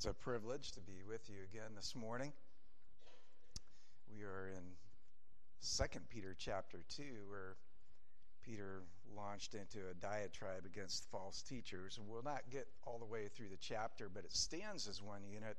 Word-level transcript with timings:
It's 0.00 0.06
a 0.06 0.14
privilege 0.14 0.72
to 0.72 0.80
be 0.80 1.02
with 1.06 1.28
you 1.28 1.36
again 1.52 1.72
this 1.76 1.94
morning. 1.94 2.32
We 4.10 4.22
are 4.22 4.48
in 4.48 4.62
2 5.60 6.00
Peter 6.08 6.34
chapter 6.38 6.78
2, 6.88 7.02
where 7.28 7.56
Peter 8.42 8.80
launched 9.14 9.54
into 9.54 9.80
a 9.90 9.94
diatribe 10.00 10.64
against 10.64 11.10
false 11.10 11.42
teachers. 11.42 12.00
We'll 12.02 12.22
not 12.22 12.44
get 12.50 12.66
all 12.86 12.98
the 12.98 13.04
way 13.04 13.28
through 13.28 13.50
the 13.50 13.58
chapter, 13.60 14.08
but 14.08 14.24
it 14.24 14.32
stands 14.32 14.88
as 14.88 15.02
one 15.02 15.20
unit, 15.30 15.58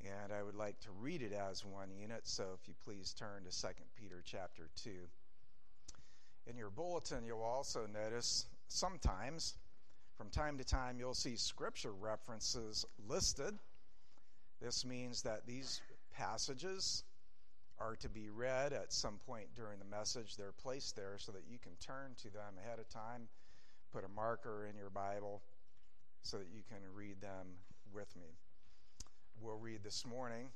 and 0.00 0.32
I 0.32 0.42
would 0.42 0.56
like 0.56 0.80
to 0.80 0.88
read 1.00 1.22
it 1.22 1.32
as 1.32 1.64
one 1.64 1.92
unit. 1.92 2.22
So 2.24 2.58
if 2.60 2.66
you 2.66 2.74
please 2.84 3.14
turn 3.16 3.44
to 3.44 3.56
2 3.56 3.68
Peter 3.94 4.20
chapter 4.24 4.68
2. 4.82 4.90
In 6.48 6.56
your 6.56 6.70
bulletin, 6.70 7.24
you'll 7.24 7.42
also 7.42 7.86
notice 7.86 8.46
sometimes 8.66 9.54
from 10.18 10.30
time 10.30 10.58
to 10.58 10.64
time, 10.64 10.98
you'll 10.98 11.14
see 11.14 11.36
scripture 11.36 11.92
references 11.92 12.84
listed. 13.08 13.56
This 14.60 14.84
means 14.84 15.22
that 15.22 15.46
these 15.46 15.80
passages 16.12 17.04
are 17.78 17.94
to 17.94 18.08
be 18.08 18.28
read 18.28 18.72
at 18.72 18.92
some 18.92 19.20
point 19.24 19.46
during 19.54 19.78
the 19.78 19.84
message. 19.84 20.36
They're 20.36 20.50
placed 20.50 20.96
there 20.96 21.14
so 21.18 21.30
that 21.30 21.44
you 21.48 21.58
can 21.60 21.70
turn 21.80 22.16
to 22.22 22.24
them 22.24 22.54
ahead 22.58 22.80
of 22.80 22.88
time, 22.88 23.28
put 23.92 24.04
a 24.04 24.08
marker 24.08 24.66
in 24.68 24.76
your 24.76 24.90
Bible 24.90 25.40
so 26.22 26.36
that 26.38 26.48
you 26.52 26.62
can 26.68 26.78
read 26.92 27.20
them 27.20 27.46
with 27.94 28.16
me. 28.16 28.34
We'll 29.40 29.58
read 29.58 29.84
this 29.84 30.04
morning 30.04 30.48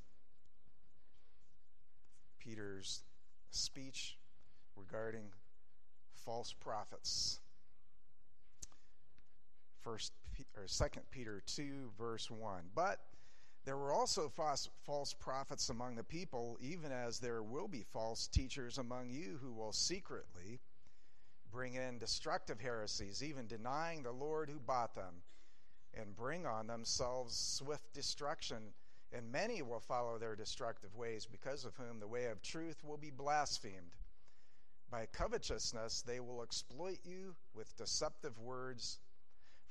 Peter's 2.41 3.05
speech 3.53 4.19
regarding 4.77 5.27
false 6.25 6.53
prophets. 6.53 7.39
First 9.83 10.13
or 10.57 10.67
Second 10.67 11.03
Peter 11.11 11.43
2 11.47 11.93
verse 11.99 12.31
1. 12.31 12.63
But 12.75 13.01
there 13.65 13.77
were 13.77 13.93
also 13.93 14.29
false, 14.29 14.69
false 14.85 15.13
prophets 15.13 15.69
among 15.69 15.95
the 15.95 16.05
people, 16.05 16.59
even 16.61 16.91
as 16.91 17.19
there 17.19 17.43
will 17.43 17.69
be 17.69 17.85
false 17.93 18.27
teachers 18.27 18.79
among 18.79 19.11
you 19.11 19.39
who 19.41 19.53
will 19.53 19.73
secretly 19.73 20.61
bring 21.53 21.75
in 21.75 21.99
destructive 21.99 22.61
heresies, 22.61 23.23
even 23.23 23.47
denying 23.47 24.03
the 24.03 24.13
Lord 24.13 24.49
who 24.49 24.59
bought 24.59 24.95
them, 24.95 25.23
and 25.95 26.17
bring 26.17 26.47
on 26.47 26.67
themselves 26.67 27.37
swift 27.37 27.93
destruction. 27.93 28.73
And 29.13 29.31
many 29.31 29.61
will 29.61 29.81
follow 29.81 30.19
their 30.19 30.35
destructive 30.35 30.97
ways, 30.97 31.27
because 31.31 31.65
of 31.65 31.77
whom 31.77 32.01
the 32.01 32.09
way 32.09 32.27
of 32.27 32.43
truth 32.43 32.83
will 32.83 32.97
be 32.97 33.11
blasphemed. 33.11 33.95
By 34.91 35.07
covetousness, 35.13 36.03
they 36.03 36.19
will 36.19 36.43
exploit 36.43 36.99
you 37.05 37.35
with 37.55 37.77
deceptive 37.77 38.39
words 38.39 38.99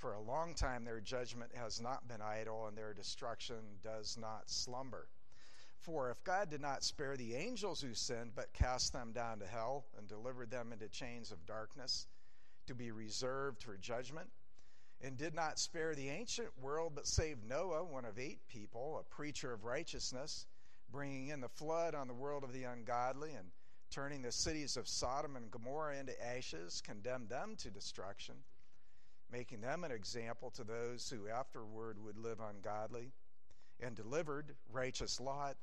for 0.02 0.14
a 0.14 0.22
long 0.22 0.56
time, 0.56 0.84
their 0.84 1.00
judgment 1.00 1.52
has 1.54 1.80
not 1.80 2.08
been 2.08 2.22
idle, 2.22 2.66
and 2.66 2.76
their 2.76 2.92
destruction 2.92 3.78
does 3.84 4.18
not 4.20 4.50
slumber. 4.50 5.08
For 5.78 6.10
if 6.10 6.24
God 6.24 6.50
did 6.50 6.60
not 6.60 6.84
spare 6.84 7.16
the 7.16 7.36
angels 7.36 7.82
who 7.82 7.94
sinned, 7.94 8.32
but 8.36 8.52
cast 8.52 8.94
them 8.94 9.12
down 9.14 9.40
to 9.40 9.46
hell 9.46 9.86
and 9.98 10.08
delivered 10.08 10.50
them 10.50 10.74
into 10.74 10.88
chains 10.88 11.32
of 11.32 11.46
darkness 11.46 12.08
to 12.66 12.74
be 12.74 12.92
reserved 12.92 13.62
for 13.62 13.78
judgment, 13.78 14.28
and 15.02 15.18
did 15.18 15.36
not 15.36 15.60
spare 15.60 15.94
the 15.94 16.10
ancient 16.10 16.50
world, 16.60 16.94
but 16.96 17.06
saved 17.06 17.44
Noah, 17.48 17.84
one 17.84 18.06
of 18.06 18.18
eight 18.18 18.48
people, 18.48 18.98
a 19.00 19.16
preacher 19.16 19.54
of 19.54 19.66
righteousness, 19.66 20.48
bringing 20.92 21.28
in 21.28 21.42
the 21.42 21.50
flood 21.50 21.94
on 21.94 22.08
the 22.08 22.14
world 22.14 22.44
of 22.44 22.54
the 22.54 22.64
ungodly, 22.64 23.34
and 23.34 23.52
turning 23.92 24.24
the 24.24 24.32
cities 24.32 24.78
of 24.78 24.88
Sodom 24.88 25.36
and 25.36 25.52
Gomorrah 25.52 25.98
into 25.98 26.26
ashes, 26.26 26.82
condemned 26.82 27.30
them 27.30 27.56
to 27.58 27.70
destruction 27.70 28.36
making 29.32 29.62
them 29.62 29.84
an 29.84 29.92
example 29.92 30.52
to 30.52 30.64
those 30.64 31.10
who 31.10 31.30
afterward 31.30 31.98
would 32.04 32.18
live 32.18 32.40
ungodly, 32.40 33.12
and 33.80 33.96
delivered 33.96 34.56
righteous 34.72 35.20
Lot, 35.20 35.58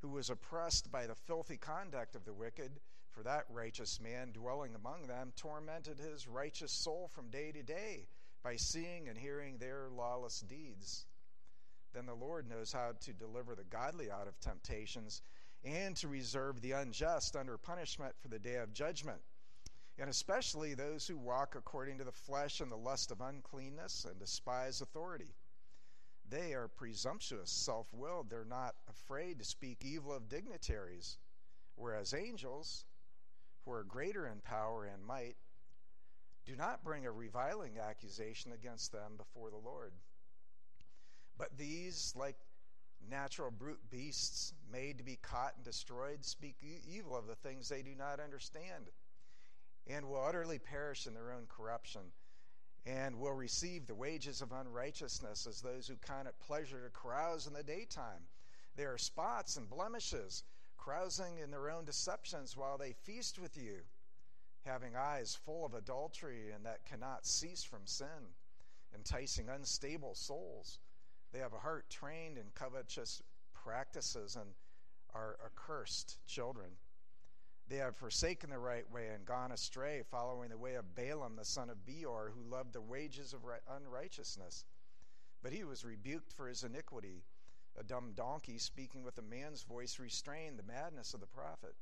who 0.00 0.08
was 0.08 0.30
oppressed 0.30 0.90
by 0.90 1.06
the 1.06 1.14
filthy 1.14 1.56
conduct 1.56 2.16
of 2.16 2.24
the 2.24 2.32
wicked, 2.32 2.80
for 3.10 3.22
that 3.22 3.44
righteous 3.50 4.00
man 4.00 4.32
dwelling 4.32 4.74
among 4.74 5.06
them 5.06 5.32
tormented 5.36 5.98
his 5.98 6.26
righteous 6.26 6.72
soul 6.72 7.08
from 7.14 7.30
day 7.30 7.52
to 7.52 7.62
day 7.62 8.08
by 8.42 8.56
seeing 8.56 9.08
and 9.08 9.18
hearing 9.18 9.58
their 9.58 9.88
lawless 9.90 10.40
deeds. 10.40 11.06
Then 11.92 12.06
the 12.06 12.14
Lord 12.14 12.48
knows 12.48 12.72
how 12.72 12.92
to 13.02 13.12
deliver 13.12 13.54
the 13.54 13.64
godly 13.64 14.10
out 14.10 14.26
of 14.26 14.40
temptations 14.40 15.20
and 15.62 15.94
to 15.96 16.08
reserve 16.08 16.60
the 16.60 16.72
unjust 16.72 17.36
under 17.36 17.58
punishment 17.58 18.14
for 18.20 18.28
the 18.28 18.38
day 18.38 18.56
of 18.56 18.72
judgment 18.72 19.20
and 19.98 20.08
especially 20.08 20.74
those 20.74 21.06
who 21.06 21.16
walk 21.16 21.54
according 21.54 21.98
to 21.98 22.04
the 22.04 22.12
flesh 22.12 22.60
and 22.60 22.72
the 22.72 22.76
lust 22.76 23.10
of 23.10 23.20
uncleanness 23.20 24.06
and 24.08 24.18
despise 24.18 24.80
authority. 24.80 25.34
They 26.28 26.54
are 26.54 26.68
presumptuous, 26.68 27.50
self 27.50 27.92
willed. 27.92 28.30
They're 28.30 28.44
not 28.44 28.74
afraid 28.88 29.38
to 29.38 29.44
speak 29.44 29.84
evil 29.84 30.12
of 30.12 30.28
dignitaries, 30.28 31.18
whereas 31.76 32.14
angels, 32.14 32.86
who 33.64 33.72
are 33.72 33.84
greater 33.84 34.26
in 34.26 34.40
power 34.40 34.86
and 34.86 35.04
might, 35.04 35.36
do 36.46 36.56
not 36.56 36.82
bring 36.82 37.06
a 37.06 37.12
reviling 37.12 37.78
accusation 37.78 38.52
against 38.52 38.92
them 38.92 39.12
before 39.16 39.50
the 39.50 39.58
Lord. 39.58 39.92
But 41.36 41.56
these, 41.58 42.14
like 42.16 42.36
natural 43.10 43.50
brute 43.50 43.90
beasts 43.90 44.54
made 44.70 44.98
to 44.98 45.04
be 45.04 45.18
caught 45.22 45.52
and 45.56 45.64
destroyed, 45.64 46.24
speak 46.24 46.56
evil 46.62 47.16
of 47.16 47.26
the 47.26 47.34
things 47.36 47.68
they 47.68 47.82
do 47.82 47.94
not 47.94 48.20
understand 48.20 48.86
and 49.86 50.08
will 50.08 50.24
utterly 50.24 50.58
perish 50.58 51.06
in 51.06 51.14
their 51.14 51.32
own 51.32 51.46
corruption, 51.48 52.02
and 52.84 53.18
will 53.18 53.32
receive 53.32 53.86
the 53.86 53.94
wages 53.94 54.40
of 54.40 54.52
unrighteousness 54.52 55.46
as 55.46 55.60
those 55.60 55.86
who 55.86 55.96
count 55.96 56.28
it 56.28 56.34
pleasure 56.40 56.82
to 56.82 56.90
carouse 56.90 57.46
in 57.46 57.52
the 57.52 57.62
daytime. 57.62 58.26
They 58.76 58.84
are 58.84 58.98
spots 58.98 59.56
and 59.56 59.68
blemishes, 59.68 60.44
carousing 60.78 61.38
in 61.38 61.50
their 61.50 61.70
own 61.70 61.84
deceptions 61.84 62.56
while 62.56 62.78
they 62.78 62.92
feast 62.92 63.38
with 63.38 63.56
you, 63.56 63.80
having 64.64 64.96
eyes 64.96 65.38
full 65.44 65.64
of 65.64 65.74
adultery 65.74 66.50
and 66.54 66.64
that 66.66 66.84
cannot 66.84 67.26
cease 67.26 67.62
from 67.62 67.86
sin, 67.86 68.34
enticing 68.94 69.48
unstable 69.48 70.14
souls. 70.14 70.78
They 71.32 71.38
have 71.38 71.52
a 71.52 71.58
heart 71.58 71.88
trained 71.88 72.36
in 72.36 72.46
covetous 72.54 73.22
practices 73.52 74.36
and 74.36 74.50
are 75.14 75.38
accursed 75.44 76.18
children. 76.26 76.70
They 77.72 77.78
have 77.78 77.96
forsaken 77.96 78.50
the 78.50 78.58
right 78.58 78.84
way 78.90 79.08
and 79.08 79.24
gone 79.24 79.50
astray, 79.50 80.02
following 80.10 80.50
the 80.50 80.58
way 80.58 80.74
of 80.74 80.94
Balaam 80.94 81.36
the 81.36 81.44
son 81.46 81.70
of 81.70 81.86
Beor, 81.86 82.30
who 82.34 82.42
loved 82.42 82.74
the 82.74 82.82
wages 82.82 83.32
of 83.32 83.46
unrighteousness. 83.66 84.66
But 85.42 85.54
he 85.54 85.64
was 85.64 85.82
rebuked 85.82 86.34
for 86.34 86.48
his 86.48 86.64
iniquity. 86.64 87.22
A 87.80 87.82
dumb 87.82 88.12
donkey 88.14 88.58
speaking 88.58 89.04
with 89.04 89.16
a 89.16 89.22
man's 89.22 89.62
voice 89.62 89.98
restrained 89.98 90.58
the 90.58 90.70
madness 90.70 91.14
of 91.14 91.20
the 91.20 91.26
prophet. 91.26 91.74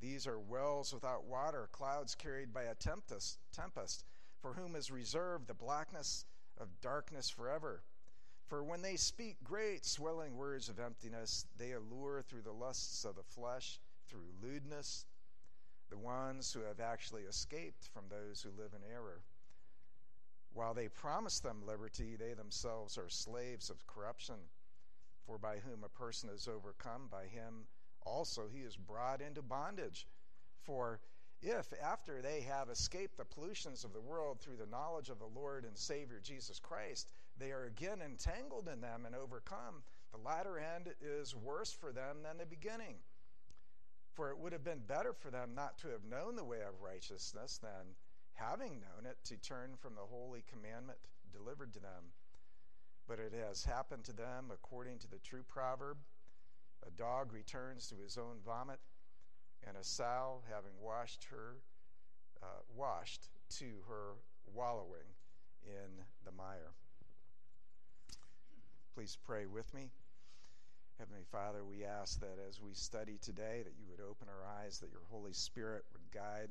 These 0.00 0.26
are 0.26 0.40
wells 0.40 0.92
without 0.92 1.22
water, 1.22 1.68
clouds 1.70 2.16
carried 2.16 2.52
by 2.52 2.64
a 2.64 2.74
tempest, 2.74 3.38
tempest, 3.52 4.04
for 4.42 4.54
whom 4.54 4.74
is 4.74 4.90
reserved 4.90 5.46
the 5.46 5.54
blackness 5.54 6.24
of 6.60 6.80
darkness 6.80 7.30
forever. 7.30 7.84
For 8.48 8.64
when 8.64 8.82
they 8.82 8.96
speak 8.96 9.36
great, 9.44 9.84
swelling 9.84 10.34
words 10.34 10.68
of 10.68 10.80
emptiness, 10.80 11.46
they 11.56 11.70
allure 11.70 12.20
through 12.20 12.42
the 12.42 12.50
lusts 12.50 13.04
of 13.04 13.14
the 13.14 13.22
flesh 13.22 13.78
through 14.08 14.32
lewdness, 14.42 15.06
the 15.90 15.98
ones 15.98 16.52
who 16.52 16.60
have 16.60 16.80
actually 16.80 17.22
escaped 17.22 17.88
from 17.92 18.04
those 18.08 18.42
who 18.42 18.50
live 18.60 18.72
in 18.74 18.92
error. 18.92 19.22
While 20.52 20.74
they 20.74 20.88
promise 20.88 21.40
them 21.40 21.66
liberty, 21.66 22.16
they 22.16 22.34
themselves 22.34 22.98
are 22.98 23.08
slaves 23.08 23.70
of 23.70 23.86
corruption. 23.86 24.36
For 25.26 25.38
by 25.38 25.58
whom 25.58 25.84
a 25.84 25.88
person 25.88 26.30
is 26.30 26.48
overcome, 26.48 27.08
by 27.10 27.24
him 27.24 27.66
also 28.04 28.48
he 28.52 28.60
is 28.60 28.76
brought 28.76 29.20
into 29.20 29.42
bondage. 29.42 30.06
For 30.62 31.00
if, 31.42 31.72
after 31.82 32.20
they 32.20 32.40
have 32.40 32.68
escaped 32.70 33.16
the 33.16 33.24
pollutions 33.24 33.84
of 33.84 33.92
the 33.92 34.00
world 34.00 34.40
through 34.40 34.56
the 34.56 34.66
knowledge 34.66 35.08
of 35.08 35.18
the 35.18 35.26
Lord 35.26 35.64
and 35.64 35.76
Savior 35.76 36.20
Jesus 36.22 36.58
Christ, 36.58 37.08
they 37.38 37.52
are 37.52 37.64
again 37.64 38.00
entangled 38.02 38.68
in 38.68 38.80
them 38.80 39.06
and 39.06 39.14
overcome, 39.14 39.82
the 40.10 40.18
latter 40.18 40.58
end 40.58 40.88
is 41.00 41.36
worse 41.36 41.72
for 41.72 41.92
them 41.92 42.22
than 42.22 42.38
the 42.38 42.46
beginning. 42.46 42.96
For 44.18 44.30
it 44.30 44.38
would 44.40 44.52
have 44.52 44.64
been 44.64 44.80
better 44.80 45.12
for 45.12 45.30
them 45.30 45.50
not 45.54 45.78
to 45.78 45.88
have 45.90 46.02
known 46.02 46.34
the 46.34 46.42
way 46.42 46.58
of 46.62 46.82
righteousness 46.82 47.60
than, 47.62 47.94
having 48.32 48.80
known 48.80 49.06
it, 49.08 49.16
to 49.26 49.36
turn 49.36 49.76
from 49.78 49.94
the 49.94 50.00
holy 50.00 50.42
commandment 50.50 50.98
delivered 51.32 51.72
to 51.74 51.78
them. 51.78 52.10
But 53.06 53.20
it 53.20 53.32
has 53.32 53.64
happened 53.64 54.02
to 54.06 54.12
them 54.12 54.46
according 54.52 54.98
to 54.98 55.06
the 55.06 55.20
true 55.20 55.44
proverb 55.46 55.98
a 56.84 56.90
dog 56.90 57.32
returns 57.32 57.86
to 57.90 57.94
his 58.02 58.18
own 58.18 58.38
vomit, 58.44 58.80
and 59.64 59.76
a 59.76 59.84
sow, 59.84 60.42
having 60.52 60.74
washed 60.80 61.28
her, 61.30 61.58
uh, 62.42 62.62
washed 62.74 63.28
to 63.58 63.66
her 63.88 64.14
wallowing 64.52 65.14
in 65.64 66.02
the 66.24 66.32
mire. 66.32 66.72
Please 68.96 69.16
pray 69.24 69.46
with 69.46 69.72
me. 69.72 69.90
Heavenly 70.98 71.22
Father, 71.30 71.64
we 71.64 71.84
ask 71.84 72.18
that 72.18 72.38
as 72.48 72.60
we 72.60 72.74
study 72.74 73.18
today, 73.22 73.62
that 73.62 73.78
you 73.78 73.86
would 73.88 74.00
open 74.00 74.26
our 74.26 74.44
eyes, 74.60 74.80
that 74.80 74.90
your 74.90 75.06
Holy 75.10 75.32
Spirit 75.32 75.84
would 75.92 76.10
guide, 76.12 76.50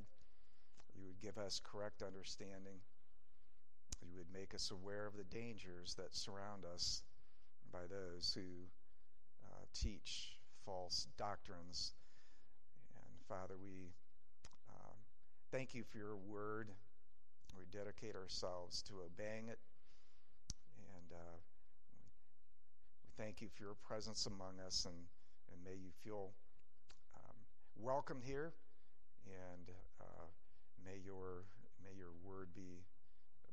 you 0.95 1.05
would 1.05 1.19
give 1.19 1.38
us 1.38 1.59
correct 1.61 2.01
understanding, 2.01 2.79
you 4.01 4.17
would 4.17 4.31
make 4.33 4.53
us 4.53 4.71
aware 4.71 5.05
of 5.05 5.17
the 5.17 5.25
dangers 5.25 5.95
that 5.95 6.15
surround 6.15 6.63
us, 6.63 7.03
by 7.73 7.81
those 7.89 8.33
who 8.33 8.47
uh, 9.44 9.65
teach 9.73 10.38
false 10.65 11.07
doctrines. 11.17 11.91
And 12.95 13.19
Father, 13.27 13.55
we 13.61 13.91
um, 14.69 14.95
thank 15.51 15.75
you 15.75 15.83
for 15.83 15.97
your 15.97 16.15
word. 16.15 16.69
We 17.57 17.65
dedicate 17.69 18.15
ourselves 18.15 18.81
to 18.83 18.93
obeying 19.05 19.50
it. 19.50 19.59
And 20.95 21.11
uh, 21.11 21.35
thank 23.17 23.41
you 23.41 23.47
for 23.49 23.63
your 23.63 23.75
presence 23.87 24.27
among 24.27 24.59
us. 24.65 24.85
And, 24.85 24.95
and 25.51 25.63
may 25.63 25.75
you 25.75 25.89
feel 26.03 26.31
um, 27.15 27.35
welcome 27.75 28.21
here. 28.23 28.53
And 29.25 29.69
uh, 29.99 30.25
may 30.85 30.99
your 31.03 31.43
may 31.83 31.97
your 31.97 32.11
word 32.23 32.49
be 32.55 32.83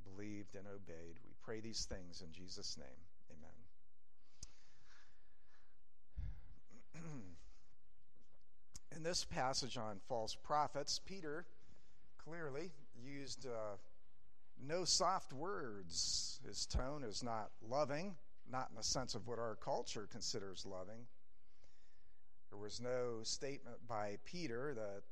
believed 0.04 0.54
and 0.54 0.66
obeyed. 0.66 1.18
We 1.24 1.32
pray 1.42 1.60
these 1.60 1.86
things 1.86 2.22
in 2.24 2.32
Jesus' 2.32 2.76
name. 2.78 2.86
Amen. 6.94 7.02
in 8.96 9.02
this 9.02 9.24
passage 9.24 9.76
on 9.76 9.98
false 10.08 10.36
prophets, 10.36 11.00
Peter 11.04 11.46
clearly 12.18 12.70
used 13.02 13.46
uh, 13.46 13.76
no 14.64 14.84
soft 14.84 15.32
words. 15.32 16.40
His 16.46 16.66
tone 16.66 17.02
is 17.02 17.22
not 17.22 17.50
loving, 17.68 18.14
not 18.50 18.68
in 18.70 18.76
the 18.76 18.82
sense 18.82 19.14
of 19.14 19.26
what 19.26 19.38
our 19.38 19.56
culture 19.56 20.08
considers 20.10 20.66
loving. 20.66 21.06
There 22.50 22.58
was 22.58 22.80
no 22.80 23.20
statement 23.22 23.76
by 23.88 24.18
Peter 24.24 24.74
that, 24.74 25.02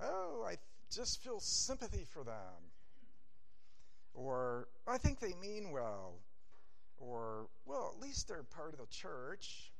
oh, 0.00 0.44
I 0.46 0.56
just 0.90 1.22
feel 1.22 1.40
sympathy 1.40 2.04
for 2.04 2.24
them. 2.24 2.70
Or, 4.14 4.68
I 4.86 4.98
think 4.98 5.20
they 5.20 5.34
mean 5.40 5.70
well. 5.70 6.14
Or, 6.98 7.46
well, 7.64 7.92
at 7.94 8.02
least 8.02 8.28
they're 8.28 8.42
part 8.42 8.72
of 8.72 8.78
the 8.78 8.86
church. 8.86 9.71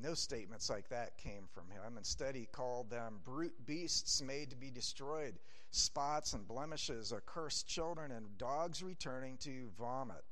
No 0.00 0.14
statements 0.14 0.70
like 0.70 0.88
that 0.88 1.16
came 1.18 1.44
from 1.52 1.70
him. 1.70 1.96
Instead, 1.96 2.34
he 2.34 2.46
called 2.46 2.90
them 2.90 3.20
brute 3.24 3.66
beasts 3.66 4.22
made 4.22 4.50
to 4.50 4.56
be 4.56 4.70
destroyed, 4.70 5.38
spots 5.70 6.32
and 6.32 6.46
blemishes, 6.46 7.12
accursed 7.12 7.68
children, 7.68 8.10
and 8.10 8.36
dogs 8.38 8.82
returning 8.82 9.36
to 9.38 9.70
vomit. 9.78 10.24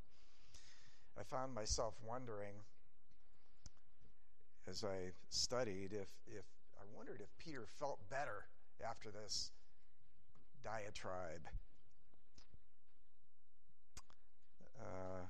I 1.18 1.22
found 1.22 1.54
myself 1.54 1.94
wondering 2.06 2.54
as 4.68 4.84
I 4.84 5.10
studied 5.28 5.92
if, 5.92 6.08
if 6.26 6.44
I 6.80 6.84
wondered 6.96 7.20
if 7.20 7.36
Peter 7.38 7.66
felt 7.66 7.98
better 8.08 8.46
after 8.86 9.10
this 9.10 9.50
diatribe. 10.62 11.46
Uh, 14.80 15.24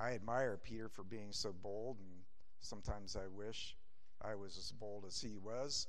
I 0.00 0.12
admire 0.12 0.58
Peter 0.62 0.88
for 0.88 1.02
being 1.02 1.32
so 1.32 1.52
bold 1.52 1.98
and 1.98 2.22
Sometimes 2.60 3.16
I 3.16 3.26
wish 3.28 3.76
I 4.22 4.34
was 4.34 4.56
as 4.58 4.72
bold 4.72 5.04
as 5.06 5.20
he 5.20 5.38
was. 5.38 5.86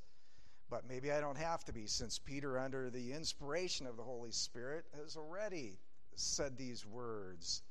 But 0.70 0.88
maybe 0.88 1.12
I 1.12 1.20
don't 1.20 1.38
have 1.38 1.66
to 1.66 1.74
be, 1.74 1.88
since 1.88 2.20
Peter, 2.20 2.60
under 2.60 2.90
the 2.90 3.12
inspiration 3.12 3.88
of 3.88 3.98
the 3.98 4.04
Holy 4.04 4.32
Spirit, 4.32 4.86
has 4.96 5.18
already 5.18 5.80
said 6.16 6.58
these 6.58 6.86
words. 6.86 7.64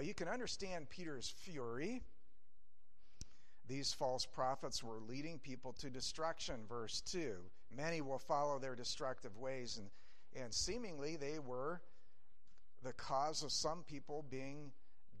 You 0.00 0.14
can 0.14 0.28
understand 0.28 0.88
Peter's 0.88 1.28
fury. 1.28 2.02
These 3.66 3.92
false 3.92 4.24
prophets 4.24 4.82
were 4.82 5.00
leading 5.00 5.38
people 5.38 5.72
to 5.74 5.90
destruction, 5.90 6.60
verse 6.68 7.02
2. 7.02 7.34
Many 7.76 8.00
will 8.00 8.18
follow 8.18 8.58
their 8.58 8.74
destructive 8.74 9.36
ways, 9.36 9.78
and, 9.78 9.90
and 10.42 10.54
seemingly 10.54 11.16
they 11.16 11.38
were 11.38 11.82
the 12.82 12.94
cause 12.94 13.42
of 13.42 13.52
some 13.52 13.82
people 13.82 14.24
being 14.30 14.72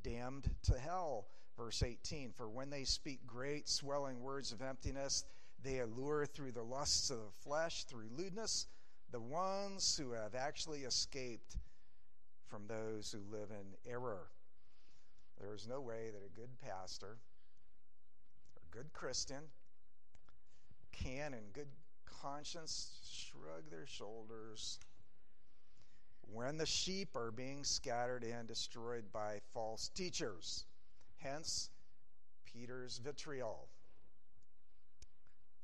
damned 0.02 0.48
to 0.62 0.78
hell. 0.78 1.26
Verse 1.58 1.82
18 1.82 2.30
For 2.36 2.48
when 2.48 2.70
they 2.70 2.84
speak 2.84 3.26
great, 3.26 3.68
swelling 3.68 4.22
words 4.22 4.52
of 4.52 4.62
emptiness, 4.62 5.24
they 5.62 5.80
allure 5.80 6.24
through 6.24 6.52
the 6.52 6.62
lusts 6.62 7.10
of 7.10 7.18
the 7.18 7.32
flesh, 7.42 7.84
through 7.84 8.08
lewdness, 8.16 8.68
the 9.10 9.20
ones 9.20 9.96
who 10.00 10.12
have 10.12 10.36
actually 10.36 10.84
escaped 10.84 11.56
from 12.46 12.68
those 12.68 13.10
who 13.10 13.36
live 13.36 13.50
in 13.50 13.92
error. 13.92 14.28
There 15.40 15.52
is 15.52 15.66
no 15.66 15.80
way 15.80 16.10
that 16.12 16.24
a 16.24 16.40
good 16.40 16.50
pastor, 16.64 17.18
a 18.56 18.76
good 18.76 18.92
Christian, 18.92 19.42
can, 20.92 21.34
in 21.34 21.42
good 21.52 21.68
conscience, 22.22 23.00
shrug 23.04 23.68
their 23.68 23.86
shoulders 23.86 24.78
when 26.32 26.56
the 26.56 26.66
sheep 26.66 27.16
are 27.16 27.30
being 27.30 27.64
scattered 27.64 28.22
and 28.22 28.46
destroyed 28.46 29.04
by 29.12 29.40
false 29.52 29.88
teachers. 29.94 30.66
Hence, 31.18 31.70
Peter's 32.44 32.98
vitriol. 32.98 33.68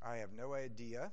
I 0.03 0.17
have 0.19 0.33
no 0.33 0.55
idea 0.55 1.13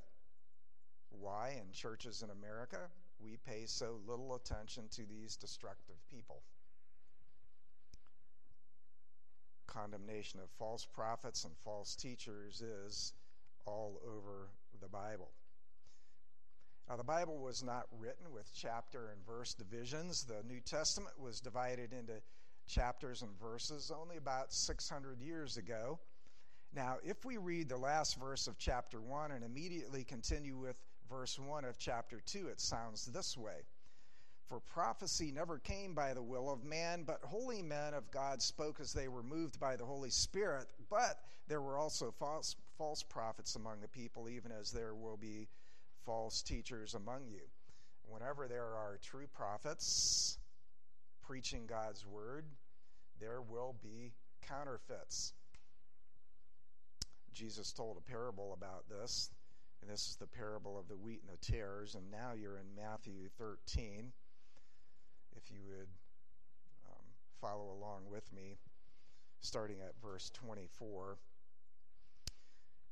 why 1.10 1.60
in 1.60 1.72
churches 1.72 2.24
in 2.24 2.30
America 2.30 2.90
we 3.20 3.38
pay 3.48 3.66
so 3.66 4.00
little 4.08 4.36
attention 4.36 4.86
to 4.92 5.04
these 5.06 5.36
destructive 5.36 5.96
people. 6.10 6.42
Condemnation 9.68 10.40
of 10.40 10.50
false 10.58 10.86
prophets 10.86 11.46
and 11.46 11.54
false 11.64 11.96
teachers 11.96 12.62
is 12.62 13.14
all 13.66 14.02
over 14.06 14.50
the 14.82 14.90
Bible. 14.90 15.32
Now, 16.90 16.98
the 16.98 17.04
Bible 17.04 17.38
was 17.38 17.64
not 17.64 17.86
written 17.98 18.34
with 18.34 18.52
chapter 18.54 19.12
and 19.12 19.26
verse 19.26 19.54
divisions. 19.54 20.26
The 20.26 20.44
New 20.46 20.60
Testament 20.60 21.18
was 21.18 21.40
divided 21.40 21.94
into 21.94 22.22
chapters 22.68 23.22
and 23.22 23.32
verses 23.40 23.92
only 23.92 24.18
about 24.18 24.54
600 24.54 25.22
years 25.22 25.58
ago. 25.58 26.00
Now, 26.74 26.98
if 27.04 27.26
we 27.26 27.38
read 27.38 27.68
the 27.68 27.78
last 27.78 28.18
verse 28.18 28.48
of 28.48 28.58
chapter 28.58 29.02
1 29.02 29.32
and 29.32 29.44
immediately 29.44 30.04
continue 30.04 30.58
with 30.58 30.78
verse 31.10 31.38
1 31.38 31.66
of 31.66 31.78
chapter 31.78 32.22
2, 32.26 32.48
it 32.48 32.62
sounds 32.62 33.06
this 33.08 33.38
way 33.38 33.66
For 34.48 34.62
prophecy 34.62 35.32
never 35.32 35.60
came 35.60 35.94
by 35.94 36.14
the 36.14 36.24
will 36.24 36.50
of 36.50 36.64
man, 36.64 37.04
but 37.04 37.20
holy 37.24 37.62
men 37.62 37.94
of 37.94 38.10
God 38.12 38.42
spoke 38.42 38.80
as 38.80 38.94
they 38.94 39.10
were 39.10 39.24
moved 39.24 39.60
by 39.60 39.76
the 39.76 39.86
Holy 39.86 40.10
Spirit. 40.10 40.68
But 40.90 41.20
there 41.48 41.62
were 41.62 41.78
also 41.78 42.14
false, 42.18 42.56
false 42.78 43.04
prophets 43.04 43.56
among 43.56 43.82
the 43.82 43.88
people, 43.90 44.30
even 44.30 44.52
as 44.52 44.72
there 44.72 44.96
will 44.96 45.18
be 45.18 45.50
false 46.06 46.42
teachers 46.42 46.94
among 46.94 47.28
you. 47.28 47.42
Whenever 48.08 48.48
there 48.48 48.76
are 48.76 49.00
true 49.02 49.28
prophets, 49.34 50.38
preaching 51.32 51.64
God's 51.66 52.06
word, 52.06 52.44
there 53.22 53.42
will 53.42 53.74
be 53.82 54.12
counterfeits. 54.46 55.32
Jesus 57.32 57.72
told 57.72 57.96
a 57.96 58.02
parable 58.02 58.52
about 58.52 58.84
this, 58.90 59.32
and 59.82 59.90
this 59.90 60.10
is 60.10 60.18
the 60.18 60.28
parable 60.28 60.78
of 60.78 60.90
the 60.90 60.98
wheat 60.98 61.22
and 61.26 61.32
the 61.32 61.54
tares. 61.54 61.96
And 61.96 62.12
now 62.12 62.34
you're 62.38 62.58
in 62.58 62.66
Matthew 62.76 63.30
13. 63.38 64.12
If 65.38 65.50
you 65.50 65.62
would 65.70 65.88
um, 66.90 67.06
follow 67.40 67.78
along 67.80 68.10
with 68.12 68.30
me, 68.34 68.58
starting 69.40 69.78
at 69.80 69.94
verse 70.06 70.32
24. 70.34 71.18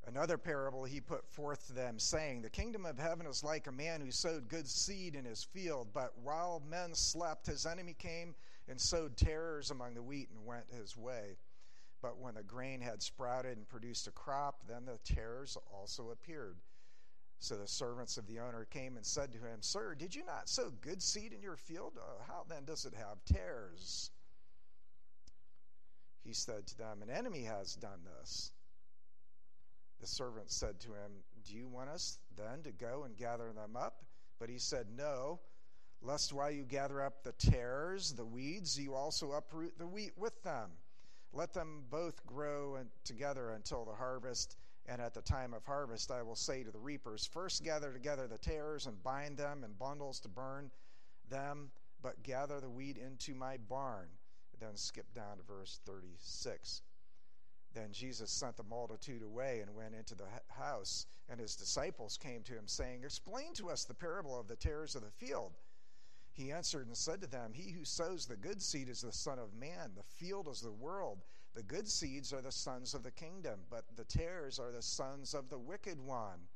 Another 0.09 0.39
parable 0.39 0.85
he 0.85 0.99
put 0.99 1.23
forth 1.27 1.67
to 1.67 1.73
them, 1.73 1.99
saying, 1.99 2.41
The 2.41 2.49
kingdom 2.49 2.83
of 2.83 2.97
heaven 2.97 3.27
is 3.27 3.43
like 3.43 3.67
a 3.67 3.71
man 3.71 4.01
who 4.01 4.09
sowed 4.09 4.49
good 4.49 4.67
seed 4.67 5.13
in 5.13 5.23
his 5.23 5.43
field, 5.43 5.89
but 5.93 6.17
while 6.23 6.63
men 6.67 6.95
slept, 6.95 7.45
his 7.45 7.67
enemy 7.67 7.93
came 7.93 8.33
and 8.67 8.81
sowed 8.81 9.15
tares 9.17 9.69
among 9.69 9.93
the 9.93 10.01
wheat 10.01 10.29
and 10.31 10.47
went 10.47 10.65
his 10.71 10.97
way. 10.97 11.37
But 12.01 12.17
when 12.17 12.33
the 12.33 12.41
grain 12.41 12.81
had 12.81 13.03
sprouted 13.03 13.55
and 13.55 13.69
produced 13.69 14.07
a 14.07 14.11
crop, 14.11 14.63
then 14.67 14.83
the 14.85 14.97
tares 15.03 15.55
also 15.71 16.09
appeared. 16.09 16.57
So 17.37 17.55
the 17.55 17.67
servants 17.67 18.17
of 18.17 18.25
the 18.25 18.39
owner 18.39 18.65
came 18.65 18.95
and 18.95 19.05
said 19.05 19.31
to 19.33 19.37
him, 19.37 19.61
Sir, 19.61 19.93
did 19.93 20.15
you 20.15 20.25
not 20.25 20.49
sow 20.49 20.71
good 20.81 21.03
seed 21.03 21.33
in 21.33 21.43
your 21.43 21.55
field? 21.55 21.99
Uh, 21.99 22.23
how 22.27 22.45
then 22.49 22.65
does 22.65 22.83
it 22.83 22.95
have 22.95 23.23
tares? 23.25 24.09
He 26.23 26.33
said 26.33 26.65
to 26.65 26.77
them, 26.79 27.03
An 27.03 27.11
enemy 27.11 27.43
has 27.43 27.75
done 27.75 27.99
this. 28.17 28.53
The 29.99 30.07
servant 30.07 30.49
said 30.49 30.79
to 30.81 30.89
him, 30.89 31.11
Do 31.45 31.53
you 31.53 31.67
want 31.67 31.89
us 31.89 32.19
then 32.37 32.63
to 32.63 32.71
go 32.71 33.03
and 33.03 33.17
gather 33.17 33.51
them 33.51 33.75
up? 33.75 34.03
But 34.39 34.49
he 34.49 34.57
said, 34.57 34.87
No, 34.95 35.39
lest 36.01 36.31
while 36.31 36.51
you 36.51 36.63
gather 36.63 37.01
up 37.01 37.23
the 37.23 37.33
tares, 37.33 38.13
the 38.13 38.25
weeds, 38.25 38.79
you 38.79 38.93
also 38.93 39.33
uproot 39.33 39.77
the 39.77 39.87
wheat 39.87 40.13
with 40.17 40.41
them. 40.43 40.71
Let 41.33 41.53
them 41.53 41.83
both 41.89 42.25
grow 42.25 42.79
together 43.03 43.51
until 43.51 43.85
the 43.85 43.93
harvest. 43.93 44.57
And 44.85 45.01
at 45.01 45.13
the 45.13 45.21
time 45.21 45.53
of 45.53 45.65
harvest, 45.65 46.09
I 46.09 46.23
will 46.23 46.35
say 46.35 46.63
to 46.63 46.71
the 46.71 46.79
reapers, 46.79 47.25
First 47.25 47.63
gather 47.63 47.91
together 47.91 48.27
the 48.27 48.37
tares 48.37 48.87
and 48.87 49.03
bind 49.03 49.37
them 49.37 49.63
in 49.63 49.73
bundles 49.73 50.19
to 50.21 50.29
burn 50.29 50.71
them, 51.29 51.69
but 52.01 52.23
gather 52.23 52.59
the 52.59 52.69
wheat 52.69 52.97
into 52.97 53.35
my 53.35 53.57
barn. 53.57 54.07
Then 54.59 54.75
skip 54.75 55.13
down 55.13 55.37
to 55.37 55.43
verse 55.43 55.79
36. 55.85 56.81
Then 57.73 57.91
Jesus 57.91 58.31
sent 58.31 58.57
the 58.57 58.63
multitude 58.63 59.21
away 59.21 59.59
and 59.59 59.75
went 59.75 59.93
into 59.93 60.15
the 60.15 60.27
house, 60.47 61.05
and 61.29 61.39
his 61.39 61.55
disciples 61.55 62.17
came 62.17 62.41
to 62.43 62.53
him, 62.53 62.67
saying, 62.67 63.03
Explain 63.03 63.53
to 63.55 63.69
us 63.69 63.83
the 63.83 63.93
parable 63.93 64.39
of 64.39 64.47
the 64.47 64.55
tares 64.55 64.95
of 64.95 65.03
the 65.03 65.11
field. 65.11 65.53
He 66.33 66.51
answered 66.51 66.87
and 66.87 66.97
said 66.97 67.21
to 67.21 67.27
them, 67.27 67.53
He 67.53 67.71
who 67.71 67.85
sows 67.85 68.25
the 68.25 68.35
good 68.35 68.61
seed 68.61 68.89
is 68.89 69.01
the 69.01 69.11
Son 69.11 69.37
of 69.39 69.53
Man. 69.53 69.91
The 69.95 70.03
field 70.03 70.47
is 70.47 70.61
the 70.61 70.71
world. 70.71 71.19
The 71.53 71.63
good 71.63 71.87
seeds 71.87 72.31
are 72.31 72.41
the 72.41 72.51
sons 72.51 72.93
of 72.93 73.03
the 73.03 73.11
kingdom, 73.11 73.59
but 73.69 73.83
the 73.95 74.05
tares 74.05 74.59
are 74.59 74.71
the 74.71 74.81
sons 74.81 75.33
of 75.33 75.49
the 75.49 75.57
wicked 75.57 75.99
one. 75.99 76.47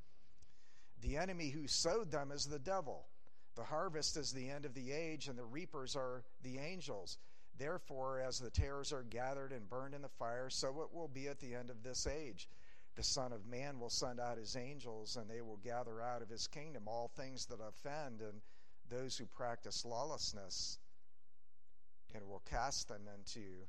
The 1.01 1.17
enemy 1.17 1.49
who 1.49 1.67
sowed 1.67 2.11
them 2.11 2.31
is 2.31 2.45
the 2.45 2.59
devil. 2.59 3.07
The 3.55 3.63
harvest 3.63 4.17
is 4.17 4.31
the 4.31 4.49
end 4.49 4.65
of 4.65 4.73
the 4.73 4.91
age, 4.91 5.27
and 5.27 5.37
the 5.37 5.43
reapers 5.43 5.95
are 5.95 6.23
the 6.41 6.57
angels. 6.59 7.17
Therefore, 7.57 8.19
as 8.19 8.39
the 8.39 8.49
tares 8.49 8.91
are 8.91 9.03
gathered 9.03 9.51
and 9.51 9.69
burned 9.69 9.93
in 9.93 10.01
the 10.01 10.09
fire, 10.09 10.49
so 10.49 10.81
it 10.81 10.93
will 10.93 11.07
be 11.07 11.27
at 11.27 11.39
the 11.39 11.53
end 11.53 11.69
of 11.69 11.83
this 11.83 12.07
age. 12.07 12.47
The 12.95 13.03
Son 13.03 13.31
of 13.31 13.45
Man 13.45 13.79
will 13.79 13.89
send 13.89 14.19
out 14.19 14.37
his 14.37 14.55
angels, 14.55 15.15
and 15.15 15.29
they 15.29 15.41
will 15.41 15.57
gather 15.57 16.01
out 16.01 16.21
of 16.21 16.29
his 16.29 16.47
kingdom 16.47 16.83
all 16.87 17.11
things 17.15 17.45
that 17.47 17.59
offend 17.59 18.21
and 18.21 18.41
those 18.89 19.17
who 19.17 19.25
practice 19.25 19.85
lawlessness, 19.85 20.77
and 22.13 22.27
will 22.27 22.43
cast 22.49 22.87
them 22.87 23.07
into 23.17 23.67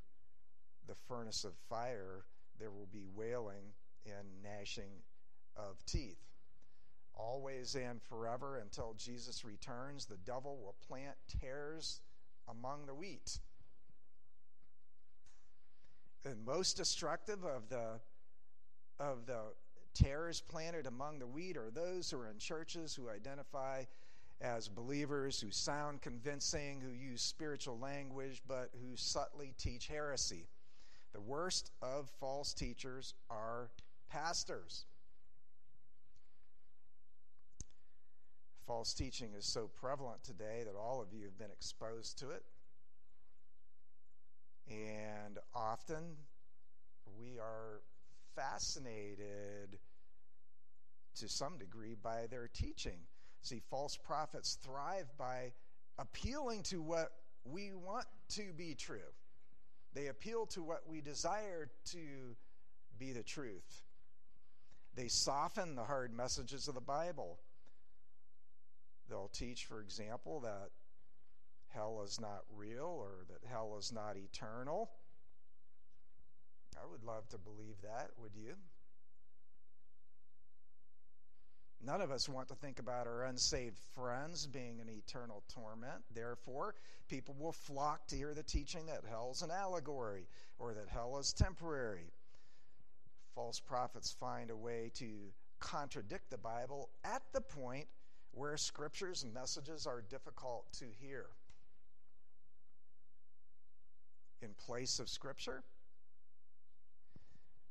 the 0.87 0.95
furnace 1.07 1.43
of 1.43 1.53
fire. 1.69 2.25
There 2.59 2.71
will 2.71 2.89
be 2.91 3.05
wailing 3.15 3.73
and 4.05 4.43
gnashing 4.43 4.91
of 5.55 5.83
teeth. 5.85 6.19
Always 7.13 7.75
and 7.75 8.01
forever 8.03 8.57
until 8.57 8.93
Jesus 8.97 9.45
returns, 9.45 10.05
the 10.05 10.17
devil 10.17 10.57
will 10.57 10.75
plant 10.87 11.15
tares 11.39 12.01
among 12.47 12.85
the 12.85 12.93
wheat. 12.93 13.39
The 16.25 16.35
most 16.43 16.75
destructive 16.75 17.45
of 17.45 17.69
the 17.69 17.99
of 18.99 19.27
the 19.27 19.53
tares 19.93 20.41
planted 20.41 20.87
among 20.87 21.19
the 21.19 21.27
wheat 21.27 21.55
are 21.55 21.69
those 21.69 22.09
who 22.09 22.17
are 22.17 22.27
in 22.27 22.39
churches 22.39 22.95
who 22.95 23.09
identify 23.09 23.83
as 24.41 24.67
believers 24.67 25.39
who 25.39 25.51
sound 25.51 26.01
convincing, 26.01 26.81
who 26.81 26.89
use 26.89 27.21
spiritual 27.21 27.77
language, 27.77 28.41
but 28.47 28.71
who 28.81 28.95
subtly 28.95 29.53
teach 29.59 29.85
heresy. 29.85 30.47
The 31.13 31.21
worst 31.21 31.69
of 31.83 32.09
false 32.19 32.55
teachers 32.55 33.13
are 33.29 33.69
pastors. 34.09 34.85
False 38.65 38.95
teaching 38.95 39.29
is 39.37 39.45
so 39.45 39.69
prevalent 39.79 40.23
today 40.23 40.63
that 40.65 40.75
all 40.75 41.03
of 41.03 41.13
you 41.13 41.25
have 41.25 41.37
been 41.37 41.51
exposed 41.51 42.17
to 42.17 42.31
it. 42.31 42.41
And 44.69 45.37
often 45.53 46.15
we 47.19 47.37
are 47.39 47.81
fascinated 48.35 49.79
to 51.15 51.29
some 51.29 51.57
degree 51.57 51.95
by 52.01 52.27
their 52.29 52.49
teaching. 52.53 52.99
See, 53.41 53.61
false 53.69 53.97
prophets 53.97 54.57
thrive 54.63 55.07
by 55.17 55.53
appealing 55.97 56.63
to 56.63 56.81
what 56.81 57.11
we 57.45 57.73
want 57.73 58.05
to 58.29 58.53
be 58.57 58.75
true. 58.75 59.13
They 59.93 60.07
appeal 60.07 60.45
to 60.47 60.63
what 60.63 60.89
we 60.89 60.99
desire 60.99 61.69
to 61.91 62.35
be 62.97 63.13
the 63.13 63.23
truth. 63.23 63.83
They 64.95 65.07
soften 65.07 65.75
the 65.75 65.83
hard 65.83 66.13
messages 66.13 66.67
of 66.67 66.75
the 66.75 66.81
Bible. 66.81 67.39
They'll 69.09 69.29
teach, 69.29 69.65
for 69.65 69.81
example, 69.81 70.41
that 70.41 70.69
hell 71.75 72.01
is 72.05 72.19
not 72.19 72.43
real 72.55 72.97
or 72.99 73.25
that 73.29 73.47
hell 73.49 73.75
is 73.77 73.91
not 73.91 74.15
eternal. 74.17 74.89
I 76.81 76.89
would 76.89 77.03
love 77.03 77.27
to 77.29 77.37
believe 77.37 77.75
that, 77.83 78.09
would 78.17 78.35
you? 78.35 78.53
None 81.85 82.01
of 82.01 82.09
us 82.09 82.27
want 82.27 82.47
to 82.47 82.55
think 82.55 82.79
about 82.79 83.05
our 83.05 83.25
unsaved 83.25 83.79
friends 83.93 84.47
being 84.47 84.79
in 84.79 84.89
eternal 84.89 85.43
torment. 85.53 86.03
Therefore, 86.13 86.73
people 87.07 87.35
will 87.37 87.51
flock 87.51 88.07
to 88.07 88.15
hear 88.15 88.33
the 88.33 88.41
teaching 88.41 88.87
that 88.87 89.03
hell 89.07 89.29
is 89.33 89.43
an 89.43 89.51
allegory 89.51 90.27
or 90.57 90.73
that 90.73 90.89
hell 90.89 91.17
is 91.19 91.31
temporary. 91.31 92.11
False 93.35 93.59
prophets 93.59 94.15
find 94.19 94.49
a 94.49 94.55
way 94.55 94.89
to 94.95 95.31
contradict 95.59 96.31
the 96.31 96.37
Bible 96.37 96.89
at 97.03 97.21
the 97.33 97.41
point 97.41 97.85
where 98.31 98.57
scripture's 98.57 99.25
messages 99.33 99.85
are 99.85 100.01
difficult 100.09 100.65
to 100.79 100.85
hear. 100.99 101.27
In 104.45 104.53
place 104.65 104.99
of 104.99 105.09
scripture, 105.09 105.63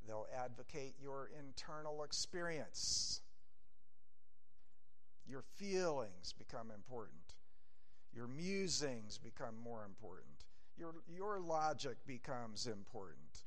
they'll 0.07 0.27
advocate 0.37 0.95
your 1.01 1.31
internal 1.39 2.03
experience 2.03 3.21
your 5.27 5.43
feelings 5.57 6.35
become 6.37 6.71
important. 6.71 7.35
Your 8.15 8.29
musings 8.29 9.19
become 9.19 9.55
more 9.63 9.85
important. 9.85 10.45
Your, 10.77 10.95
your 11.09 11.41
logic 11.41 11.97
becomes 12.07 12.67
important. 12.67 13.45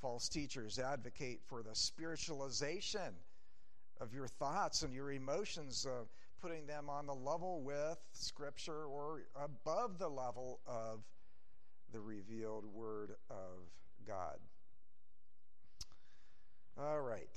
False 0.00 0.28
teachers 0.28 0.78
advocate 0.78 1.40
for 1.46 1.62
the 1.62 1.74
spiritualization 1.74 3.14
of 4.00 4.12
your 4.12 4.26
thoughts 4.26 4.82
and 4.82 4.94
your 4.94 5.12
emotions, 5.12 5.86
uh, 5.86 6.04
putting 6.40 6.66
them 6.66 6.88
on 6.88 7.06
the 7.06 7.14
level 7.14 7.62
with 7.62 7.98
Scripture 8.12 8.84
or 8.84 9.22
above 9.36 9.98
the 9.98 10.08
level 10.08 10.60
of 10.66 11.04
the 11.92 12.00
revealed 12.00 12.64
Word 12.64 13.12
of 13.30 13.70
God. 14.06 14.38
All 16.78 17.00
right 17.00 17.28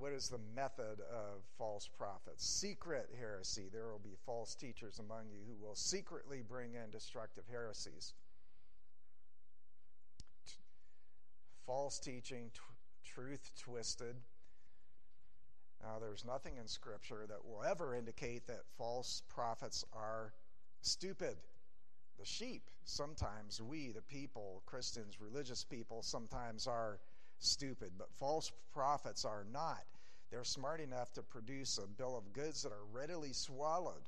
what 0.00 0.12
is 0.12 0.30
the 0.30 0.40
method 0.56 1.00
of 1.12 1.44
false 1.58 1.86
prophets? 1.86 2.42
Secret 2.42 3.10
heresy. 3.18 3.68
There 3.70 3.88
will 3.90 4.00
be 4.02 4.16
false 4.24 4.54
teachers 4.54 4.98
among 4.98 5.28
you 5.28 5.40
who 5.46 5.62
will 5.62 5.74
secretly 5.74 6.42
bring 6.46 6.72
in 6.72 6.90
destructive 6.90 7.44
heresies. 7.50 8.14
T- 10.46 10.54
false 11.66 11.98
teaching, 11.98 12.50
t- 12.54 12.60
truth 13.04 13.50
twisted. 13.62 14.16
Now, 15.82 15.98
there's 16.00 16.24
nothing 16.24 16.56
in 16.56 16.66
Scripture 16.66 17.26
that 17.28 17.44
will 17.44 17.62
ever 17.62 17.94
indicate 17.94 18.46
that 18.46 18.62
false 18.78 19.22
prophets 19.28 19.84
are 19.92 20.32
stupid. 20.80 21.36
The 22.20 22.26
sheep, 22.26 22.68
sometimes 22.84 23.62
we, 23.62 23.92
the 23.92 24.02
people, 24.02 24.62
Christians, 24.66 25.18
religious 25.22 25.64
people, 25.64 26.02
sometimes 26.02 26.66
are 26.66 26.98
stupid, 27.38 27.92
but 27.96 28.12
false 28.12 28.52
prophets 28.74 29.24
are 29.24 29.46
not. 29.50 29.84
They're 30.30 30.44
smart 30.44 30.82
enough 30.82 31.14
to 31.14 31.22
produce 31.22 31.78
a 31.78 31.86
bill 31.86 32.18
of 32.18 32.34
goods 32.34 32.62
that 32.62 32.72
are 32.72 32.84
readily 32.92 33.32
swallowed 33.32 34.02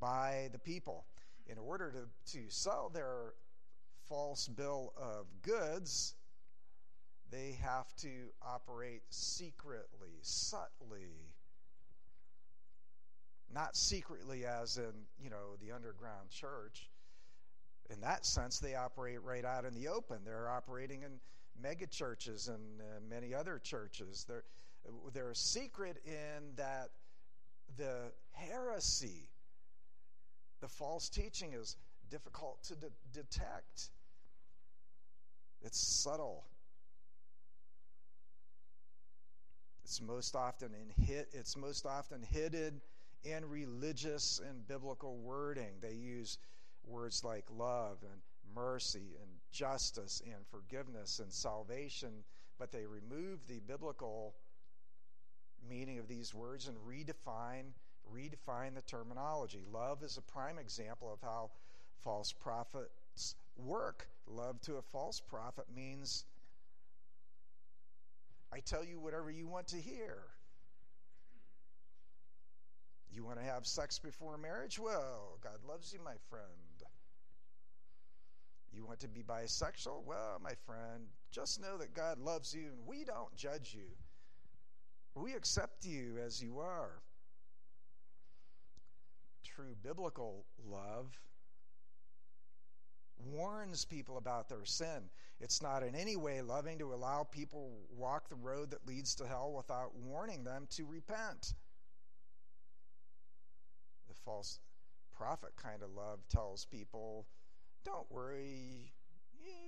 by 0.00 0.48
the 0.52 0.58
people. 0.58 1.04
In 1.46 1.58
order 1.58 1.92
to, 1.92 2.38
to 2.38 2.48
sell 2.48 2.88
their 2.88 3.34
false 4.08 4.48
bill 4.48 4.94
of 4.96 5.26
goods, 5.42 6.14
they 7.30 7.58
have 7.62 7.94
to 7.96 8.30
operate 8.40 9.02
secretly, 9.10 10.16
subtly. 10.22 11.28
Not 13.52 13.76
secretly, 13.76 14.46
as 14.46 14.78
in, 14.78 14.92
you 15.22 15.28
know, 15.28 15.56
the 15.60 15.72
underground 15.72 16.30
church. 16.30 16.89
In 17.92 18.00
that 18.02 18.24
sense, 18.24 18.58
they 18.58 18.74
operate 18.74 19.22
right 19.22 19.44
out 19.44 19.64
in 19.64 19.74
the 19.74 19.88
open. 19.88 20.18
They're 20.24 20.48
operating 20.48 21.02
in 21.02 21.18
mega 21.60 21.86
churches 21.86 22.48
and 22.48 22.80
uh, 22.80 23.00
many 23.08 23.34
other 23.34 23.58
churches. 23.58 24.24
They're, 24.28 24.44
they're 25.12 25.34
secret 25.34 25.98
in 26.06 26.54
that 26.56 26.90
the 27.76 28.12
heresy, 28.32 29.28
the 30.60 30.68
false 30.68 31.08
teaching 31.08 31.52
is 31.52 31.76
difficult 32.10 32.62
to 32.64 32.74
de- 32.76 32.90
detect. 33.12 33.90
It's 35.62 35.78
subtle. 35.78 36.44
It's 39.84 40.00
most 40.00 40.36
often 40.36 40.70
in 40.74 41.04
hit, 41.04 41.28
it's 41.32 41.56
most 41.56 41.84
often 41.84 42.22
hidden 42.22 42.80
in 43.24 43.48
religious 43.48 44.40
and 44.48 44.66
biblical 44.66 45.18
wording. 45.18 45.72
They 45.80 45.94
use 45.94 46.38
words 46.86 47.22
like 47.24 47.44
love 47.50 47.98
and 48.02 48.20
mercy 48.54 49.16
and 49.20 49.30
justice 49.52 50.22
and 50.24 50.46
forgiveness 50.50 51.20
and 51.20 51.32
salvation, 51.32 52.10
but 52.58 52.72
they 52.72 52.86
remove 52.86 53.46
the 53.46 53.60
biblical 53.66 54.34
meaning 55.68 55.98
of 55.98 56.08
these 56.08 56.34
words 56.34 56.68
and 56.68 56.76
redefine 56.78 57.72
redefine 58.12 58.74
the 58.74 58.82
terminology. 58.82 59.64
Love 59.72 60.02
is 60.02 60.16
a 60.16 60.32
prime 60.32 60.58
example 60.58 61.12
of 61.12 61.20
how 61.20 61.50
false 62.02 62.32
prophets 62.32 63.36
work. 63.56 64.08
Love 64.26 64.60
to 64.62 64.76
a 64.76 64.82
false 64.82 65.20
prophet 65.20 65.66
means 65.74 66.24
I 68.52 68.60
tell 68.60 68.84
you 68.84 68.98
whatever 68.98 69.30
you 69.30 69.46
want 69.46 69.68
to 69.68 69.76
hear. 69.76 70.18
You 73.12 73.24
want 73.24 73.38
to 73.38 73.44
have 73.44 73.66
sex 73.66 73.98
before 73.98 74.38
marriage? 74.38 74.78
Well, 74.78 75.38
God 75.42 75.58
loves 75.68 75.92
you, 75.92 76.00
my 76.04 76.14
friend. 76.28 76.69
You 78.72 78.84
want 78.84 79.00
to 79.00 79.08
be 79.08 79.22
bisexual? 79.22 80.04
Well, 80.04 80.40
my 80.42 80.54
friend, 80.66 81.04
just 81.30 81.60
know 81.60 81.76
that 81.78 81.94
God 81.94 82.18
loves 82.18 82.54
you 82.54 82.68
and 82.68 82.86
we 82.86 83.04
don't 83.04 83.34
judge 83.34 83.74
you. 83.74 83.88
We 85.14 85.34
accept 85.34 85.84
you 85.84 86.18
as 86.24 86.42
you 86.42 86.60
are. 86.60 87.02
True 89.44 89.74
biblical 89.82 90.44
love 90.64 91.18
warns 93.26 93.84
people 93.84 94.16
about 94.16 94.48
their 94.48 94.64
sin. 94.64 95.10
It's 95.40 95.62
not 95.62 95.82
in 95.82 95.94
any 95.94 96.16
way 96.16 96.40
loving 96.40 96.78
to 96.78 96.94
allow 96.94 97.24
people 97.24 97.72
walk 97.90 98.28
the 98.28 98.36
road 98.36 98.70
that 98.70 98.86
leads 98.86 99.14
to 99.16 99.26
hell 99.26 99.52
without 99.56 99.94
warning 99.96 100.44
them 100.44 100.66
to 100.70 100.84
repent. 100.84 101.54
The 104.08 104.14
false 104.24 104.58
prophet 105.16 105.52
kind 105.56 105.82
of 105.82 105.90
love 105.90 106.20
tells 106.28 106.64
people, 106.64 107.26
don't 107.84 108.10
worry, 108.10 108.92
you 109.42 109.60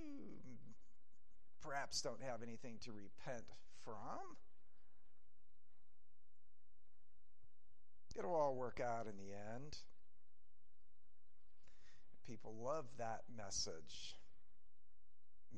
perhaps 1.61 2.01
don't 2.01 2.21
have 2.21 2.41
anything 2.43 2.77
to 2.81 2.91
repent 2.91 3.45
from. 3.83 4.37
It'll 8.17 8.35
all 8.35 8.55
work 8.55 8.79
out 8.79 9.07
in 9.07 9.17
the 9.17 9.33
end. 9.33 9.77
People 12.27 12.55
love 12.61 12.85
that 12.97 13.21
message. 13.35 14.15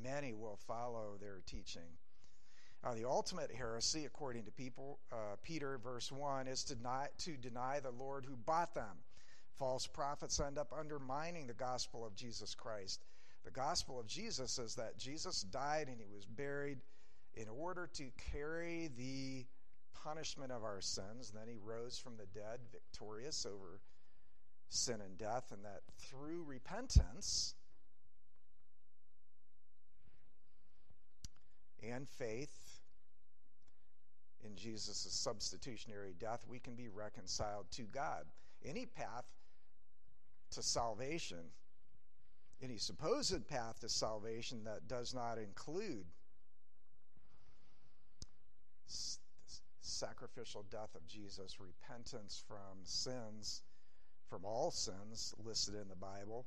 Many 0.01 0.33
will 0.33 0.59
follow 0.67 1.17
their 1.19 1.41
teaching. 1.45 1.97
Uh, 2.83 2.93
the 2.93 3.05
ultimate 3.05 3.51
heresy, 3.51 4.05
according 4.05 4.45
to 4.45 4.51
people, 4.51 4.99
uh, 5.11 5.35
Peter, 5.41 5.79
verse 5.83 6.11
1, 6.11 6.47
is 6.47 6.63
to 6.63 6.75
deny, 6.75 7.07
to 7.17 7.35
deny 7.35 7.79
the 7.79 7.91
Lord 7.91 8.25
who 8.25 8.35
bought 8.35 8.75
them. 8.75 8.97
False 9.57 9.87
prophets 9.87 10.39
end 10.39 10.57
up 10.57 10.73
undermining 10.77 11.47
the 11.47 11.53
gospel 11.53 12.05
of 12.05 12.15
Jesus 12.15 12.53
Christ. 12.55 13.03
The 13.45 13.51
gospel 13.51 13.99
of 13.99 14.07
Jesus 14.07 14.59
is 14.59 14.75
that 14.75 14.97
Jesus 14.97 15.41
died 15.41 15.87
and 15.87 15.99
he 15.99 16.07
was 16.13 16.25
buried 16.25 16.79
in 17.35 17.47
order 17.47 17.87
to 17.93 18.09
carry 18.31 18.89
the 18.97 19.45
punishment 20.03 20.51
of 20.51 20.63
our 20.63 20.81
sins. 20.81 21.31
Then 21.31 21.47
he 21.47 21.57
rose 21.57 21.97
from 21.97 22.17
the 22.17 22.25
dead, 22.27 22.59
victorious 22.71 23.45
over 23.45 23.79
sin 24.69 24.99
and 25.01 25.17
death, 25.17 25.51
and 25.51 25.63
that 25.63 25.81
through 25.99 26.43
repentance 26.43 27.55
and 31.81 32.09
faith 32.09 32.81
in 34.43 34.55
Jesus' 34.55 35.07
substitutionary 35.11 36.13
death, 36.19 36.45
we 36.47 36.59
can 36.59 36.75
be 36.75 36.87
reconciled 36.87 37.65
to 37.71 37.83
God. 37.83 38.25
Any 38.63 38.85
path 38.85 39.25
to 40.51 40.63
salvation, 40.63 41.51
any 42.61 42.77
supposed 42.77 43.47
path 43.47 43.79
to 43.81 43.89
salvation 43.89 44.63
that 44.63 44.87
does 44.87 45.13
not 45.13 45.37
include 45.37 46.05
sacrificial 49.81 50.65
death 50.71 50.93
of 50.95 51.07
Jesus, 51.07 51.59
repentance 51.59 52.43
from 52.47 52.83
sins, 52.83 53.63
from 54.29 54.43
all 54.43 54.71
sins 54.71 55.33
listed 55.43 55.75
in 55.75 55.87
the 55.87 55.95
Bible. 55.95 56.45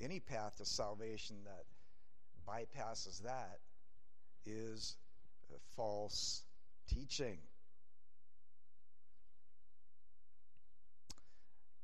Any 0.00 0.20
path 0.20 0.56
to 0.56 0.64
salvation 0.64 1.36
that 1.44 1.64
bypasses 2.46 3.22
that 3.22 3.58
is 4.44 4.96
false 5.74 6.42
teaching. 6.88 7.38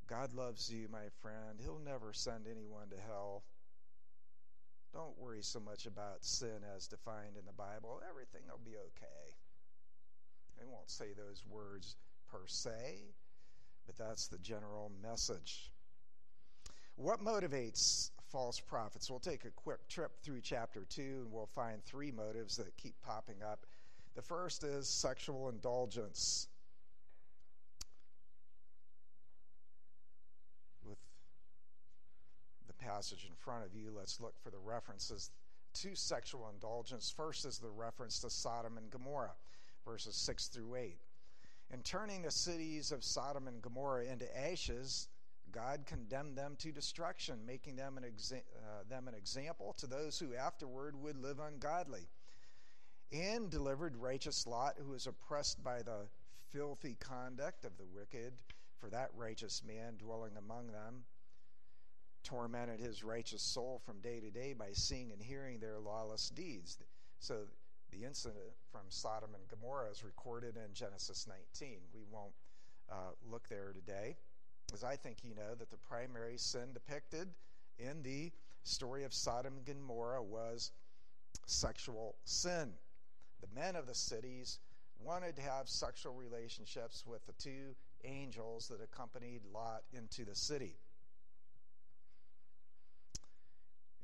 God 0.08 0.34
loves 0.34 0.70
you, 0.70 0.88
my 0.90 1.08
friend. 1.20 1.58
He'll 1.60 1.80
never 1.84 2.12
send 2.12 2.46
anyone 2.46 2.88
to 2.90 2.96
hell. 3.08 3.44
Don't 4.92 5.18
worry 5.18 5.42
so 5.42 5.58
much 5.58 5.86
about 5.86 6.24
sin 6.24 6.60
as 6.76 6.86
defined 6.86 7.36
in 7.38 7.46
the 7.46 7.52
Bible. 7.52 8.02
Everything 8.08 8.42
will 8.48 8.60
be 8.64 8.76
okay. 8.76 9.34
They 10.58 10.66
won't 10.66 10.90
say 10.90 11.12
those 11.16 11.44
words 11.48 11.96
per 12.30 12.46
se, 12.46 13.14
but 13.86 13.96
that's 13.96 14.28
the 14.28 14.38
general 14.38 14.92
message. 15.02 15.72
What 16.96 17.24
motivates 17.24 18.10
false 18.30 18.60
prophets? 18.60 19.10
We'll 19.10 19.18
take 19.18 19.44
a 19.44 19.50
quick 19.50 19.88
trip 19.88 20.12
through 20.22 20.40
chapter 20.42 20.84
2 20.88 21.02
and 21.24 21.32
we'll 21.32 21.48
find 21.54 21.82
three 21.84 22.10
motives 22.10 22.56
that 22.56 22.76
keep 22.76 22.94
popping 23.02 23.42
up. 23.42 23.66
The 24.14 24.22
first 24.22 24.62
is 24.62 24.88
sexual 24.88 25.48
indulgence. 25.48 26.48
With 30.84 30.98
the 32.66 32.71
passage 32.84 33.26
in 33.28 33.34
front 33.36 33.64
of 33.64 33.74
you, 33.74 33.92
let's 33.96 34.20
look 34.20 34.34
for 34.42 34.50
the 34.50 34.58
references 34.58 35.30
to 35.74 35.94
sexual 35.94 36.50
indulgence. 36.52 37.12
First 37.16 37.44
is 37.44 37.58
the 37.58 37.70
reference 37.70 38.18
to 38.20 38.30
Sodom 38.30 38.76
and 38.76 38.90
Gomorrah 38.90 39.34
verses 39.84 40.14
6 40.16 40.48
through 40.48 40.76
8. 40.76 40.98
In 41.72 41.82
turning 41.82 42.22
the 42.22 42.30
cities 42.30 42.92
of 42.92 43.02
Sodom 43.02 43.48
and 43.48 43.62
Gomorrah 43.62 44.04
into 44.04 44.26
ashes, 44.38 45.08
God 45.50 45.84
condemned 45.86 46.36
them 46.36 46.56
to 46.58 46.72
destruction, 46.72 47.38
making 47.46 47.76
them 47.76 47.98
an, 47.98 48.04
exa- 48.04 48.42
uh, 48.58 48.84
them 48.88 49.08
an 49.08 49.14
example 49.14 49.74
to 49.78 49.86
those 49.86 50.18
who 50.18 50.34
afterward 50.34 50.96
would 50.96 51.16
live 51.16 51.40
ungodly. 51.40 52.08
And 53.12 53.50
delivered 53.50 53.96
righteous 53.96 54.46
Lot, 54.46 54.76
who 54.78 54.92
was 54.92 55.06
oppressed 55.06 55.62
by 55.62 55.82
the 55.82 56.08
filthy 56.50 56.96
conduct 56.98 57.64
of 57.64 57.76
the 57.76 57.84
wicked, 57.84 58.32
for 58.78 58.88
that 58.90 59.10
righteous 59.14 59.62
man 59.66 59.96
dwelling 59.98 60.36
among 60.38 60.72
them 60.72 61.04
tormented 62.24 62.80
his 62.80 63.02
righteous 63.02 63.42
soul 63.42 63.80
from 63.84 64.00
day 64.00 64.20
to 64.20 64.30
day 64.30 64.52
by 64.52 64.68
seeing 64.72 65.12
and 65.12 65.22
hearing 65.22 65.58
their 65.58 65.78
lawless 65.78 66.28
deeds. 66.30 66.78
So 67.18 67.46
the 67.90 68.04
incident 68.04 68.54
from 68.70 68.82
Sodom 68.88 69.30
and 69.34 69.48
Gomorrah 69.48 69.90
is 69.90 70.04
recorded 70.04 70.56
in 70.56 70.72
Genesis 70.74 71.26
19. 71.28 71.78
We 71.94 72.04
won't 72.10 72.32
uh, 72.90 73.12
look 73.30 73.48
there 73.48 73.72
today, 73.72 74.16
as 74.72 74.82
I 74.84 74.96
think 74.96 75.18
you 75.22 75.34
know 75.34 75.54
that 75.58 75.70
the 75.70 75.76
primary 75.76 76.36
sin 76.36 76.72
depicted 76.72 77.28
in 77.78 78.02
the 78.02 78.32
story 78.64 79.04
of 79.04 79.12
Sodom 79.12 79.54
and 79.56 79.66
Gomorrah 79.66 80.22
was 80.22 80.72
sexual 81.46 82.16
sin. 82.24 82.70
The 83.40 83.60
men 83.60 83.76
of 83.76 83.86
the 83.86 83.94
cities 83.94 84.58
wanted 85.04 85.36
to 85.36 85.42
have 85.42 85.68
sexual 85.68 86.14
relationships 86.14 87.04
with 87.06 87.24
the 87.26 87.32
two 87.32 87.74
angels 88.04 88.68
that 88.68 88.82
accompanied 88.82 89.40
Lot 89.52 89.82
into 89.92 90.24
the 90.24 90.34
city. 90.34 90.76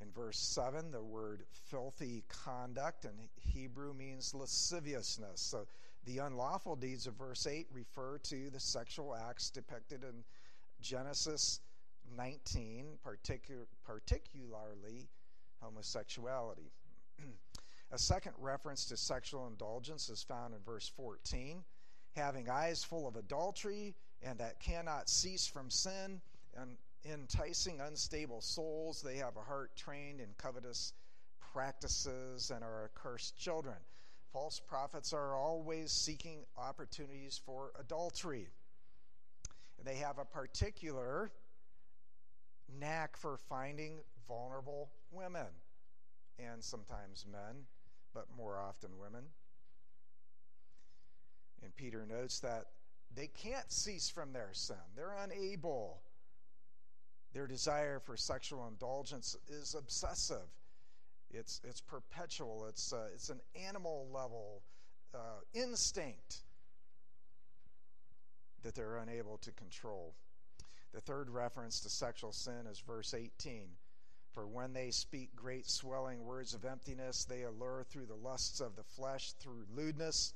In 0.00 0.10
verse 0.12 0.38
7, 0.38 0.90
the 0.90 1.02
word 1.02 1.42
filthy 1.50 2.24
conduct 2.28 3.04
in 3.04 3.12
Hebrew 3.36 3.92
means 3.94 4.34
lasciviousness. 4.34 5.40
So 5.40 5.66
the 6.04 6.18
unlawful 6.18 6.76
deeds 6.76 7.06
of 7.06 7.14
verse 7.14 7.46
8 7.46 7.66
refer 7.72 8.18
to 8.18 8.50
the 8.50 8.60
sexual 8.60 9.14
acts 9.14 9.50
depicted 9.50 10.04
in 10.04 10.24
Genesis 10.80 11.60
19, 12.16 12.98
particu- 13.04 13.66
particularly 13.84 15.08
homosexuality. 15.60 16.70
A 17.90 17.98
second 17.98 18.32
reference 18.38 18.84
to 18.86 18.96
sexual 18.96 19.46
indulgence 19.46 20.08
is 20.08 20.22
found 20.22 20.54
in 20.54 20.60
verse 20.60 20.88
14 20.94 21.64
having 22.14 22.48
eyes 22.50 22.82
full 22.82 23.06
of 23.06 23.16
adultery 23.16 23.94
and 24.22 24.38
that 24.38 24.60
cannot 24.60 25.08
cease 25.08 25.46
from 25.46 25.70
sin 25.70 26.20
and 26.56 26.76
enticing 27.04 27.80
unstable 27.80 28.40
souls. 28.40 29.02
They 29.02 29.16
have 29.16 29.36
a 29.36 29.42
heart 29.42 29.76
trained 29.76 30.20
in 30.20 30.28
covetous 30.36 30.92
practices 31.52 32.50
and 32.50 32.62
are 32.62 32.84
accursed 32.84 33.36
children. 33.36 33.76
False 34.32 34.60
prophets 34.60 35.12
are 35.12 35.34
always 35.34 35.90
seeking 35.90 36.44
opportunities 36.56 37.40
for 37.44 37.72
adultery. 37.78 38.48
And 39.78 39.86
They 39.86 39.96
have 39.96 40.18
a 40.18 40.24
particular 40.24 41.30
knack 42.78 43.16
for 43.16 43.38
finding 43.48 44.00
vulnerable 44.26 44.90
women 45.10 45.46
and 46.38 46.62
sometimes 46.62 47.24
men, 47.30 47.64
but 48.14 48.26
more 48.36 48.58
often 48.58 48.90
women. 49.00 49.24
And 51.62 51.74
Peter 51.74 52.06
notes 52.06 52.40
that 52.40 52.66
they 53.14 53.26
can't 53.26 53.72
cease 53.72 54.10
from 54.10 54.32
their 54.32 54.50
sin. 54.52 54.76
They're 54.94 55.16
unable 55.22 56.02
their 57.38 57.46
desire 57.46 58.00
for 58.00 58.16
sexual 58.16 58.66
indulgence 58.66 59.36
is 59.48 59.76
obsessive. 59.78 60.50
It's, 61.30 61.60
it's 61.62 61.80
perpetual. 61.80 62.66
It's, 62.68 62.92
uh, 62.92 63.06
it's 63.14 63.28
an 63.28 63.38
animal 63.68 64.08
level 64.12 64.62
uh, 65.14 65.38
instinct 65.54 66.38
that 68.64 68.74
they're 68.74 68.96
unable 68.96 69.38
to 69.38 69.52
control. 69.52 70.14
The 70.92 71.00
third 71.00 71.30
reference 71.30 71.78
to 71.82 71.88
sexual 71.88 72.32
sin 72.32 72.66
is 72.68 72.80
verse 72.80 73.14
18. 73.14 73.68
For 74.32 74.48
when 74.48 74.72
they 74.72 74.90
speak 74.90 75.36
great 75.36 75.70
swelling 75.70 76.24
words 76.24 76.54
of 76.54 76.64
emptiness, 76.64 77.24
they 77.24 77.42
allure 77.42 77.84
through 77.88 78.06
the 78.06 78.16
lusts 78.16 78.58
of 78.58 78.74
the 78.74 78.82
flesh, 78.82 79.30
through 79.34 79.64
lewdness, 79.76 80.34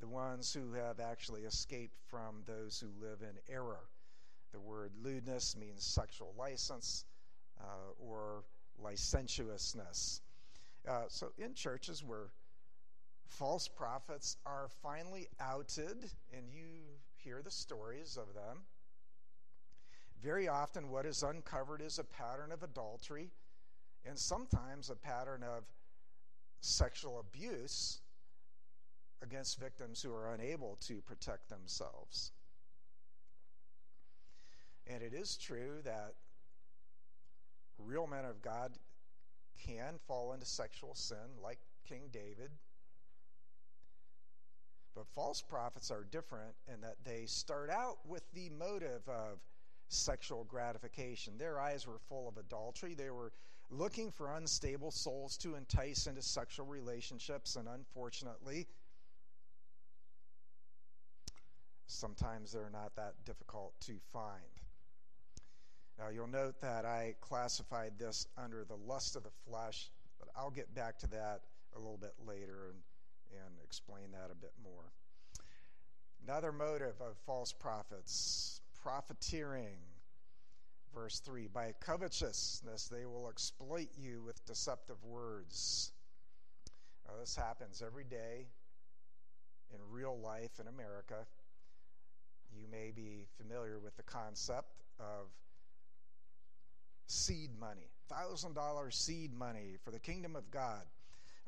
the 0.00 0.08
ones 0.08 0.52
who 0.52 0.72
have 0.72 0.98
actually 0.98 1.42
escaped 1.42 2.00
from 2.10 2.42
those 2.46 2.80
who 2.80 2.88
live 3.00 3.22
in 3.22 3.38
error. 3.48 3.86
The 4.56 4.62
word 4.62 4.92
lewdness 5.02 5.54
means 5.54 5.84
sexual 5.84 6.32
license 6.38 7.04
uh, 7.60 7.92
or 7.98 8.44
licentiousness. 8.78 10.22
Uh, 10.88 11.02
so, 11.08 11.32
in 11.36 11.52
churches 11.52 12.02
where 12.02 12.30
false 13.26 13.68
prophets 13.68 14.38
are 14.46 14.70
finally 14.82 15.26
outed, 15.40 16.10
and 16.34 16.48
you 16.50 16.84
hear 17.16 17.42
the 17.42 17.50
stories 17.50 18.16
of 18.16 18.32
them, 18.32 18.62
very 20.22 20.48
often 20.48 20.88
what 20.88 21.04
is 21.04 21.22
uncovered 21.22 21.82
is 21.82 21.98
a 21.98 22.04
pattern 22.04 22.50
of 22.50 22.62
adultery 22.62 23.32
and 24.06 24.18
sometimes 24.18 24.88
a 24.88 24.96
pattern 24.96 25.42
of 25.42 25.64
sexual 26.62 27.18
abuse 27.20 28.00
against 29.22 29.60
victims 29.60 30.00
who 30.00 30.14
are 30.14 30.32
unable 30.32 30.78
to 30.80 31.02
protect 31.02 31.50
themselves. 31.50 32.32
And 34.86 35.02
it 35.02 35.12
is 35.12 35.36
true 35.36 35.80
that 35.84 36.14
real 37.78 38.06
men 38.06 38.24
of 38.24 38.40
God 38.40 38.72
can 39.66 39.98
fall 40.06 40.32
into 40.32 40.46
sexual 40.46 40.94
sin, 40.94 41.16
like 41.42 41.58
King 41.88 42.02
David. 42.12 42.50
But 44.94 45.06
false 45.08 45.42
prophets 45.42 45.90
are 45.90 46.04
different 46.10 46.54
in 46.72 46.80
that 46.80 46.96
they 47.04 47.26
start 47.26 47.68
out 47.68 47.98
with 48.06 48.22
the 48.32 48.48
motive 48.50 49.06
of 49.08 49.40
sexual 49.88 50.44
gratification. 50.44 51.36
Their 51.36 51.60
eyes 51.60 51.86
were 51.86 51.98
full 52.08 52.28
of 52.28 52.38
adultery. 52.38 52.94
They 52.94 53.10
were 53.10 53.32
looking 53.70 54.10
for 54.10 54.34
unstable 54.34 54.90
souls 54.90 55.36
to 55.38 55.54
entice 55.54 56.06
into 56.06 56.22
sexual 56.22 56.66
relationships, 56.66 57.56
and 57.56 57.68
unfortunately, 57.68 58.66
sometimes 61.86 62.52
they're 62.52 62.70
not 62.70 62.94
that 62.96 63.14
difficult 63.24 63.74
to 63.80 63.94
find. 64.12 64.55
Now, 65.98 66.08
you'll 66.08 66.26
note 66.26 66.60
that 66.60 66.84
I 66.84 67.14
classified 67.20 67.92
this 67.98 68.26
under 68.36 68.64
the 68.64 68.76
lust 68.76 69.16
of 69.16 69.22
the 69.22 69.30
flesh, 69.48 69.90
but 70.18 70.28
I'll 70.36 70.50
get 70.50 70.74
back 70.74 70.98
to 70.98 71.06
that 71.08 71.40
a 71.74 71.78
little 71.78 71.96
bit 71.96 72.14
later 72.26 72.70
and, 72.70 72.78
and 73.32 73.54
explain 73.64 74.10
that 74.12 74.30
a 74.30 74.34
bit 74.34 74.52
more. 74.62 74.92
Another 76.22 76.52
motive 76.52 77.00
of 77.00 77.16
false 77.24 77.52
prophets 77.52 78.60
profiteering. 78.82 79.78
Verse 80.94 81.20
3 81.20 81.48
By 81.48 81.72
covetousness 81.80 82.88
they 82.88 83.06
will 83.06 83.28
exploit 83.28 83.88
you 83.96 84.22
with 84.22 84.44
deceptive 84.44 85.02
words. 85.02 85.92
Now, 87.06 87.14
this 87.18 87.36
happens 87.36 87.82
every 87.84 88.04
day 88.04 88.48
in 89.72 89.80
real 89.90 90.18
life 90.18 90.60
in 90.60 90.68
America. 90.68 91.26
You 92.52 92.66
may 92.70 92.90
be 92.94 93.26
familiar 93.36 93.78
with 93.78 93.96
the 93.96 94.02
concept 94.02 94.82
of 94.98 95.28
seed 97.06 97.50
money, 97.58 97.90
$1,000 98.10 98.92
seed 98.92 99.32
money 99.34 99.76
for 99.84 99.90
the 99.90 99.98
kingdom 99.98 100.36
of 100.36 100.50
God. 100.50 100.82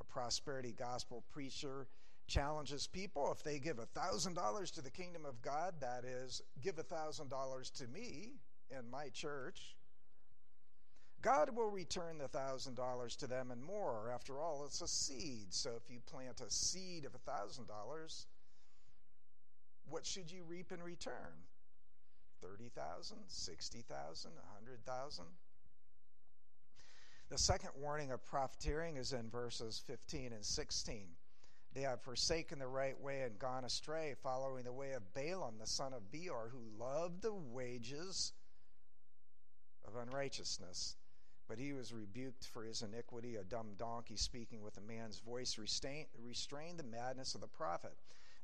A 0.00 0.04
prosperity 0.04 0.74
gospel 0.78 1.24
preacher 1.32 1.88
challenges 2.28 2.86
people 2.86 3.32
if 3.32 3.42
they 3.42 3.58
give 3.58 3.78
$1,000 3.78 4.74
to 4.74 4.82
the 4.82 4.90
kingdom 4.90 5.24
of 5.24 5.42
God, 5.42 5.74
that 5.80 6.04
is, 6.04 6.42
give 6.62 6.76
$1,000 6.76 7.72
to 7.72 7.88
me 7.88 8.34
in 8.70 8.90
my 8.90 9.08
church, 9.08 9.76
God 11.20 11.56
will 11.56 11.70
return 11.70 12.18
the 12.18 12.28
$1,000 12.28 13.16
to 13.16 13.26
them 13.26 13.50
and 13.50 13.62
more. 13.62 14.10
After 14.14 14.38
all, 14.38 14.64
it's 14.64 14.82
a 14.82 14.88
seed. 14.88 15.52
So 15.52 15.70
if 15.76 15.90
you 15.90 15.98
plant 16.06 16.40
a 16.40 16.50
seed 16.50 17.04
of 17.04 17.12
$1,000, 17.12 18.26
what 19.88 20.06
should 20.06 20.30
you 20.30 20.44
reap 20.46 20.70
in 20.70 20.80
return? 20.82 21.42
30,000, 22.40 23.16
60,000, 23.26 24.30
100,000? 24.30 25.24
The 27.30 27.38
second 27.38 27.70
warning 27.76 28.10
of 28.10 28.24
profiteering 28.24 28.96
is 28.96 29.12
in 29.12 29.28
verses 29.28 29.82
15 29.86 30.32
and 30.32 30.44
16. 30.44 31.08
They 31.74 31.82
have 31.82 32.00
forsaken 32.00 32.58
the 32.58 32.66
right 32.66 32.98
way 32.98 33.20
and 33.20 33.38
gone 33.38 33.66
astray, 33.66 34.14
following 34.22 34.64
the 34.64 34.72
way 34.72 34.92
of 34.92 35.12
Balaam, 35.12 35.58
the 35.58 35.66
son 35.66 35.92
of 35.92 36.10
Beor, 36.10 36.50
who 36.50 36.82
loved 36.82 37.20
the 37.20 37.34
wages 37.34 38.32
of 39.86 39.94
unrighteousness. 39.96 40.96
But 41.48 41.58
he 41.58 41.74
was 41.74 41.92
rebuked 41.92 42.46
for 42.46 42.64
his 42.64 42.80
iniquity. 42.80 43.36
A 43.36 43.44
dumb 43.44 43.74
donkey 43.76 44.16
speaking 44.16 44.62
with 44.62 44.78
a 44.78 44.80
man's 44.80 45.18
voice 45.18 45.58
restrained 45.58 46.78
the 46.78 46.82
madness 46.82 47.34
of 47.34 47.42
the 47.42 47.46
prophet. 47.46 47.94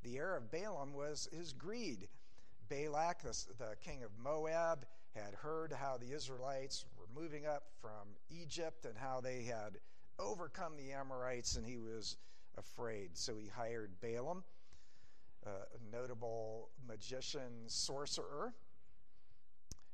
The 0.03 0.19
error 0.19 0.37
of 0.37 0.51
Balaam 0.51 0.93
was 0.93 1.27
his 1.33 1.55
greed. 1.55 2.09
Balak, 2.69 3.23
the, 3.23 3.45
the 3.59 3.77
king 3.83 4.03
of 4.03 4.11
Moab, 4.23 4.85
had 5.15 5.35
heard 5.35 5.73
how 5.73 5.97
the 5.97 6.13
Israelites 6.13 6.85
were 6.99 7.21
moving 7.21 7.47
up 7.47 7.65
from 7.81 8.17
Egypt 8.31 8.85
and 8.85 8.97
how 8.97 9.21
they 9.21 9.43
had 9.43 9.79
overcome 10.19 10.77
the 10.77 10.93
Amorites, 10.93 11.57
and 11.57 11.67
he 11.67 11.79
was 11.79 12.17
afraid. 12.57 13.17
So 13.17 13.37
he 13.37 13.49
hired 13.49 13.93
Balaam, 14.01 14.43
a 15.47 15.97
notable 15.97 16.71
magician, 16.89 17.69
sorcerer, 17.69 18.55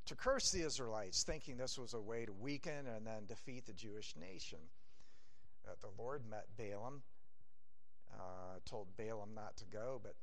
to 0.07 0.15
curse 0.15 0.51
the 0.51 0.63
Israelites, 0.63 1.23
thinking 1.23 1.57
this 1.57 1.79
was 1.79 1.95
a 1.95 2.01
way 2.01 2.25
to 2.25 2.33
weaken 2.33 2.87
and 2.87 3.07
then 3.07 3.27
defeat 3.27 3.67
the 3.67 3.73
Jewish 3.73 4.15
nation. 4.17 4.59
Uh, 5.69 5.73
the 5.81 6.03
Lord 6.03 6.23
met 6.29 6.47
Balaam, 6.57 7.03
uh, 8.15 8.59
told 8.65 8.89
Balaam 8.97 9.35
not 9.35 9.57
to 9.59 9.65
go, 9.67 10.01
but 10.03 10.15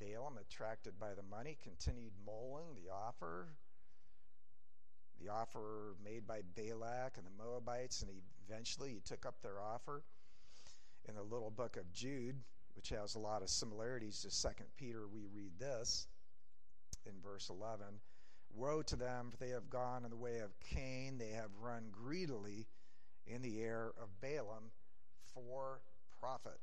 Balaam, 0.00 0.38
attracted 0.38 0.98
by 0.98 1.14
the 1.14 1.22
money, 1.22 1.58
continued 1.62 2.12
mulling 2.26 2.74
the 2.74 2.90
offer 2.90 3.48
the 5.22 5.32
offer 5.32 5.94
made 6.04 6.26
by 6.26 6.40
Balak 6.56 7.16
and 7.16 7.26
the 7.26 7.44
Moabites, 7.44 8.02
and 8.02 8.10
eventually 8.48 8.90
he 8.90 9.00
took 9.00 9.26
up 9.26 9.36
their 9.42 9.60
offer. 9.60 10.02
In 11.08 11.14
the 11.14 11.22
little 11.22 11.50
book 11.50 11.76
of 11.76 11.92
Jude, 11.92 12.36
which 12.74 12.90
has 12.90 13.14
a 13.14 13.18
lot 13.18 13.42
of 13.42 13.48
similarities 13.48 14.22
to 14.22 14.30
Second 14.30 14.66
Peter, 14.76 15.08
we 15.12 15.26
read 15.34 15.58
this 15.58 16.06
in 17.06 17.12
verse 17.22 17.50
11 17.50 17.86
Woe 18.54 18.82
to 18.82 18.96
them, 18.96 19.30
for 19.30 19.38
they 19.38 19.48
have 19.50 19.70
gone 19.70 20.04
in 20.04 20.10
the 20.10 20.16
way 20.16 20.38
of 20.38 20.50
Cain, 20.60 21.16
they 21.18 21.30
have 21.30 21.50
run 21.60 21.84
greedily 21.90 22.66
in 23.26 23.40
the 23.40 23.62
air 23.62 23.92
of 24.00 24.08
Balaam 24.20 24.70
for 25.32 25.80
profit. 26.20 26.60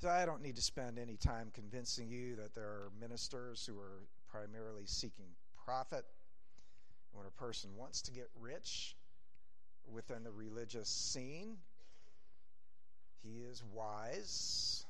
So 0.00 0.08
I 0.08 0.26
don't 0.26 0.42
need 0.42 0.56
to 0.56 0.62
spend 0.62 0.98
any 0.98 1.16
time 1.16 1.50
convincing 1.54 2.10
you 2.10 2.34
that 2.36 2.54
there 2.54 2.64
are 2.64 2.90
ministers 3.00 3.64
who 3.64 3.78
are 3.78 4.08
primarily 4.28 4.82
seeking 4.84 5.28
profit 5.64 6.04
when 7.14 7.26
a 7.26 7.30
person 7.30 7.70
wants 7.76 8.02
to 8.02 8.12
get 8.12 8.28
rich 8.40 8.96
within 9.90 10.24
the 10.24 10.30
religious 10.30 10.88
scene, 10.88 11.56
he 13.22 13.40
is 13.40 13.62
wise 13.72 14.84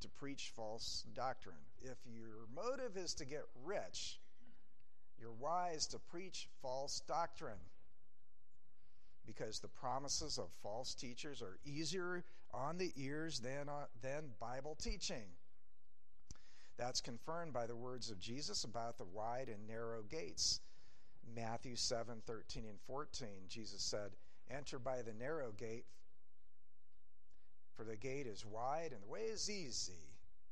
to 0.00 0.08
preach 0.08 0.52
false 0.54 1.04
doctrine. 1.14 1.56
If 1.82 1.98
your 2.06 2.46
motive 2.54 2.96
is 2.96 3.14
to 3.14 3.24
get 3.24 3.44
rich, 3.64 4.18
you're 5.20 5.32
wise 5.32 5.86
to 5.88 5.98
preach 5.98 6.48
false 6.62 7.00
doctrine 7.06 7.60
because 9.26 9.60
the 9.60 9.68
promises 9.68 10.38
of 10.38 10.48
false 10.62 10.94
teachers 10.94 11.42
are 11.42 11.58
easier 11.64 12.24
on 12.52 12.78
the 12.78 12.92
ears 12.96 13.40
than, 13.40 13.68
uh, 13.68 13.84
than 14.02 14.30
Bible 14.40 14.76
teaching. 14.80 15.26
That's 16.78 17.00
confirmed 17.00 17.52
by 17.52 17.66
the 17.66 17.76
words 17.76 18.10
of 18.10 18.20
Jesus 18.20 18.64
about 18.64 18.96
the 18.96 19.04
wide 19.04 19.48
and 19.48 19.66
narrow 19.66 20.02
gates. 20.02 20.60
Matthew 21.34 21.76
7 21.76 22.22
13 22.26 22.64
and 22.68 22.80
14, 22.86 23.28
Jesus 23.48 23.82
said, 23.82 24.12
Enter 24.50 24.78
by 24.78 25.02
the 25.02 25.12
narrow 25.12 25.52
gate, 25.52 25.84
for 27.76 27.84
the 27.84 27.96
gate 27.96 28.26
is 28.26 28.44
wide 28.44 28.92
and 28.92 29.02
the 29.02 29.08
way 29.08 29.22
is 29.22 29.48
easy. 29.48 30.08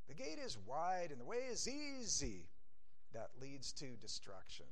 The 0.08 0.14
gate 0.14 0.38
is 0.44 0.56
wide 0.66 1.08
and 1.10 1.20
the 1.20 1.24
way 1.24 1.48
is 1.50 1.68
easy 1.68 2.46
that 3.12 3.30
leads 3.40 3.72
to 3.72 3.96
destruction. 4.00 4.66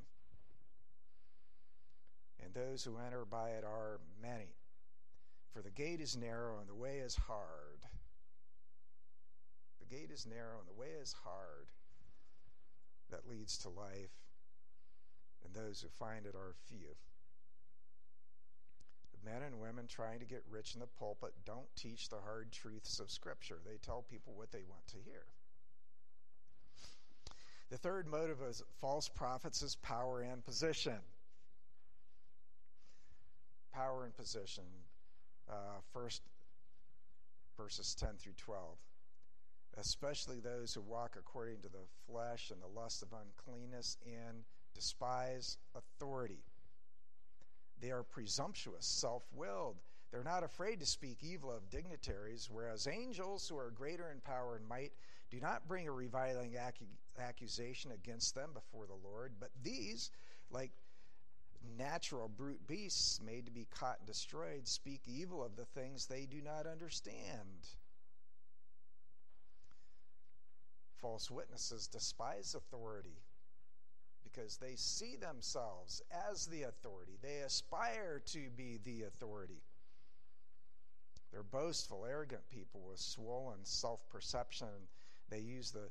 And 2.44 2.54
those 2.54 2.84
who 2.84 2.98
enter 2.98 3.24
by 3.24 3.50
it 3.50 3.64
are 3.64 4.00
many. 4.22 4.54
For 5.52 5.62
the 5.62 5.70
gate 5.70 6.00
is 6.00 6.16
narrow 6.16 6.58
and 6.60 6.68
the 6.68 6.74
way 6.74 6.98
is 6.98 7.16
hard. 7.16 7.80
The 9.80 9.86
gate 9.86 10.10
is 10.12 10.26
narrow 10.26 10.58
and 10.58 10.68
the 10.68 10.80
way 10.80 10.92
is 11.00 11.14
hard 11.24 11.68
that 13.10 13.28
leads 13.28 13.58
to 13.58 13.68
life 13.68 14.23
and 15.44 15.54
those 15.54 15.80
who 15.80 15.88
find 15.88 16.26
it 16.26 16.34
are 16.34 16.54
few. 16.68 16.94
The 19.12 19.30
men 19.30 19.42
and 19.42 19.60
women 19.60 19.86
trying 19.86 20.20
to 20.20 20.26
get 20.26 20.42
rich 20.50 20.74
in 20.74 20.80
the 20.80 20.86
pulpit 20.98 21.32
don't 21.44 21.68
teach 21.76 22.08
the 22.08 22.20
hard 22.24 22.52
truths 22.52 23.00
of 23.00 23.10
Scripture, 23.10 23.58
they 23.64 23.78
tell 23.78 24.04
people 24.10 24.34
what 24.34 24.52
they 24.52 24.62
want 24.68 24.86
to 24.88 24.96
hear. 25.04 25.24
The 27.70 27.78
third 27.78 28.06
motive 28.06 28.40
of 28.40 28.60
false 28.80 29.08
prophets 29.08 29.62
is 29.62 29.76
power 29.76 30.20
and 30.20 30.44
position. 30.44 30.98
Power 33.72 34.04
and 34.04 34.14
position. 34.14 34.64
Uh, 35.50 35.80
first, 35.92 36.22
verses 37.56 37.94
10 37.98 38.10
through 38.18 38.34
12. 38.36 38.76
Especially 39.76 40.38
those 40.38 40.72
who 40.72 40.82
walk 40.82 41.16
according 41.18 41.62
to 41.62 41.68
the 41.68 41.86
flesh 42.06 42.50
and 42.50 42.62
the 42.62 42.80
lust 42.80 43.02
of 43.02 43.08
uncleanness 43.12 43.96
in 44.06 44.44
despise 44.74 45.58
authority. 45.74 46.42
They 47.80 47.90
are 47.90 48.02
presumptuous, 48.02 48.86
self 48.86 49.24
willed. 49.34 49.76
They're 50.10 50.22
not 50.22 50.44
afraid 50.44 50.80
to 50.80 50.86
speak 50.86 51.18
evil 51.22 51.50
of 51.50 51.70
dignitaries, 51.70 52.48
whereas 52.50 52.86
angels, 52.86 53.48
who 53.48 53.58
are 53.58 53.70
greater 53.70 54.10
in 54.10 54.20
power 54.20 54.56
and 54.56 54.68
might, 54.68 54.92
do 55.30 55.40
not 55.40 55.66
bring 55.66 55.88
a 55.88 55.92
reviling 55.92 56.56
accusation 57.18 57.90
against 57.90 58.34
them 58.34 58.50
before 58.54 58.86
the 58.86 59.08
Lord. 59.08 59.32
But 59.40 59.50
these, 59.62 60.10
like 60.50 60.70
natural 61.76 62.28
brute 62.28 62.66
beasts 62.66 63.20
made 63.20 63.46
to 63.46 63.50
be 63.50 63.66
caught 63.70 63.98
and 63.98 64.06
destroyed 64.06 64.68
speak 64.68 65.02
evil 65.06 65.42
of 65.42 65.56
the 65.56 65.64
things 65.64 66.06
they 66.06 66.26
do 66.26 66.40
not 66.40 66.66
understand. 66.66 67.68
False 70.98 71.30
witnesses 71.30 71.86
despise 71.86 72.54
authority 72.54 73.18
because 74.34 74.56
they 74.56 74.74
see 74.76 75.16
themselves 75.16 76.02
as 76.30 76.46
the 76.46 76.62
authority. 76.62 77.18
They 77.22 77.38
aspire 77.38 78.22
to 78.26 78.48
be 78.56 78.78
the 78.84 79.04
authority. 79.04 79.62
They're 81.32 81.42
boastful, 81.42 82.06
arrogant 82.08 82.48
people 82.48 82.82
with 82.88 82.98
swollen 82.98 83.64
self 83.64 84.08
perception. 84.08 84.68
They 85.30 85.40
use 85.40 85.70
the, 85.70 85.88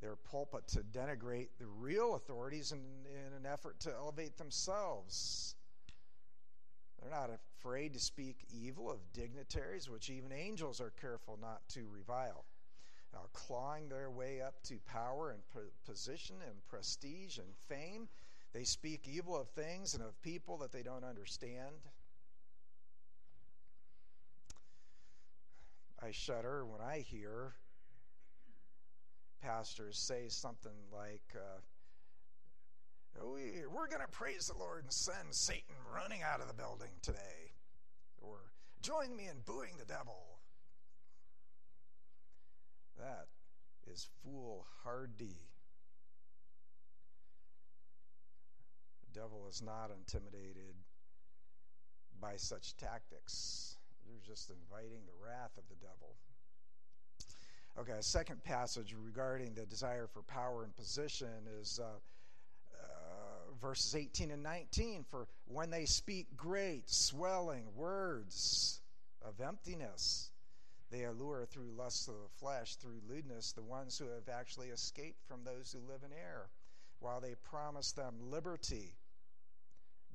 their 0.00 0.16
pulpit 0.16 0.68
to 0.68 0.80
denigrate 0.80 1.48
the 1.58 1.66
real 1.66 2.14
authorities 2.14 2.72
in, 2.72 2.78
in 2.78 3.32
an 3.34 3.46
effort 3.50 3.80
to 3.80 3.92
elevate 3.92 4.36
themselves. 4.38 5.54
They're 7.00 7.10
not 7.10 7.30
afraid 7.58 7.92
to 7.92 8.00
speak 8.00 8.46
evil 8.50 8.90
of 8.90 8.98
dignitaries, 9.12 9.90
which 9.90 10.08
even 10.08 10.32
angels 10.32 10.80
are 10.80 10.92
careful 11.00 11.38
not 11.40 11.68
to 11.70 11.86
revile. 11.92 12.44
Now, 13.16 13.28
clawing 13.32 13.88
their 13.88 14.10
way 14.10 14.42
up 14.42 14.62
to 14.64 14.78
power 14.84 15.30
and 15.30 15.40
position 15.86 16.36
and 16.46 16.54
prestige 16.68 17.38
and 17.38 17.48
fame, 17.66 18.08
they 18.52 18.62
speak 18.62 19.08
evil 19.08 19.34
of 19.34 19.48
things 19.48 19.94
and 19.94 20.02
of 20.02 20.20
people 20.20 20.58
that 20.58 20.70
they 20.70 20.82
don't 20.82 21.02
understand. 21.02 21.76
I 26.02 26.10
shudder 26.10 26.66
when 26.66 26.82
I 26.82 26.98
hear 26.98 27.54
pastors 29.40 29.98
say 29.98 30.26
something 30.28 30.76
like, 30.92 31.34
uh, 31.34 31.60
we, 33.32 33.62
We're 33.66 33.88
going 33.88 34.02
to 34.02 34.12
praise 34.12 34.48
the 34.48 34.58
Lord 34.58 34.84
and 34.84 34.92
send 34.92 35.34
Satan 35.34 35.74
running 35.94 36.20
out 36.22 36.42
of 36.42 36.48
the 36.48 36.54
building 36.54 36.90
today. 37.00 37.54
Or 38.20 38.40
join 38.82 39.16
me 39.16 39.26
in 39.28 39.40
booing 39.46 39.78
the 39.78 39.86
devil. 39.86 40.35
That 42.98 43.26
is 43.90 44.08
foolhardy. 44.22 45.36
The 49.02 49.20
devil 49.20 49.46
is 49.48 49.62
not 49.62 49.90
intimidated 49.90 50.74
by 52.20 52.36
such 52.36 52.76
tactics. 52.76 53.76
You're 54.06 54.20
just 54.24 54.50
inviting 54.50 55.00
the 55.06 55.24
wrath 55.24 55.56
of 55.56 55.64
the 55.68 55.76
devil. 55.76 56.16
Okay, 57.78 57.98
a 57.98 58.02
second 58.02 58.42
passage 58.42 58.94
regarding 58.98 59.52
the 59.54 59.66
desire 59.66 60.06
for 60.06 60.22
power 60.22 60.64
and 60.64 60.74
position 60.74 61.28
is 61.60 61.78
uh, 61.78 61.88
uh, 62.82 63.54
verses 63.60 63.94
18 63.94 64.30
and 64.30 64.42
19. 64.42 65.04
For 65.10 65.26
when 65.46 65.70
they 65.70 65.84
speak 65.84 66.26
great, 66.36 66.88
swelling 66.88 67.64
words 67.74 68.80
of 69.22 69.42
emptiness, 69.46 70.30
they 70.90 71.04
allure 71.04 71.44
through 71.44 71.74
lust 71.76 72.08
of 72.08 72.14
the 72.14 72.38
flesh, 72.38 72.76
through 72.76 73.00
lewdness, 73.08 73.52
the 73.52 73.62
ones 73.62 73.98
who 73.98 74.06
have 74.08 74.28
actually 74.28 74.68
escaped 74.68 75.22
from 75.26 75.44
those 75.44 75.72
who 75.72 75.90
live 75.90 76.02
in 76.04 76.12
error, 76.12 76.48
while 77.00 77.20
they 77.20 77.34
promise 77.42 77.92
them 77.92 78.14
liberty 78.20 78.94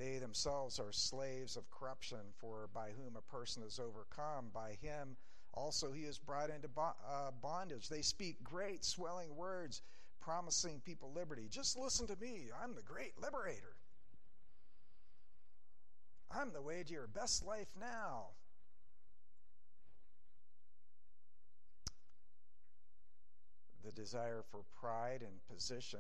they 0.02 0.18
themselves 0.18 0.80
are 0.80 0.92
slaves 0.92 1.56
of 1.58 1.70
corruption, 1.70 2.34
for 2.40 2.70
by 2.74 2.90
whom 2.90 3.16
a 3.16 3.22
person 3.22 3.62
is 3.62 3.80
overcome, 3.80 4.50
by 4.52 4.78
him 4.82 5.16
also 5.54 5.92
he 5.92 6.06
is 6.06 6.18
brought 6.18 6.50
into 6.50 6.70
uh, 6.76 7.30
bondage. 7.40 7.88
They 7.88 8.02
speak 8.02 8.44
great, 8.44 8.84
swelling 8.84 9.36
words, 9.36 9.84
promising 10.20 10.80
people 10.80 11.12
liberty. 11.14 11.48
Just 11.52 11.78
listen 11.78 12.08
to 12.08 12.16
me. 12.20 12.50
I'm 12.64 12.74
the 12.74 12.82
great 12.82 13.14
liberator. 13.22 13.76
I'm 16.36 16.52
the 16.52 16.64
way 16.64 16.82
to 16.84 16.92
your 16.94 17.08
best 17.08 17.46
life 17.46 17.70
now. 17.80 18.30
The 23.84 23.92
desire 23.92 24.44
for 24.52 24.62
pride 24.80 25.22
and 25.22 25.44
position 25.50 26.00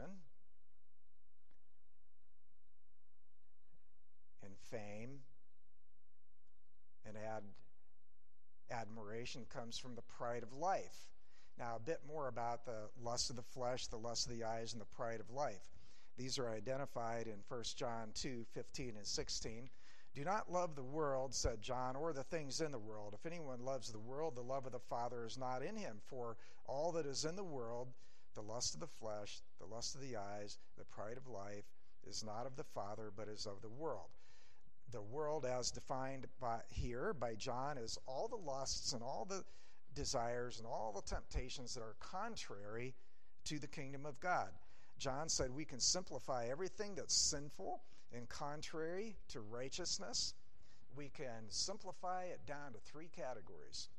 and 4.44 4.54
fame 4.70 5.20
and 7.06 7.17
ad, 7.17 7.44
admiration 8.70 9.46
comes 9.50 9.78
from 9.78 9.96
the 9.96 10.02
pride 10.04 10.44
of 10.44 10.54
life. 10.54 11.10
Now, 11.58 11.76
a 11.76 11.80
bit 11.80 12.00
more 12.08 12.28
about 12.28 12.65
the 12.65 12.89
lust 13.02 13.30
of 13.30 13.36
the 13.36 13.41
flesh, 13.41 13.88
the 13.88 13.98
lust 13.98 14.28
of 14.28 14.32
the 14.32 14.44
eyes, 14.44 14.74
and 14.74 14.82
the 14.82 14.86
pride 14.86 15.20
of 15.20 15.30
life. 15.30 15.62
These 16.17 16.38
are 16.38 16.50
identified 16.50 17.28
in 17.28 17.39
1 17.48 17.63
John 17.76 18.12
2 18.13 18.46
15 18.52 18.96
and 18.98 19.08
16. 19.08 19.70
Do 20.13 20.24
not 20.26 20.52
love 20.52 20.76
the 20.76 20.84
world, 20.84 21.34
said 21.34 21.62
John, 21.62 21.95
or 21.95 22.12
the 22.12 22.24
things 22.24 22.60
in 22.60 22.71
the 22.71 22.80
world. 22.80 23.13
If 23.13 23.26
anyone 23.26 23.63
loves 23.63 23.91
the 23.91 24.00
world, 24.00 24.36
the 24.36 24.41
love 24.41 24.65
of 24.65 24.74
the 24.74 24.80
Father 24.80 25.26
is 25.26 25.38
not 25.38 25.63
in 25.63 25.76
him. 25.76 26.02
For 26.08 26.36
all 26.65 26.91
that 26.93 27.06
is 27.06 27.24
in 27.24 27.36
the 27.36 27.43
world, 27.43 27.88
the 28.36 28.41
lust 28.41 28.74
of 28.74 28.82
the 28.82 28.88
flesh, 28.88 29.41
the 29.60 29.65
lust 29.65 29.95
of 29.95 30.02
the 30.02 30.17
eyes, 30.17 30.58
the 30.78 30.86
pride 30.86 31.17
of 31.17 31.28
life, 31.28 31.63
is 32.06 32.24
not 32.24 32.45
of 32.45 32.56
the 32.56 32.63
Father, 32.63 33.12
but 33.15 33.30
is 33.30 33.45
of 33.45 33.62
the 33.62 33.69
world 33.69 34.10
the 34.91 35.02
world 35.02 35.45
as 35.45 35.71
defined 35.71 36.28
by 36.39 36.60
here 36.69 37.13
by 37.13 37.34
John 37.36 37.78
is 37.78 37.97
all 38.06 38.28
the 38.28 38.36
lusts 38.36 38.93
and 38.93 39.02
all 39.02 39.26
the 39.26 39.43
desires 39.95 40.58
and 40.58 40.67
all 40.67 40.91
the 40.93 41.02
temptations 41.02 41.74
that 41.74 41.82
are 41.82 41.95
contrary 42.00 42.93
to 43.45 43.60
the 43.60 43.67
kingdom 43.67 44.06
of 44.06 44.19
God. 44.19 44.50
John 45.00 45.30
said 45.30 45.52
we 45.52 45.65
can 45.65 45.80
simplify 45.80 46.47
everything 46.50 46.95
that's 46.95 47.15
sinful 47.15 47.82
and 48.13 48.28
contrary 48.30 49.15
to 49.30 49.41
righteousness. 49.41 50.34
We 50.95 51.10
can 51.10 51.47
simplify 51.47 52.26
it 52.26 52.45
down 52.45 52.74
to 52.74 52.80
three 52.80 53.10
categories. 53.15 53.89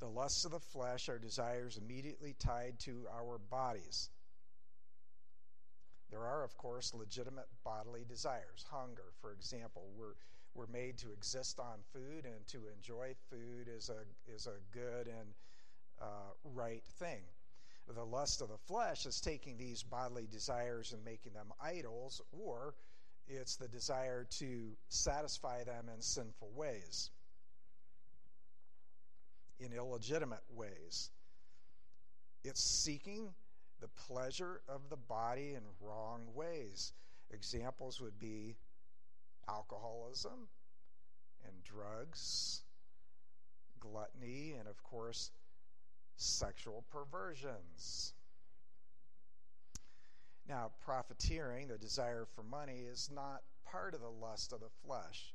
The 0.00 0.08
lusts 0.08 0.44
of 0.44 0.52
the 0.52 0.60
flesh 0.60 1.08
are 1.08 1.18
desires 1.18 1.78
immediately 1.78 2.34
tied 2.38 2.78
to 2.80 3.06
our 3.14 3.38
bodies. 3.38 4.10
There 6.10 6.24
are, 6.24 6.42
of 6.42 6.56
course, 6.56 6.92
legitimate 6.94 7.46
bodily 7.64 8.04
desires. 8.08 8.64
Hunger, 8.70 9.12
for 9.20 9.32
example, 9.32 9.88
we're, 9.96 10.14
we're 10.54 10.66
made 10.66 10.98
to 10.98 11.12
exist 11.12 11.60
on 11.60 11.78
food, 11.92 12.24
and 12.24 12.46
to 12.48 12.68
enjoy 12.74 13.14
food 13.30 13.68
is 13.68 13.90
a, 13.90 14.32
is 14.34 14.46
a 14.46 14.58
good 14.76 15.06
and 15.06 15.28
uh, 16.00 16.32
right 16.54 16.82
thing. 16.98 17.22
The 17.94 18.04
lust 18.04 18.40
of 18.40 18.48
the 18.48 18.58
flesh 18.58 19.04
is 19.04 19.20
taking 19.20 19.56
these 19.56 19.82
bodily 19.82 20.26
desires 20.30 20.92
and 20.92 21.04
making 21.04 21.32
them 21.32 21.52
idols, 21.60 22.22
or 22.32 22.74
it's 23.26 23.56
the 23.56 23.68
desire 23.68 24.26
to 24.38 24.76
satisfy 24.88 25.64
them 25.64 25.88
in 25.92 26.00
sinful 26.00 26.50
ways, 26.54 27.10
in 29.58 29.72
illegitimate 29.72 30.44
ways. 30.54 31.10
It's 32.44 32.62
seeking 32.62 33.34
the 33.80 33.88
pleasure 33.88 34.60
of 34.68 34.88
the 34.88 34.96
body 34.96 35.54
in 35.54 35.62
wrong 35.80 36.22
ways. 36.34 36.92
Examples 37.30 38.00
would 38.00 38.18
be 38.18 38.56
alcoholism 39.48 40.48
and 41.44 41.64
drugs, 41.64 42.62
gluttony, 43.78 44.54
and 44.58 44.68
of 44.68 44.82
course, 44.82 45.30
sexual 46.20 46.84
perversions. 46.90 48.14
Now, 50.48 50.70
profiteering, 50.84 51.68
the 51.68 51.78
desire 51.78 52.26
for 52.34 52.42
money, 52.42 52.80
is 52.90 53.10
not 53.14 53.42
part 53.64 53.94
of 53.94 54.00
the 54.00 54.10
lust 54.10 54.52
of 54.52 54.60
the 54.60 54.70
flesh, 54.84 55.34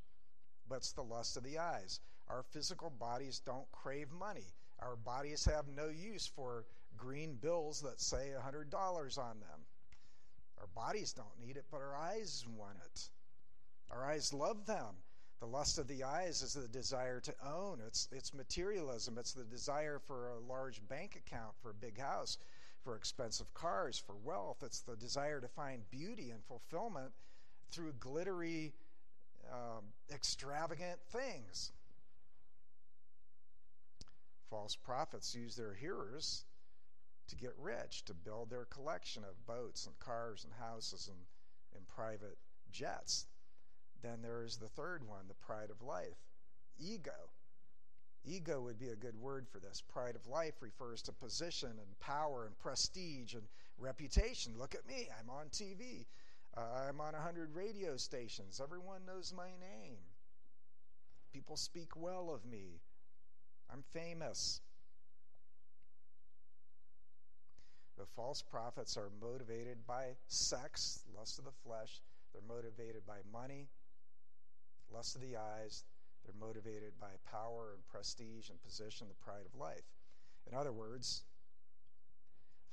but 0.68 0.76
it's 0.76 0.92
the 0.92 1.02
lust 1.02 1.36
of 1.36 1.42
the 1.42 1.58
eyes. 1.58 2.00
Our 2.28 2.42
physical 2.42 2.90
bodies 2.90 3.40
don't 3.44 3.70
crave 3.72 4.12
money. 4.12 4.54
Our 4.80 4.96
bodies 4.96 5.44
have 5.46 5.68
no 5.68 5.88
use 5.88 6.26
for 6.26 6.66
green 6.96 7.34
bills 7.34 7.80
that 7.82 8.00
say 8.00 8.32
$100 8.36 9.18
on 9.18 9.40
them. 9.40 9.60
Our 10.58 10.66
bodies 10.74 11.12
don't 11.12 11.40
need 11.40 11.56
it, 11.56 11.64
but 11.70 11.78
our 11.78 11.96
eyes 11.96 12.44
want 12.56 12.78
it. 12.84 13.08
Our 13.90 14.04
eyes 14.04 14.32
love 14.32 14.66
them. 14.66 14.96
The 15.40 15.46
lust 15.46 15.78
of 15.78 15.86
the 15.86 16.02
eyes 16.02 16.40
is 16.40 16.54
the 16.54 16.66
desire 16.68 17.20
to 17.20 17.34
own. 17.44 17.80
It's, 17.86 18.08
it's 18.10 18.32
materialism. 18.32 19.18
It's 19.18 19.32
the 19.32 19.44
desire 19.44 19.98
for 19.98 20.30
a 20.30 20.40
large 20.40 20.80
bank 20.88 21.16
account, 21.16 21.52
for 21.60 21.70
a 21.70 21.74
big 21.74 21.98
house, 21.98 22.38
for 22.82 22.96
expensive 22.96 23.52
cars, 23.52 23.98
for 23.98 24.16
wealth. 24.24 24.62
It's 24.62 24.80
the 24.80 24.96
desire 24.96 25.40
to 25.40 25.48
find 25.48 25.82
beauty 25.90 26.30
and 26.30 26.42
fulfillment 26.44 27.12
through 27.70 27.92
glittery, 28.00 28.72
um, 29.52 29.84
extravagant 30.10 31.00
things. 31.10 31.72
False 34.48 34.74
prophets 34.74 35.34
use 35.34 35.54
their 35.54 35.74
hearers 35.74 36.44
to 37.28 37.36
get 37.36 37.52
rich, 37.58 38.04
to 38.06 38.14
build 38.14 38.48
their 38.48 38.64
collection 38.66 39.22
of 39.24 39.46
boats 39.46 39.86
and 39.86 39.98
cars 39.98 40.44
and 40.44 40.52
houses 40.54 41.08
and, 41.08 41.18
and 41.76 41.86
private 41.88 42.38
jets. 42.70 43.26
Then 44.06 44.22
there 44.22 44.44
is 44.44 44.56
the 44.56 44.68
third 44.68 45.02
one, 45.02 45.26
the 45.26 45.34
pride 45.34 45.70
of 45.70 45.82
life 45.82 46.14
ego. 46.78 47.30
Ego 48.24 48.60
would 48.60 48.78
be 48.78 48.90
a 48.90 48.96
good 48.96 49.16
word 49.16 49.48
for 49.48 49.58
this. 49.58 49.82
Pride 49.88 50.14
of 50.14 50.28
life 50.28 50.54
refers 50.60 51.02
to 51.02 51.12
position 51.12 51.70
and 51.70 51.98
power 51.98 52.46
and 52.46 52.56
prestige 52.60 53.34
and 53.34 53.42
reputation. 53.78 54.52
Look 54.56 54.76
at 54.76 54.86
me, 54.86 55.08
I'm 55.18 55.28
on 55.28 55.46
TV. 55.46 56.06
Uh, 56.56 56.88
I'm 56.88 57.00
on 57.00 57.14
100 57.14 57.52
radio 57.54 57.96
stations. 57.96 58.60
Everyone 58.62 59.04
knows 59.06 59.32
my 59.36 59.48
name. 59.60 59.98
People 61.32 61.56
speak 61.56 61.96
well 61.96 62.30
of 62.30 62.44
me. 62.44 62.80
I'm 63.72 63.82
famous. 63.92 64.60
The 67.98 68.06
false 68.14 68.42
prophets 68.42 68.96
are 68.96 69.10
motivated 69.20 69.78
by 69.86 70.16
sex, 70.28 71.02
lust 71.16 71.40
of 71.40 71.44
the 71.44 71.50
flesh. 71.64 72.00
They're 72.32 72.42
motivated 72.56 73.06
by 73.06 73.18
money, 73.32 73.68
lust 74.92 75.14
of 75.14 75.22
the 75.22 75.36
eyes. 75.36 75.84
They're 76.24 76.34
motivated 76.46 76.92
by 77.00 77.12
power 77.30 77.72
and 77.74 77.86
prestige 77.88 78.50
and 78.50 78.62
position, 78.62 79.06
the 79.08 79.24
pride 79.24 79.46
of 79.46 79.58
life. 79.58 79.84
In 80.50 80.56
other 80.56 80.72
words, 80.72 81.22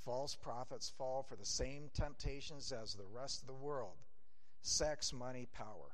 false 0.04 0.36
prophets 0.36 0.90
fall 0.98 1.24
for 1.24 1.36
the 1.36 1.46
same 1.46 1.90
temptations 1.94 2.72
as 2.72 2.94
the 2.94 3.06
rest 3.06 3.42
of 3.42 3.48
the 3.48 3.54
world 3.54 3.98
sex, 4.66 5.12
money, 5.12 5.46
power. 5.54 5.92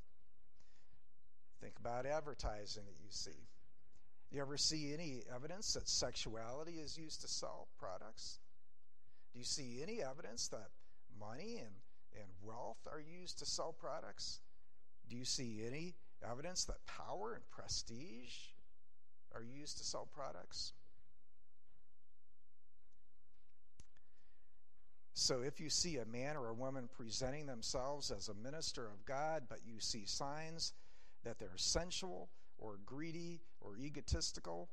Think 1.60 1.74
about 1.80 2.06
advertising 2.06 2.84
that 2.86 3.04
you 3.04 3.10
see. 3.10 3.48
You 4.32 4.42
ever 4.42 4.58
see 4.58 4.94
any 4.94 5.24
evidence 5.34 5.74
that 5.74 5.90
sexuality 5.90 6.74
is 6.74 6.98
used 6.98 7.22
to 7.22 7.28
sell 7.28 7.68
products? 7.80 8.40
Do 9.34 9.40
you 9.40 9.46
see 9.46 9.80
any 9.82 10.04
evidence 10.04 10.48
that 10.50 10.70
money 11.20 11.58
and, 11.58 11.74
and 12.16 12.30
wealth 12.44 12.78
are 12.92 13.02
used 13.02 13.40
to 13.40 13.46
sell 13.46 13.74
products? 13.74 14.40
Do 15.10 15.18
you 15.18 15.26
see 15.26 15.64
any 15.66 15.96
evidence 16.24 16.66
that 16.66 16.86
power 16.86 17.34
and 17.34 17.44
prestige 17.50 18.54
are 19.34 19.44
used 19.44 19.78
to 19.78 19.84
sell 19.84 20.08
products? 20.12 20.74
So, 25.14 25.42
if 25.42 25.60
you 25.60 25.70
see 25.70 25.98
a 25.98 26.06
man 26.06 26.38
or 26.38 26.48
a 26.48 26.54
woman 26.54 26.88
presenting 26.96 27.46
themselves 27.46 28.10
as 28.10 28.30
a 28.30 28.34
minister 28.34 28.86
of 28.86 29.06
God, 29.06 29.44
but 29.50 29.60
you 29.66 29.80
see 29.80 30.06
signs 30.06 30.74
that 31.26 31.38
they're 31.40 31.50
sensual 31.58 32.30
or 32.58 32.80
greedy 32.86 33.42
or 33.60 33.78
egotistical, 33.78 34.70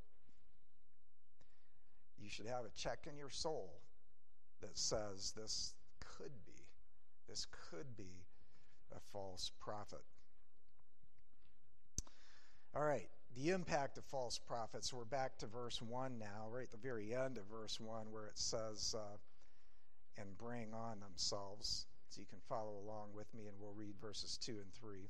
you 2.16 2.30
should 2.30 2.46
have 2.46 2.64
a 2.64 2.70
check 2.76 3.06
in 3.10 3.16
your 3.16 3.30
soul 3.30 3.80
that 4.60 4.78
says 4.78 5.32
this 5.36 5.74
could 6.00 6.32
be, 6.46 6.64
this 7.28 7.46
could 7.70 7.96
be 7.96 8.24
a 8.94 9.00
false 9.12 9.50
prophet. 9.60 10.02
All 12.76 12.84
right, 12.84 13.08
the 13.34 13.52
impact 13.52 13.96
of 13.96 14.04
false 14.04 14.38
prophets. 14.38 14.92
We're 14.92 15.06
back 15.06 15.38
to 15.38 15.46
verse 15.46 15.80
1 15.80 16.18
now, 16.18 16.48
right 16.50 16.64
at 16.64 16.70
the 16.70 16.76
very 16.76 17.14
end 17.14 17.38
of 17.38 17.44
verse 17.46 17.80
1, 17.80 18.12
where 18.12 18.26
it 18.26 18.38
says, 18.38 18.94
uh, 18.94 19.16
and 20.18 20.36
bring 20.36 20.74
on 20.74 21.00
themselves. 21.00 21.86
So 22.10 22.20
you 22.20 22.26
can 22.26 22.40
follow 22.50 22.74
along 22.84 23.14
with 23.14 23.32
me, 23.32 23.46
and 23.46 23.56
we'll 23.58 23.72
read 23.72 23.94
verses 23.98 24.36
2 24.42 24.52
and 24.52 24.74
3 24.74 25.08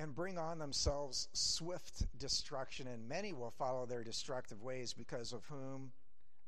and 0.00 0.12
bring 0.12 0.38
on 0.38 0.58
themselves 0.58 1.28
swift 1.34 2.04
destruction, 2.18 2.88
and 2.88 3.08
many 3.08 3.32
will 3.32 3.52
follow 3.56 3.86
their 3.86 4.02
destructive 4.02 4.60
ways, 4.62 4.92
because 4.92 5.32
of 5.32 5.44
whom 5.44 5.92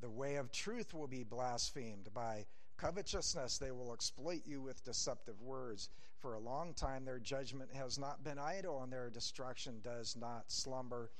the 0.00 0.10
way 0.10 0.34
of 0.34 0.50
truth 0.50 0.92
will 0.94 1.06
be 1.06 1.22
blasphemed. 1.22 2.08
By 2.12 2.44
covetousness 2.76 3.58
they 3.58 3.70
will 3.70 3.92
exploit 3.92 4.42
you 4.46 4.60
with 4.60 4.82
deceptive 4.82 5.40
words. 5.40 5.90
For 6.22 6.34
a 6.34 6.40
long 6.40 6.72
time 6.72 7.04
their 7.04 7.18
judgment 7.18 7.70
has 7.74 7.98
not 7.98 8.24
been 8.24 8.38
idle, 8.38 8.82
and 8.82 8.92
their 8.92 9.10
destruction 9.10 9.80
does 9.82 10.16
not 10.16 10.50
slumber. 10.50 11.10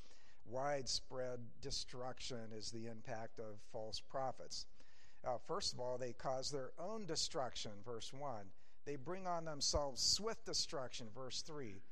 Widespread 0.47 1.41
destruction 1.61 2.53
is 2.57 2.71
the 2.71 2.87
impact 2.87 3.39
of 3.39 3.61
false 3.73 4.01
prophets. 4.01 4.65
Uh, 5.25 5.39
first 5.47 5.75
of 5.75 5.81
all, 5.81 5.99
they 5.99 6.13
cause 6.13 6.51
their 6.51 6.71
own 6.79 7.05
destruction, 7.05 7.73
verse 7.85 8.13
1. 8.13 8.47
They 8.87 8.97
bring 8.97 9.27
on 9.27 9.45
themselves 9.45 10.03
swift 10.03 10.47
destruction, 10.47 11.09
verse 11.15 11.43
3 11.43 11.83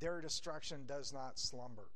their 0.00 0.20
destruction 0.20 0.84
does 0.86 1.12
not 1.12 1.38
slumber. 1.38 1.88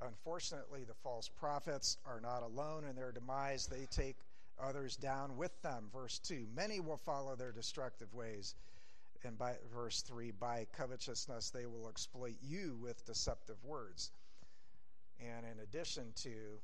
Unfortunately, 0.00 0.84
the 0.84 0.94
false 0.94 1.28
prophets 1.28 1.96
are 2.04 2.20
not 2.20 2.42
alone 2.42 2.84
in 2.84 2.94
their 2.94 3.12
demise. 3.12 3.66
They 3.66 3.86
take 3.90 4.16
others 4.62 4.96
down 4.96 5.36
with 5.36 5.60
them. 5.62 5.88
Verse 5.92 6.18
2 6.18 6.46
Many 6.54 6.80
will 6.80 6.98
follow 6.98 7.34
their 7.34 7.52
destructive 7.52 8.12
ways. 8.12 8.54
And 9.24 9.38
by 9.38 9.54
verse 9.74 10.02
3 10.02 10.32
By 10.32 10.66
covetousness 10.76 11.50
they 11.50 11.66
will 11.66 11.88
exploit 11.88 12.36
you 12.42 12.76
with 12.80 13.04
deceptive 13.04 13.62
words. 13.64 14.10
And 15.20 15.46
in 15.46 15.60
addition 15.60 16.12
to 16.22 16.60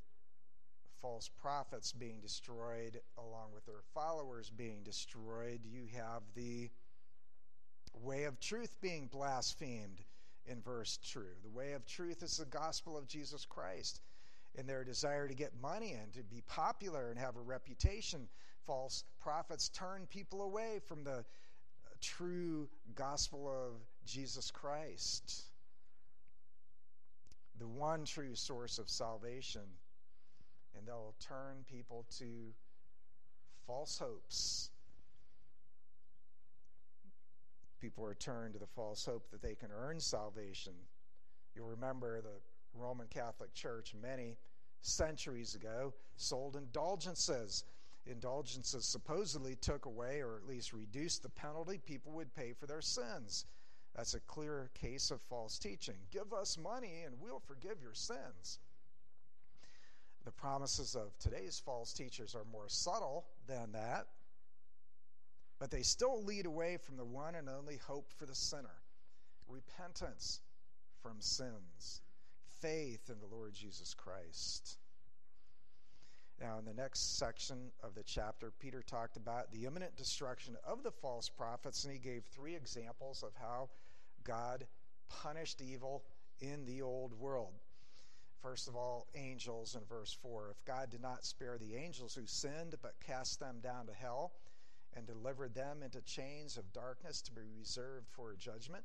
false 1.01 1.29
prophets 1.41 1.93
being 1.93 2.21
destroyed, 2.21 3.01
along 3.19 3.53
with 3.55 3.67
their 3.67 3.83
followers 3.95 4.51
being 4.51 4.83
destroyed, 4.85 5.61
you 5.65 5.87
have 5.97 6.23
the 6.35 6.71
way 7.95 8.25
of 8.25 8.39
truth 8.41 8.77
being 8.81 9.09
blasphemed 9.09 10.01
in 10.47 10.61
verse 10.63 10.99
true. 11.05 11.35
The 11.43 11.51
way 11.51 11.73
of 11.73 11.87
truth 11.87 12.23
is 12.23 12.37
the 12.37 12.45
gospel 12.47 12.97
of 12.97 13.09
Jesus 13.09 13.45
Christ. 13.45 14.01
In 14.55 14.67
their 14.67 14.85
desire 14.85 15.29
to 15.29 15.35
get 15.35 15.53
money 15.63 15.93
and 15.93 16.13
to 16.13 16.23
be 16.23 16.43
popular 16.47 17.09
and 17.09 17.19
have 17.19 17.37
a 17.37 17.41
reputation, 17.41 18.29
false 18.67 19.05
prophets 19.19 19.71
turn 19.71 20.07
people 20.07 20.43
away 20.43 20.81
from 20.87 21.05
the 21.05 21.25
true 22.03 22.69
gospel 22.95 23.49
of 23.49 23.81
Jesus 24.05 24.51
Christ, 24.51 25.45
the 27.59 27.69
one 27.69 28.05
true 28.05 28.35
source 28.35 28.79
of 28.79 28.91
salvation. 28.91 29.63
And 30.77 30.87
they'll 30.87 31.15
turn 31.21 31.65
people 31.71 32.07
to 32.19 32.25
false 33.67 33.99
hopes 33.99 34.71
people 37.83 38.05
are 38.07 38.15
turned 38.15 38.53
to 38.53 38.61
the 38.61 38.67
false 38.67 39.05
hope 39.05 39.29
that 39.33 39.43
they 39.43 39.57
can 39.57 39.69
earn 39.77 39.99
salvation. 39.99 40.73
You'll 41.55 41.67
remember 41.67 42.21
the 42.21 42.39
Roman 42.75 43.09
Catholic 43.09 43.53
Church 43.55 43.93
many 44.01 44.37
centuries 44.83 45.57
ago 45.57 45.93
sold 46.17 46.55
indulgences. 46.55 47.65
Indulgences 48.07 48.85
supposedly 48.85 49.57
took 49.57 49.87
away 49.87 50.21
or 50.21 50.37
at 50.37 50.47
least 50.47 50.73
reduced 50.73 51.23
the 51.23 51.29
penalty 51.29 51.79
people 51.79 52.13
would 52.13 52.35
pay 52.35 52.53
for 52.53 52.67
their 52.67 52.81
sins. 52.81 53.47
That's 53.95 54.15
a 54.15 54.21
clear 54.21 54.71
case 54.75 55.11
of 55.11 55.21
false 55.21 55.59
teaching. 55.59 55.97
Give 56.11 56.33
us 56.33 56.59
money 56.59 57.03
and 57.05 57.21
we'll 57.21 57.43
forgive 57.47 57.83
your 57.83 57.95
sins. 57.95 58.59
The 60.25 60.33
promises 60.33 60.95
of 60.95 61.17
today's 61.19 61.61
false 61.65 61.93
teachers 61.93 62.35
are 62.35 62.45
more 62.51 62.69
subtle 62.69 63.27
than 63.47 63.73
that 63.73 64.07
but 65.63 65.71
they 65.71 65.83
still 65.83 66.25
lead 66.25 66.45
away 66.45 66.77
from 66.77 66.97
the 66.97 67.05
one 67.05 67.37
and 67.37 67.49
only 67.49 67.77
hope 67.77 68.11
for 68.19 68.27
the 68.27 68.35
sinner 68.35 68.83
repentance 69.49 70.41
from 71.01 71.21
sins, 71.21 72.01
faith 72.61 73.09
in 73.09 73.21
the 73.21 73.33
Lord 73.33 73.55
Jesus 73.55 73.95
Christ. 73.95 74.79
Now, 76.43 76.59
in 76.59 76.65
the 76.65 76.75
next 76.75 77.19
section 77.19 77.71
of 77.85 77.95
the 77.95 78.03
chapter, 78.03 78.51
Peter 78.59 78.83
talked 78.83 79.17
about 79.17 79.53
the 79.53 79.65
imminent 79.65 79.97
destruction 79.97 80.57
of 80.67 80.83
the 80.83 80.91
false 80.91 81.29
prophets, 81.29 81.85
and 81.85 81.93
he 81.93 82.01
gave 82.01 82.25
three 82.25 82.57
examples 82.57 83.23
of 83.23 83.31
how 83.41 83.69
God 84.25 84.67
punished 85.09 85.61
evil 85.61 86.03
in 86.41 86.65
the 86.67 86.83
old 86.83 87.13
world. 87.15 87.53
First 88.43 88.67
of 88.67 88.75
all, 88.75 89.07
angels 89.15 89.77
in 89.77 89.83
verse 89.89 90.19
4. 90.21 90.51
If 90.51 90.65
God 90.65 90.91
did 90.91 91.01
not 91.01 91.25
spare 91.25 91.59
the 91.59 91.77
angels 91.77 92.17
who 92.17 92.27
sinned, 92.27 92.75
but 92.83 92.95
cast 93.07 93.39
them 93.39 93.61
down 93.63 93.87
to 93.87 93.93
hell, 93.93 94.33
and 94.97 95.07
delivered 95.07 95.55
them 95.55 95.81
into 95.81 96.01
chains 96.01 96.57
of 96.57 96.73
darkness 96.73 97.23
to 97.23 97.33
be 97.33 97.43
reserved 97.57 98.09
for 98.11 98.35
judgment. 98.35 98.83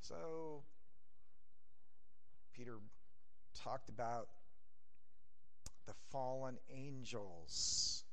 So, 0.00 0.62
Peter 2.54 2.78
talked 3.54 3.90
about 3.90 4.28
the 5.86 5.94
fallen 6.10 6.58
angels. 6.70 8.04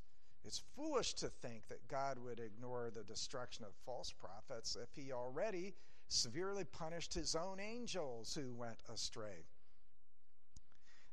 It's 0.45 0.61
foolish 0.75 1.13
to 1.15 1.27
think 1.27 1.67
that 1.67 1.87
God 1.87 2.17
would 2.17 2.39
ignore 2.39 2.91
the 2.93 3.03
destruction 3.03 3.65
of 3.65 3.71
false 3.85 4.11
prophets 4.11 4.77
if 4.81 4.89
he 4.95 5.11
already 5.11 5.75
severely 6.07 6.63
punished 6.63 7.13
his 7.13 7.35
own 7.35 7.59
angels 7.59 8.33
who 8.33 8.53
went 8.53 8.77
astray. 8.91 9.45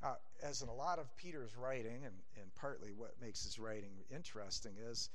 Uh, 0.03 0.15
as 0.43 0.63
in 0.63 0.69
a 0.69 0.75
lot 0.75 0.99
of 0.99 1.15
Peter's 1.17 1.57
writing, 1.57 2.05
and, 2.05 2.15
and 2.41 2.55
partly 2.55 2.93
what 2.93 3.15
makes 3.21 3.43
his 3.43 3.59
writing 3.59 3.91
interesting, 4.15 4.73
is 4.79 5.11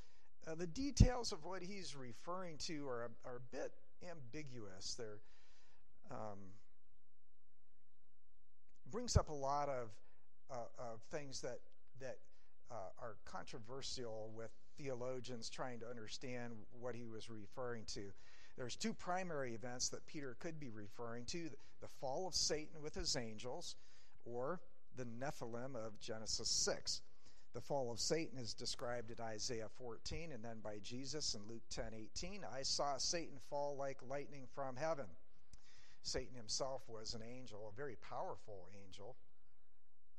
uh, 0.47 0.55
the 0.55 0.67
details 0.67 1.31
of 1.31 1.45
what 1.45 1.61
he's 1.61 1.95
referring 1.95 2.57
to 2.57 2.87
are 2.87 3.03
a, 3.03 3.29
are 3.29 3.37
a 3.37 3.55
bit 3.55 3.71
ambiguous. 4.09 4.95
There 4.95 5.19
um, 6.09 6.39
brings 8.89 9.15
up 9.15 9.29
a 9.29 9.33
lot 9.33 9.69
of 9.69 9.89
things 11.11 11.41
that 11.41 11.59
that 11.99 12.17
uh, 12.71 12.75
are 13.01 13.15
controversial 13.25 14.31
with 14.35 14.51
theologians 14.77 15.49
trying 15.49 15.79
to 15.79 15.87
understand 15.87 16.53
what 16.79 16.95
he 16.95 17.05
was 17.05 17.29
referring 17.29 17.83
to. 17.85 18.11
There's 18.57 18.75
two 18.75 18.93
primary 18.93 19.53
events 19.53 19.89
that 19.89 20.05
Peter 20.05 20.35
could 20.39 20.59
be 20.59 20.69
referring 20.69 21.25
to: 21.25 21.49
the 21.81 21.87
fall 21.99 22.27
of 22.27 22.35
Satan 22.35 22.81
with 22.81 22.95
his 22.95 23.15
angels, 23.15 23.75
or 24.25 24.61
the 24.95 25.05
Nephilim 25.05 25.75
of 25.75 25.99
Genesis 25.99 26.49
six. 26.49 27.01
The 27.53 27.61
fall 27.61 27.91
of 27.91 27.99
Satan 27.99 28.39
is 28.39 28.53
described 28.53 29.11
in 29.11 29.19
Isaiah 29.19 29.67
14 29.77 30.31
and 30.31 30.41
then 30.41 30.59
by 30.63 30.77
Jesus 30.83 31.35
in 31.35 31.41
Luke 31.49 31.63
10 31.69 31.93
18. 31.93 32.45
I 32.49 32.61
saw 32.61 32.97
Satan 32.97 33.37
fall 33.49 33.75
like 33.77 33.97
lightning 34.07 34.47
from 34.55 34.77
heaven. 34.77 35.07
Satan 36.01 36.35
himself 36.35 36.81
was 36.87 37.13
an 37.13 37.21
angel, 37.21 37.69
a 37.71 37.75
very 37.75 37.97
powerful 37.97 38.69
angel, 38.85 39.17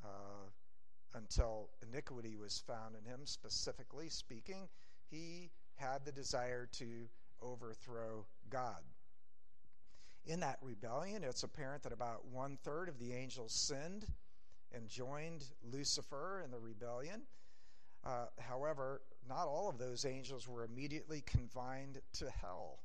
uh, 0.04 0.48
until 1.14 1.70
iniquity 1.82 2.36
was 2.36 2.62
found 2.66 2.94
in 2.96 3.04
him, 3.04 3.20
specifically 3.24 4.08
speaking. 4.08 4.68
He 5.10 5.50
had 5.76 6.04
the 6.04 6.12
desire 6.12 6.68
to 6.78 7.08
overthrow 7.40 8.26
God. 8.50 8.82
In 10.24 10.40
that 10.40 10.58
rebellion, 10.62 11.24
it's 11.24 11.42
apparent 11.42 11.82
that 11.82 11.92
about 11.92 12.26
one 12.26 12.56
third 12.62 12.88
of 12.88 12.98
the 12.98 13.12
angels 13.12 13.52
sinned 13.52 14.06
and 14.72 14.88
joined 14.88 15.44
Lucifer 15.70 16.42
in 16.44 16.50
the 16.50 16.58
rebellion. 16.58 17.22
Uh, 18.04 18.26
however, 18.38 19.02
not 19.28 19.46
all 19.46 19.68
of 19.68 19.78
those 19.78 20.04
angels 20.04 20.48
were 20.48 20.64
immediately 20.64 21.22
confined 21.26 22.00
to 22.14 22.30
hell. 22.40 22.78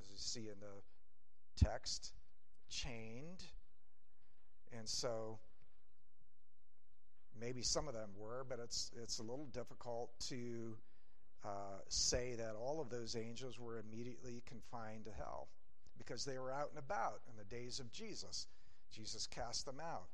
As 0.00 0.08
you 0.08 0.16
see 0.16 0.48
in 0.48 0.58
the 0.60 1.64
text, 1.64 2.12
chained. 2.68 3.42
And 4.76 4.88
so 4.88 5.38
maybe 7.40 7.62
some 7.62 7.88
of 7.88 7.94
them 7.94 8.10
were, 8.16 8.44
but 8.48 8.58
it's, 8.62 8.90
it's 9.02 9.18
a 9.18 9.22
little 9.22 9.46
difficult 9.52 10.10
to 10.28 10.76
uh, 11.44 11.80
say 11.88 12.34
that 12.36 12.54
all 12.54 12.80
of 12.80 12.90
those 12.90 13.16
angels 13.16 13.58
were 13.58 13.78
immediately 13.78 14.42
confined 14.46 15.04
to 15.04 15.10
hell 15.12 15.48
because 15.96 16.24
they 16.24 16.38
were 16.38 16.52
out 16.52 16.70
and 16.70 16.78
about 16.78 17.20
in 17.28 17.36
the 17.36 17.44
days 17.44 17.80
of 17.80 17.92
Jesus. 17.92 18.46
Jesus 18.92 19.26
cast 19.26 19.66
them 19.66 19.80
out, 19.80 20.08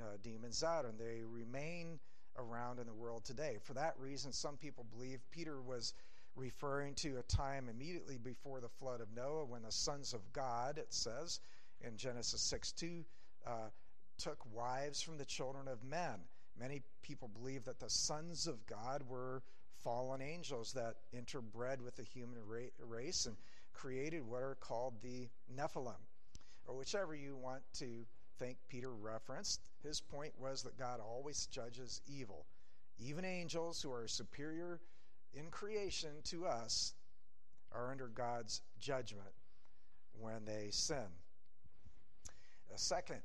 uh, 0.00 0.16
demons 0.22 0.62
out, 0.62 0.84
and 0.84 0.98
they 0.98 1.22
remain 1.24 1.98
around 2.36 2.78
in 2.78 2.86
the 2.86 2.94
world 2.94 3.24
today. 3.24 3.58
For 3.62 3.74
that 3.74 3.94
reason, 3.98 4.32
some 4.32 4.56
people 4.56 4.86
believe 4.94 5.20
Peter 5.30 5.60
was 5.60 5.92
referring 6.36 6.94
to 6.94 7.18
a 7.18 7.22
time 7.22 7.68
immediately 7.68 8.16
before 8.16 8.60
the 8.60 8.68
flood 8.68 9.00
of 9.00 9.08
Noah 9.14 9.44
when 9.44 9.62
the 9.62 9.72
sons 9.72 10.14
of 10.14 10.32
God, 10.32 10.78
it 10.78 10.92
says 10.92 11.40
in 11.80 11.96
Genesis 11.96 12.40
6 12.42 12.72
2, 12.72 13.04
uh, 13.46 13.50
took 14.18 14.38
wives 14.52 15.02
from 15.02 15.18
the 15.18 15.24
children 15.24 15.68
of 15.68 15.82
men. 15.84 16.20
Many 16.58 16.82
people 17.02 17.28
believe 17.28 17.64
that 17.64 17.78
the 17.78 17.90
sons 17.90 18.46
of 18.46 18.66
God 18.66 19.02
were 19.08 19.42
fallen 19.84 20.20
angels 20.20 20.72
that 20.72 20.96
interbred 21.16 21.80
with 21.80 21.96
the 21.96 22.02
human 22.02 22.38
race 22.78 23.26
and 23.26 23.36
created 23.72 24.26
what 24.26 24.42
are 24.42 24.56
called 24.56 25.00
the 25.02 25.28
Nephilim, 25.56 26.00
or 26.66 26.74
whichever 26.76 27.14
you 27.14 27.36
want 27.36 27.62
to 27.74 28.04
think 28.38 28.58
Peter 28.68 28.92
referenced. 28.92 29.60
His 29.82 30.00
point 30.00 30.32
was 30.38 30.62
that 30.62 30.76
God 30.76 31.00
always 31.00 31.46
judges 31.46 32.00
evil. 32.06 32.46
Even 32.98 33.24
angels 33.24 33.80
who 33.80 33.92
are 33.92 34.08
superior 34.08 34.80
in 35.34 35.50
creation 35.50 36.10
to 36.24 36.46
us 36.46 36.94
are 37.72 37.92
under 37.92 38.08
God's 38.08 38.62
judgment 38.80 39.28
when 40.12 40.44
they 40.44 40.68
sin. 40.70 41.06
A 42.74 42.78
second 42.78 43.20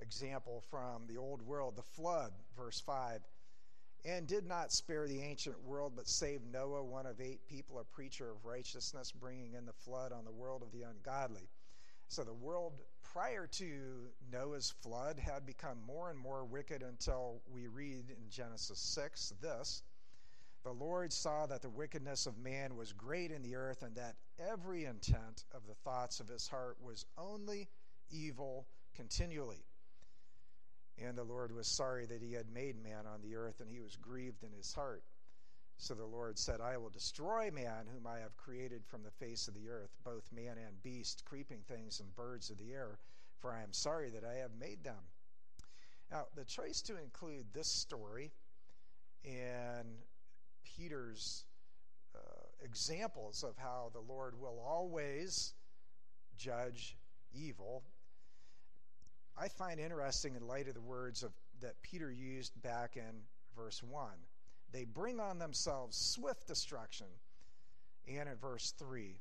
example 0.00 0.62
from 0.70 1.06
the 1.06 1.16
old 1.16 1.42
world, 1.42 1.76
the 1.76 1.82
flood, 1.82 2.32
verse 2.56 2.80
5 2.80 3.20
and 4.06 4.28
did 4.28 4.46
not 4.46 4.72
spare 4.72 5.08
the 5.08 5.20
ancient 5.20 5.60
world, 5.64 5.94
but 5.96 6.06
saved 6.06 6.46
Noah, 6.52 6.84
one 6.84 7.06
of 7.06 7.20
eight 7.20 7.40
people, 7.48 7.80
a 7.80 7.84
preacher 7.84 8.30
of 8.30 8.44
righteousness, 8.44 9.10
bringing 9.10 9.54
in 9.54 9.66
the 9.66 9.72
flood 9.72 10.12
on 10.12 10.24
the 10.24 10.32
world 10.32 10.62
of 10.62 10.70
the 10.70 10.82
ungodly. 10.82 11.48
So 12.06 12.22
the 12.22 12.32
world 12.32 12.74
prior 13.02 13.48
to 13.48 14.08
Noah's 14.30 14.72
flood 14.80 15.18
had 15.18 15.44
become 15.44 15.78
more 15.84 16.10
and 16.10 16.18
more 16.18 16.44
wicked 16.44 16.82
until 16.82 17.42
we 17.52 17.66
read 17.66 18.10
in 18.10 18.30
Genesis 18.30 18.78
6 18.78 19.32
this 19.42 19.82
The 20.62 20.72
Lord 20.72 21.12
saw 21.12 21.46
that 21.46 21.62
the 21.62 21.68
wickedness 21.68 22.26
of 22.26 22.38
man 22.38 22.76
was 22.76 22.92
great 22.92 23.32
in 23.32 23.42
the 23.42 23.56
earth, 23.56 23.82
and 23.82 23.96
that 23.96 24.14
every 24.38 24.84
intent 24.84 25.44
of 25.52 25.66
the 25.66 25.74
thoughts 25.74 26.20
of 26.20 26.28
his 26.28 26.46
heart 26.46 26.76
was 26.80 27.06
only 27.18 27.68
evil 28.10 28.68
continually. 28.94 29.64
And 30.98 31.16
the 31.16 31.24
Lord 31.24 31.54
was 31.54 31.76
sorry 31.76 32.06
that 32.06 32.22
he 32.22 32.32
had 32.32 32.48
made 32.52 32.82
man 32.82 33.06
on 33.06 33.20
the 33.22 33.36
earth, 33.36 33.60
and 33.60 33.70
he 33.70 33.80
was 33.80 33.96
grieved 33.96 34.42
in 34.42 34.52
his 34.52 34.72
heart. 34.72 35.02
So 35.78 35.94
the 35.94 36.06
Lord 36.06 36.38
said, 36.38 36.60
I 36.60 36.78
will 36.78 36.88
destroy 36.88 37.50
man, 37.50 37.86
whom 37.92 38.06
I 38.06 38.20
have 38.20 38.36
created 38.36 38.82
from 38.86 39.02
the 39.02 39.10
face 39.10 39.46
of 39.46 39.54
the 39.54 39.68
earth, 39.68 39.90
both 40.04 40.32
man 40.32 40.56
and 40.56 40.82
beast, 40.82 41.22
creeping 41.26 41.60
things 41.68 42.00
and 42.00 42.14
birds 42.16 42.50
of 42.50 42.56
the 42.56 42.72
air, 42.72 42.98
for 43.40 43.52
I 43.52 43.62
am 43.62 43.72
sorry 43.72 44.08
that 44.10 44.24
I 44.24 44.36
have 44.36 44.52
made 44.58 44.82
them. 44.82 45.04
Now, 46.10 46.24
the 46.34 46.44
choice 46.44 46.80
to 46.86 46.96
include 46.96 47.52
this 47.52 47.68
story 47.68 48.32
in 49.22 49.98
Peter's 50.64 51.44
uh, 52.14 52.18
examples 52.64 53.42
of 53.42 53.56
how 53.58 53.90
the 53.92 54.00
Lord 54.00 54.40
will 54.40 54.58
always 54.66 55.52
judge 56.38 56.96
evil 57.34 57.82
I 59.38 59.48
find 59.48 59.78
interesting 59.78 60.34
in 60.34 60.46
light 60.46 60.68
of 60.68 60.74
the 60.74 60.80
words 60.80 61.22
of, 61.22 61.32
that 61.60 61.80
Peter 61.82 62.10
used 62.10 62.60
back 62.62 62.96
in 62.96 63.22
verse 63.54 63.82
1. 63.82 64.10
They 64.72 64.84
bring 64.84 65.20
on 65.20 65.38
themselves 65.38 65.96
swift 65.96 66.46
destruction. 66.46 67.06
And 68.08 68.28
in 68.28 68.36
verse 68.36 68.72
3, 68.78 69.20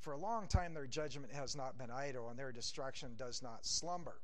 for 0.00 0.12
a 0.12 0.18
long 0.18 0.46
time 0.46 0.74
their 0.74 0.86
judgment 0.86 1.32
has 1.32 1.56
not 1.56 1.78
been 1.78 1.90
idle, 1.90 2.28
and 2.28 2.38
their 2.38 2.52
destruction 2.52 3.14
does 3.16 3.42
not 3.42 3.64
slumber. 3.64 4.20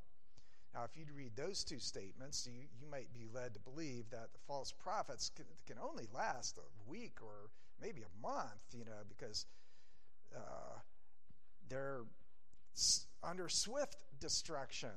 Now, 0.75 0.85
if 0.85 0.97
you 0.97 1.05
read 1.15 1.37
those 1.37 1.63
two 1.63 1.79
statements, 1.79 2.49
you, 2.51 2.67
you 2.81 2.87
might 2.91 3.13
be 3.15 3.27
led 3.33 3.55
to 3.55 3.61
believe 3.61 4.11
that 4.11 4.33
the 4.33 4.41
false 4.47 4.73
prophets 4.73 5.31
can, 5.35 5.45
can 5.67 5.77
only 5.79 6.07
last 6.13 6.59
a 6.59 6.91
week 6.91 7.19
or 7.23 7.51
maybe 7.81 8.03
a 8.03 8.23
month, 8.23 8.61
you 8.73 8.85
know, 8.85 9.03
because 9.09 9.47
uh, 10.37 10.79
they're 11.69 12.03
under 13.23 13.49
swift 13.49 14.03
destruction. 14.19 14.91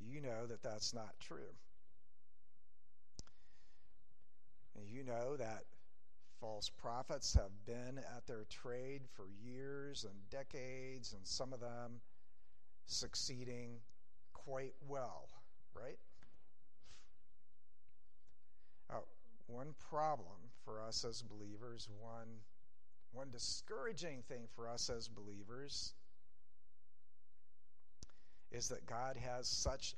You 0.00 0.20
know 0.20 0.46
that 0.46 0.62
that's 0.62 0.94
not 0.94 1.14
true. 1.20 1.54
You 4.86 5.04
know 5.04 5.36
that 5.36 5.64
false 6.40 6.68
prophets 6.70 7.34
have 7.34 7.50
been 7.66 7.98
at 8.16 8.26
their 8.26 8.44
trade 8.48 9.02
for 9.12 9.26
years 9.42 10.04
and 10.04 10.14
decades, 10.30 11.12
and 11.12 11.26
some 11.26 11.52
of 11.52 11.60
them 11.60 12.00
succeeding 12.86 13.80
quite 14.32 14.74
well, 14.88 15.28
right? 15.74 15.98
Now, 18.88 19.02
one 19.46 19.74
problem 19.90 20.36
for 20.64 20.80
us 20.80 21.04
as 21.04 21.22
believers, 21.22 21.88
one, 22.00 22.28
one 23.12 23.30
discouraging 23.30 24.22
thing 24.28 24.46
for 24.54 24.68
us 24.68 24.90
as 24.90 25.08
believers, 25.08 25.94
is 28.50 28.68
that 28.68 28.86
God 28.86 29.16
has 29.16 29.48
such 29.48 29.94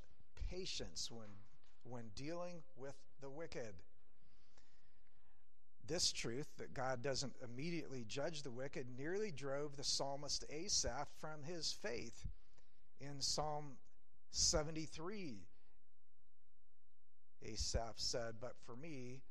patience 0.50 1.10
when, 1.10 1.28
when 1.84 2.10
dealing 2.14 2.62
with 2.76 2.94
the 3.20 3.30
wicked. 3.30 3.74
This 5.86 6.12
truth, 6.12 6.48
that 6.58 6.74
God 6.74 7.02
doesn't 7.02 7.34
immediately 7.42 8.04
judge 8.06 8.42
the 8.42 8.50
wicked, 8.50 8.86
nearly 8.96 9.32
drove 9.32 9.76
the 9.76 9.84
psalmist 9.84 10.44
Asaph 10.50 11.08
from 11.20 11.42
his 11.42 11.72
faith. 11.72 12.26
In 13.00 13.20
Psalm 13.20 13.76
73, 14.30 15.38
Asaph 17.42 17.94
said, 17.96 18.34
But 18.40 18.54
for 18.64 18.76
me, 18.76 19.22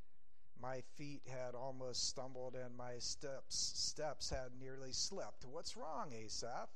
my 0.62 0.82
feet 0.98 1.22
had 1.28 1.56
almost 1.56 2.10
stumbled 2.10 2.56
and 2.56 2.76
my 2.76 2.98
steps 3.00 3.72
steps 3.76 4.30
had 4.30 4.52
nearly 4.60 4.92
slipped. 4.92 5.46
What's 5.46 5.78
wrong, 5.78 6.12
Asaph? 6.14 6.70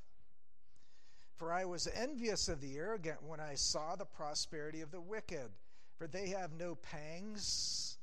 For 1.36 1.52
I 1.52 1.66
was 1.66 1.88
envious 1.88 2.48
of 2.48 2.62
the 2.62 2.78
arrogant 2.78 3.24
when 3.24 3.40
I 3.40 3.56
saw 3.56 3.96
the 3.96 4.06
prosperity 4.06 4.82
of 4.82 4.92
the 4.92 5.02
wicked, 5.02 5.50
for 5.98 6.08
they 6.08 6.30
have 6.30 6.54
no 6.54 6.76
pangs 6.76 7.98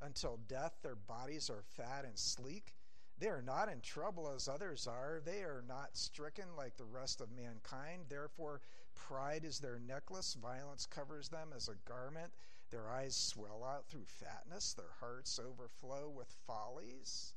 until 0.00 0.38
death. 0.48 0.74
Their 0.82 0.96
bodies 0.96 1.48
are 1.48 1.62
fat 1.76 2.04
and 2.04 2.18
sleek. 2.18 2.74
They 3.18 3.28
are 3.28 3.42
not 3.42 3.68
in 3.68 3.80
trouble 3.80 4.28
as 4.34 4.48
others 4.48 4.86
are. 4.86 5.20
They 5.24 5.42
are 5.42 5.64
not 5.66 5.96
stricken 5.96 6.56
like 6.56 6.76
the 6.76 6.84
rest 6.84 7.20
of 7.20 7.30
mankind. 7.30 8.06
Therefore, 8.08 8.60
pride 8.94 9.44
is 9.44 9.58
their 9.58 9.78
necklace, 9.78 10.34
violence 10.34 10.86
covers 10.86 11.28
them 11.28 11.50
as 11.54 11.68
a 11.68 11.88
garment. 11.88 12.32
Their 12.70 12.90
eyes 12.90 13.14
swell 13.14 13.64
out 13.64 13.86
through 13.88 14.06
fatness, 14.06 14.72
their 14.72 14.92
hearts 14.98 15.38
overflow 15.38 16.08
with 16.08 16.34
follies. 16.46 17.34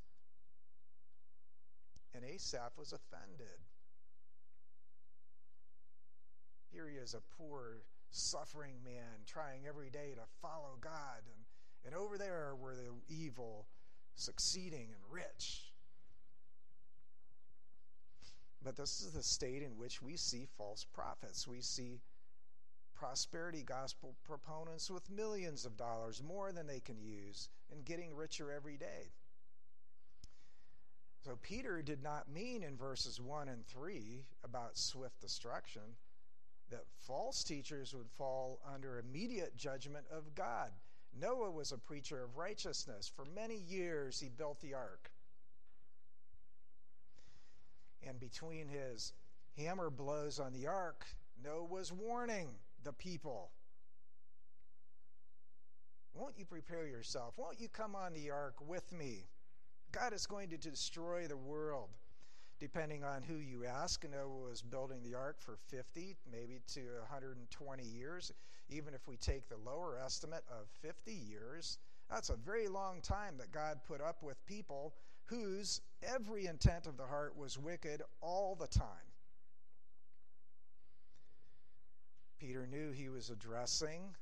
And 2.14 2.24
Asaph 2.24 2.78
was 2.78 2.94
offended. 2.94 3.60
Here 6.76 6.90
he 6.90 6.98
is, 6.98 7.14
a 7.14 7.22
poor, 7.42 7.78
suffering 8.12 8.74
man, 8.84 9.24
trying 9.26 9.66
every 9.66 9.90
day 9.90 10.12
to 10.14 10.22
follow 10.42 10.76
God. 10.82 11.24
And, 11.26 11.46
and 11.86 11.96
over 11.96 12.18
there 12.18 12.54
were 12.60 12.76
the 12.76 12.92
evil 13.08 13.66
succeeding 14.16 14.90
and 14.92 15.02
rich. 15.10 15.72
But 18.62 18.76
this 18.76 19.00
is 19.00 19.14
the 19.14 19.24
state 19.24 19.62
in 19.62 19.78
which 19.78 20.02
we 20.02 20.18
see 20.18 20.48
false 20.58 20.86
prophets. 20.94 21.48
We 21.48 21.62
see 21.62 22.02
prosperity 22.94 23.64
gospel 23.64 24.14
proponents 24.26 24.92
with 24.92 25.10
millions 25.10 25.66
of 25.66 25.78
dollars, 25.78 26.22
more 26.22 26.52
than 26.52 26.68
they 26.68 26.82
can 26.82 27.00
use, 27.00 27.48
and 27.72 27.86
getting 27.86 28.14
richer 28.14 28.52
every 28.52 28.76
day. 28.76 29.14
So 31.24 31.38
Peter 31.42 31.82
did 31.82 32.04
not 32.04 32.30
mean 32.30 32.64
in 32.64 32.76
verses 32.76 33.22
1 33.22 33.48
and 33.48 33.66
3 33.66 34.26
about 34.44 34.78
swift 34.78 35.22
destruction 35.22 35.82
that 36.72 36.84
false 37.08 37.44
teachers 37.44 37.94
would 37.94 38.10
fall 38.10 38.60
under 38.74 39.00
immediate 39.00 39.56
judgment 39.58 40.06
of 40.12 40.34
God. 40.36 40.72
Noah 41.20 41.52
was 41.52 41.72
a 41.72 41.78
preacher 41.78 42.24
of 42.24 42.38
righteousness. 42.38 43.12
For 43.14 43.26
many 43.36 43.58
years, 43.58 44.20
he 44.20 44.30
built 44.30 44.60
the 44.62 44.74
ark. 44.74 45.12
And 48.08 48.20
between 48.20 48.68
his 48.68 49.14
hammer 49.58 49.90
blows 49.90 50.40
on 50.40 50.54
the 50.54 50.68
ark, 50.68 51.06
Noah 51.44 51.66
was 51.66 51.92
warning 51.92 52.50
the 52.84 52.94
people. 52.94 53.52
Won't 56.14 56.38
you 56.38 56.46
prepare 56.46 56.86
yourself? 56.86 57.34
Won't 57.38 57.60
you 57.60 57.68
come 57.68 57.96
on 57.96 58.14
the 58.14 58.32
ark 58.32 58.56
with 58.66 58.92
me? 58.94 59.26
God 59.92 60.14
is 60.14 60.26
going 60.26 60.50
to 60.50 60.58
destroy 60.58 61.28
the 61.28 61.38
world. 61.38 61.90
Depending 62.60 63.04
on 63.04 63.22
who 63.22 63.36
you 63.36 63.66
ask, 63.66 64.06
Noah 64.10 64.50
was 64.50 64.62
building 64.62 65.04
the 65.04 65.16
ark 65.16 65.38
for 65.40 65.58
50, 65.70 66.16
maybe 66.32 66.62
to 66.74 66.82
120 67.02 67.84
years. 67.84 68.32
Even 68.70 68.94
if 68.94 69.08
we 69.08 69.18
take 69.18 69.50
the 69.50 69.58
lower 69.58 70.00
estimate 70.04 70.44
of 70.50 70.68
50 70.82 71.12
years, 71.12 71.78
that's 72.10 72.30
a 72.30 72.36
very 72.36 72.68
long 72.68 73.02
time 73.02 73.38
that 73.38 73.52
God 73.52 73.80
put 73.86 74.02
up 74.02 74.24
with 74.24 74.44
people 74.46 74.94
whose 75.26 75.82
every 76.02 76.46
intent 76.46 76.88
of 76.88 76.98
the 76.98 77.06
heart 77.06 77.36
was 77.38 77.58
wicked 77.58 78.02
all 78.22 78.56
the 78.56 78.68
time. 78.68 78.88
Peter 82.40 82.68
knew 82.68 82.92
he 82.92 83.10
was 83.10 83.30
addressing 83.30 84.16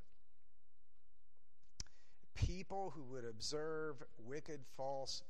people 2.35 2.91
who 2.95 3.03
would 3.03 3.25
observe 3.25 3.97
wicked 4.25 4.61
false 4.75 5.23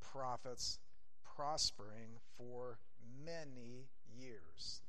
prophets 0.00 0.78
prospering 1.36 2.18
for 2.38 2.78
many 3.24 3.88
years. 4.18 4.80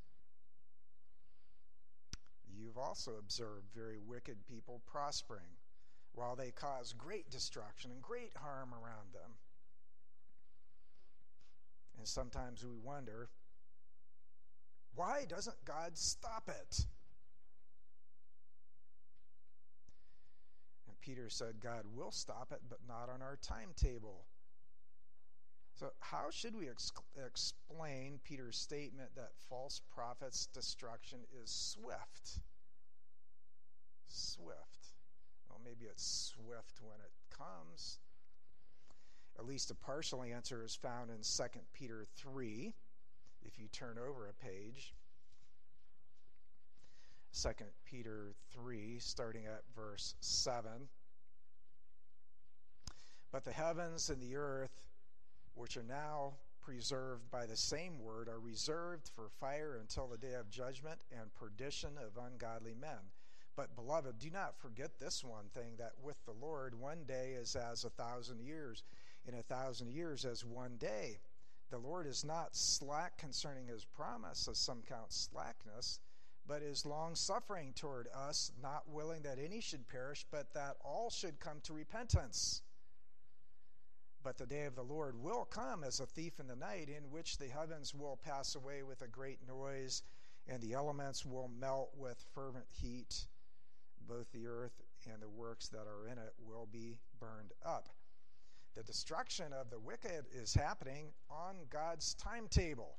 You've 2.50 2.78
also 2.78 3.12
observed 3.18 3.66
very 3.74 3.98
wicked 3.98 4.38
people 4.46 4.80
prospering 4.86 5.56
while 6.12 6.34
they 6.34 6.50
cause 6.50 6.92
great 6.92 7.30
destruction 7.30 7.90
and 7.90 8.02
great 8.02 8.32
harm 8.36 8.72
around 8.72 9.12
them. 9.12 9.32
And 11.98 12.06
sometimes 12.06 12.64
we 12.64 12.76
wonder 12.82 13.28
why 14.94 15.26
doesn't 15.28 15.64
God 15.64 15.96
stop 15.96 16.48
it? 16.48 16.86
And 20.88 21.00
Peter 21.00 21.28
said, 21.28 21.60
God 21.60 21.84
will 21.94 22.10
stop 22.10 22.48
it, 22.52 22.62
but 22.68 22.78
not 22.88 23.08
on 23.08 23.22
our 23.22 23.38
timetable. 23.40 24.24
So, 25.78 25.92
how 26.00 26.26
should 26.30 26.56
we 26.56 26.68
ex- 26.68 26.90
explain 27.24 28.18
Peter's 28.24 28.58
statement 28.58 29.10
that 29.14 29.30
false 29.48 29.80
prophets' 29.94 30.48
destruction 30.52 31.20
is 31.40 31.48
swift? 31.52 32.40
Swift. 34.08 34.88
Well, 35.48 35.60
maybe 35.64 35.84
it's 35.88 36.34
swift 36.34 36.80
when 36.82 36.98
it 36.98 37.12
comes. 37.30 38.00
At 39.38 39.46
least 39.46 39.70
a 39.70 39.76
partial 39.76 40.24
answer 40.24 40.64
is 40.64 40.74
found 40.74 41.10
in 41.10 41.18
2 41.18 41.60
Peter 41.72 42.04
3, 42.16 42.74
if 43.44 43.56
you 43.56 43.68
turn 43.68 43.98
over 43.98 44.26
a 44.26 44.34
page. 44.44 44.94
2 47.40 47.50
Peter 47.84 48.34
3, 48.52 48.98
starting 48.98 49.46
at 49.46 49.62
verse 49.76 50.16
7. 50.18 50.88
But 53.30 53.44
the 53.44 53.52
heavens 53.52 54.10
and 54.10 54.20
the 54.20 54.34
earth 54.34 54.87
which 55.58 55.76
are 55.76 55.82
now 55.82 56.34
preserved 56.62 57.30
by 57.30 57.46
the 57.46 57.56
same 57.56 57.98
word, 57.98 58.28
are 58.28 58.38
reserved 58.38 59.10
for 59.14 59.28
fire 59.40 59.78
until 59.80 60.06
the 60.06 60.18
day 60.18 60.34
of 60.34 60.50
judgment 60.50 61.00
and 61.10 61.34
perdition 61.34 61.90
of 61.98 62.22
ungodly 62.22 62.74
men. 62.74 63.10
But, 63.56 63.74
beloved, 63.74 64.18
do 64.18 64.30
not 64.30 64.60
forget 64.60 65.00
this 65.00 65.24
one 65.24 65.46
thing 65.52 65.76
that 65.78 65.94
with 66.00 66.16
the 66.24 66.32
Lord, 66.32 66.78
one 66.78 67.04
day 67.08 67.32
is 67.32 67.56
as 67.56 67.84
a 67.84 67.90
thousand 67.90 68.40
years, 68.40 68.84
and 69.26 69.34
a 69.34 69.42
thousand 69.42 69.90
years 69.90 70.24
as 70.24 70.44
one 70.44 70.76
day. 70.76 71.18
The 71.70 71.78
Lord 71.78 72.06
is 72.06 72.24
not 72.24 72.54
slack 72.54 73.18
concerning 73.18 73.66
his 73.66 73.84
promise, 73.84 74.46
as 74.48 74.58
some 74.58 74.82
count 74.88 75.12
slackness, 75.12 75.98
but 76.46 76.62
is 76.62 76.86
long 76.86 77.14
suffering 77.14 77.72
toward 77.74 78.08
us, 78.14 78.52
not 78.62 78.88
willing 78.88 79.22
that 79.22 79.38
any 79.38 79.60
should 79.60 79.88
perish, 79.88 80.24
but 80.30 80.54
that 80.54 80.76
all 80.84 81.10
should 81.10 81.40
come 81.40 81.60
to 81.64 81.72
repentance. 81.72 82.62
But 84.22 84.36
the 84.36 84.46
day 84.46 84.64
of 84.64 84.74
the 84.74 84.82
Lord 84.82 85.16
will 85.16 85.44
come 85.44 85.84
as 85.84 86.00
a 86.00 86.06
thief 86.06 86.40
in 86.40 86.48
the 86.48 86.56
night, 86.56 86.88
in 86.88 87.10
which 87.10 87.38
the 87.38 87.48
heavens 87.48 87.94
will 87.94 88.16
pass 88.16 88.54
away 88.54 88.82
with 88.82 89.02
a 89.02 89.08
great 89.08 89.38
noise, 89.46 90.02
and 90.46 90.60
the 90.60 90.74
elements 90.74 91.24
will 91.24 91.48
melt 91.48 91.90
with 91.96 92.24
fervent 92.34 92.66
heat. 92.70 93.26
Both 94.06 94.30
the 94.32 94.46
earth 94.46 94.82
and 95.10 95.22
the 95.22 95.28
works 95.28 95.68
that 95.68 95.86
are 95.86 96.06
in 96.06 96.18
it 96.18 96.34
will 96.38 96.66
be 96.70 96.98
burned 97.20 97.52
up. 97.64 97.88
The 98.74 98.82
destruction 98.82 99.52
of 99.52 99.70
the 99.70 99.78
wicked 99.78 100.26
is 100.32 100.54
happening 100.54 101.12
on 101.30 101.56
God's 101.70 102.14
timetable. 102.14 102.98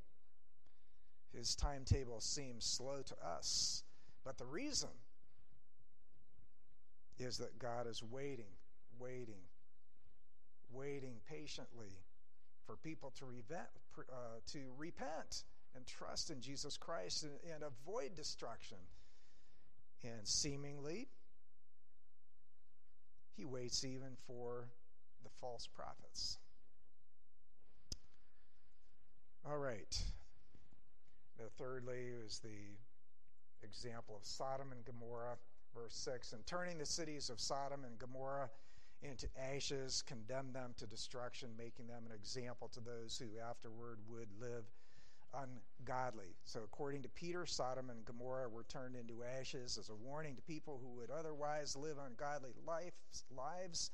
His 1.34 1.56
timetable 1.56 2.22
seems 2.22 2.66
slow 2.66 3.02
to 3.04 3.16
us, 3.26 3.84
but 4.24 4.38
the 4.38 4.46
reason 4.46 4.90
is 7.20 7.38
that 7.38 7.60
God 7.60 7.88
is 7.88 8.02
waiting, 8.02 8.52
waiting, 8.98 9.42
waiting 10.72 11.16
patiently 11.30 11.98
for 12.66 12.76
people 12.78 13.12
to, 13.18 13.26
revent, 13.26 13.68
uh, 13.98 14.40
to 14.52 14.60
repent 14.78 15.44
and 15.76 15.86
trust 15.86 16.30
in 16.30 16.42
Jesus 16.42 16.78
Christ 16.78 17.24
and, 17.24 17.34
and 17.54 17.64
avoid 17.64 18.16
destruction. 18.16 18.78
And 20.04 20.28
seemingly, 20.28 21.08
he 23.36 23.46
waits 23.46 23.84
even 23.84 24.18
for 24.28 24.68
the 25.24 25.30
false 25.42 25.68
prophets. 25.68 26.38
All 29.50 29.58
right. 29.58 29.98
Now, 31.38 31.46
thirdly, 31.58 32.12
is 32.26 32.40
the 32.40 32.78
example 33.64 34.16
of 34.16 34.26
Sodom 34.26 34.72
and 34.72 34.84
Gomorrah, 34.86 35.38
verse 35.74 35.96
6. 35.96 36.34
And 36.34 36.46
turning 36.46 36.78
the 36.78 36.86
cities 36.86 37.30
of 37.30 37.40
Sodom 37.40 37.86
and 37.86 37.98
Gomorrah 37.98 38.50
into 39.02 39.28
ashes, 39.54 40.04
condemned 40.06 40.54
them 40.54 40.74
to 40.78 40.86
destruction, 40.86 41.50
making 41.58 41.88
them 41.88 42.04
an 42.06 42.16
example 42.16 42.68
to 42.70 42.80
those 42.80 43.18
who 43.18 43.40
afterward 43.40 44.00
would 44.10 44.28
live 44.40 44.66
ungodly. 45.34 46.36
So, 46.44 46.62
according 46.64 47.04
to 47.04 47.10
Peter, 47.10 47.46
Sodom 47.46 47.90
and 47.90 48.04
Gomorrah 48.06 48.50
were 48.50 48.64
turned 48.64 48.96
into 48.96 49.24
ashes 49.24 49.78
as 49.78 49.90
a 49.90 49.96
warning 49.96 50.36
to 50.36 50.42
people 50.42 50.80
who 50.82 51.00
would 51.00 51.12
otherwise 51.12 51.76
live 51.76 51.98
ungodly 51.98 52.52
lives. 52.66 53.24
lives. 53.36 53.92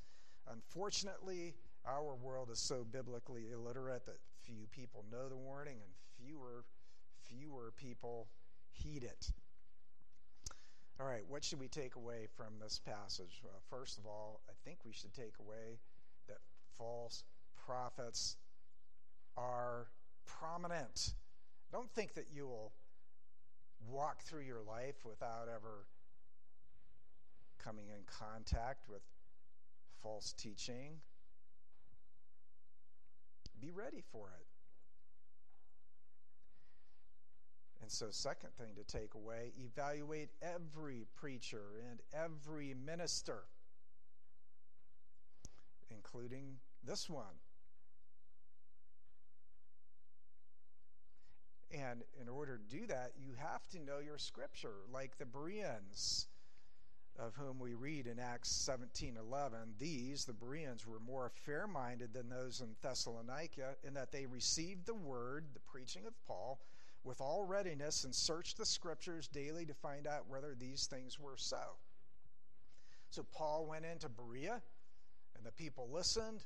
Unfortunately, 0.51 1.55
our 1.85 2.15
world 2.15 2.49
is 2.51 2.59
so 2.59 2.83
biblically 2.83 3.51
illiterate 3.51 4.05
that 4.05 4.17
few 4.41 4.67
people 4.71 5.03
know 5.11 5.27
the 5.27 5.35
warning 5.35 5.77
and 5.83 5.91
fewer 6.17 6.65
fewer 7.23 7.73
people 7.75 8.27
heed 8.71 9.03
it. 9.03 9.31
All 10.99 11.05
right, 11.05 11.23
what 11.27 11.43
should 11.43 11.59
we 11.59 11.67
take 11.67 11.95
away 11.95 12.27
from 12.37 12.53
this 12.61 12.79
passage? 12.79 13.41
Well, 13.43 13.61
first 13.69 13.97
of 13.97 14.05
all, 14.05 14.39
I 14.47 14.53
think 14.63 14.79
we 14.85 14.93
should 14.93 15.13
take 15.13 15.33
away 15.41 15.79
that 16.29 16.37
false 16.77 17.23
prophets 17.65 18.37
are 19.35 19.87
prominent. 20.25 21.15
Don't 21.71 21.91
think 21.91 22.13
that 22.13 22.27
you 22.33 22.47
will 22.47 22.71
walk 23.89 24.23
through 24.23 24.43
your 24.43 24.61
life 24.61 24.95
without 25.03 25.47
ever 25.53 25.85
coming 27.61 27.89
in 27.89 28.03
contact 28.05 28.87
with 28.87 29.01
false 30.01 30.33
teaching. 30.37 31.01
Be 33.59 33.71
ready 33.71 34.01
for 34.11 34.31
it. 34.39 34.44
And 37.82 37.91
so, 37.91 38.07
second 38.09 38.49
thing 38.57 38.76
to 38.76 38.84
take 38.84 39.13
away 39.13 39.53
evaluate 39.59 40.30
every 40.41 41.05
preacher 41.15 41.84
and 41.89 41.99
every 42.13 42.73
minister, 42.73 43.43
including 45.91 46.57
this 46.84 47.09
one. 47.09 47.36
And 51.71 52.03
in 52.21 52.30
order 52.30 52.57
to 52.57 52.78
do 52.78 52.88
that, 52.88 53.11
you 53.17 53.34
have 53.38 53.67
to 53.69 53.80
know 53.80 53.99
your 53.99 54.17
scripture, 54.17 54.76
like 54.91 55.17
the 55.17 55.26
Bereans, 55.26 56.28
of 57.17 57.36
whom 57.36 57.59
we 57.59 57.73
read 57.73 58.07
in 58.07 58.19
Acts 58.19 58.49
17:11. 58.49 59.78
These, 59.78 60.26
the 60.26 60.34
Bereans, 60.34 60.86
were 60.86 60.99
more 60.99 61.30
fair-minded 61.30 62.13
than 62.13 62.30
those 62.30 62.61
in 62.61 62.76
Thessalonica, 62.82 63.76
in 63.84 63.93
that 63.95 64.11
they 64.11 64.26
received 64.26 64.86
the 64.86 64.95
word, 64.95 65.53
the 65.53 65.59
preaching 65.59 66.05
of 66.05 66.13
Paul, 66.26 66.59
with 67.05 67.21
all 67.21 67.43
readiness 67.43 68.03
and 68.03 68.13
searched 68.13 68.57
the 68.57 68.65
scriptures 68.65 69.27
daily 69.27 69.65
to 69.65 69.73
find 69.73 70.07
out 70.07 70.27
whether 70.27 70.55
these 70.55 70.87
things 70.87 71.19
were 71.19 71.37
so. 71.37 71.77
So 73.11 73.23
Paul 73.31 73.67
went 73.67 73.85
into 73.85 74.09
Berea, 74.09 74.61
and 75.37 75.45
the 75.45 75.51
people 75.51 75.87
listened, 75.93 76.43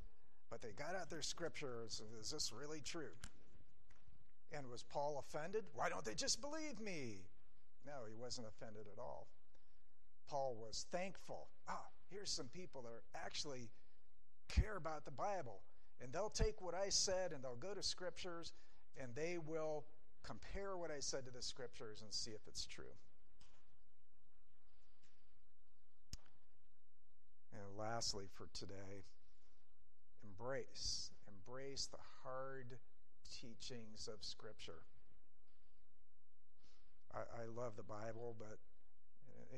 but 0.52 0.62
they 0.62 0.72
got 0.78 0.96
out 0.96 1.10
their 1.10 1.22
scriptures. 1.22 2.02
Is 2.20 2.30
this 2.30 2.52
really 2.52 2.82
true? 2.82 3.16
And 4.52 4.70
was 4.70 4.84
Paul 4.84 5.24
offended? 5.26 5.64
Why 5.74 5.90
don't 5.90 6.04
they 6.04 6.14
just 6.14 6.42
believe 6.42 6.80
me? 6.80 7.22
No, 7.86 8.06
he 8.08 8.16
wasn't 8.16 8.48
offended 8.48 8.88
at 8.92 9.00
all. 9.00 9.28
Paul 10.28 10.58
was 10.60 10.86
thankful. 10.92 11.48
Ah, 11.68 11.86
here's 12.12 12.30
some 12.30 12.48
people 12.48 12.82
that 12.82 12.90
are 12.90 13.04
actually 13.26 13.70
care 14.50 14.76
about 14.76 15.06
the 15.06 15.12
Bible. 15.12 15.62
And 16.02 16.12
they'll 16.12 16.30
take 16.30 16.62
what 16.62 16.76
I 16.76 16.90
said 16.90 17.32
and 17.32 17.44
they'll 17.44 17.56
go 17.56 17.74
to 17.74 17.84
scriptures 17.84 18.52
and 19.02 19.14
they 19.16 19.38
will 19.38 19.86
compare 20.24 20.78
what 20.78 20.92
I 20.92 21.00
said 21.00 21.26
to 21.26 21.32
the 21.32 21.42
scriptures 21.42 22.02
and 22.02 22.14
see 22.14 22.32
if 22.32 22.42
it's 22.48 22.66
true. 22.66 22.96
And 27.54 27.78
lastly, 27.78 28.26
for 28.34 28.48
today, 28.54 29.04
embrace. 30.24 31.12
Embrace 31.28 31.88
the 31.88 31.98
hard 32.24 32.78
teachings 33.42 34.08
of 34.08 34.24
Scripture. 34.24 34.82
I, 37.14 37.20
I 37.20 37.46
love 37.56 37.76
the 37.76 37.84
Bible, 37.84 38.36
but, 38.38 38.60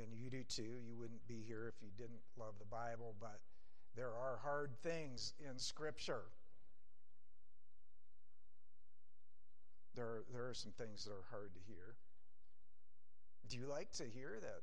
and 0.01 0.13
you 0.13 0.29
do 0.29 0.43
too. 0.43 0.79
You 0.87 0.95
wouldn't 0.97 1.27
be 1.27 1.43
here 1.45 1.67
if 1.67 1.81
you 1.81 1.89
didn't 1.97 2.21
love 2.37 2.53
the 2.59 2.65
Bible, 2.65 3.15
but 3.19 3.39
there 3.95 4.11
are 4.11 4.39
hard 4.41 4.71
things 4.81 5.33
in 5.39 5.57
Scripture. 5.57 6.23
There 9.95 10.05
are, 10.05 10.23
there 10.31 10.47
are 10.47 10.53
some 10.53 10.71
things 10.71 11.03
that 11.05 11.11
are 11.11 11.27
hard 11.29 11.53
to 11.53 11.59
hear. 11.67 11.95
Do 13.49 13.57
you 13.57 13.65
like 13.65 13.91
to 13.93 14.03
hear 14.03 14.39
that 14.39 14.61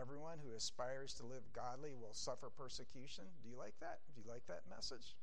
everyone 0.00 0.38
who 0.44 0.56
aspires 0.56 1.14
to 1.14 1.26
live 1.26 1.42
godly 1.54 1.94
will 1.94 2.14
suffer 2.14 2.50
persecution? 2.50 3.24
Do 3.42 3.48
you 3.48 3.56
like 3.56 3.74
that? 3.80 4.00
Do 4.14 4.20
you 4.20 4.28
like 4.28 4.46
that 4.48 4.62
message? 4.68 5.14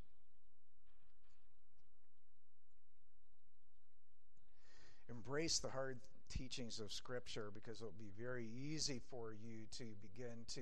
Embrace 5.09 5.59
the 5.59 5.69
hard 5.69 5.99
teachings 6.29 6.79
of 6.79 6.91
Scripture 6.91 7.51
because 7.53 7.79
it'll 7.79 7.93
be 7.97 8.11
very 8.19 8.47
easy 8.47 9.01
for 9.09 9.33
you 9.33 9.65
to 9.77 9.85
begin 10.01 10.45
to 10.53 10.61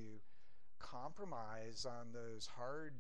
compromise 0.80 1.86
on 1.86 2.12
those 2.14 2.48
hard 2.56 2.94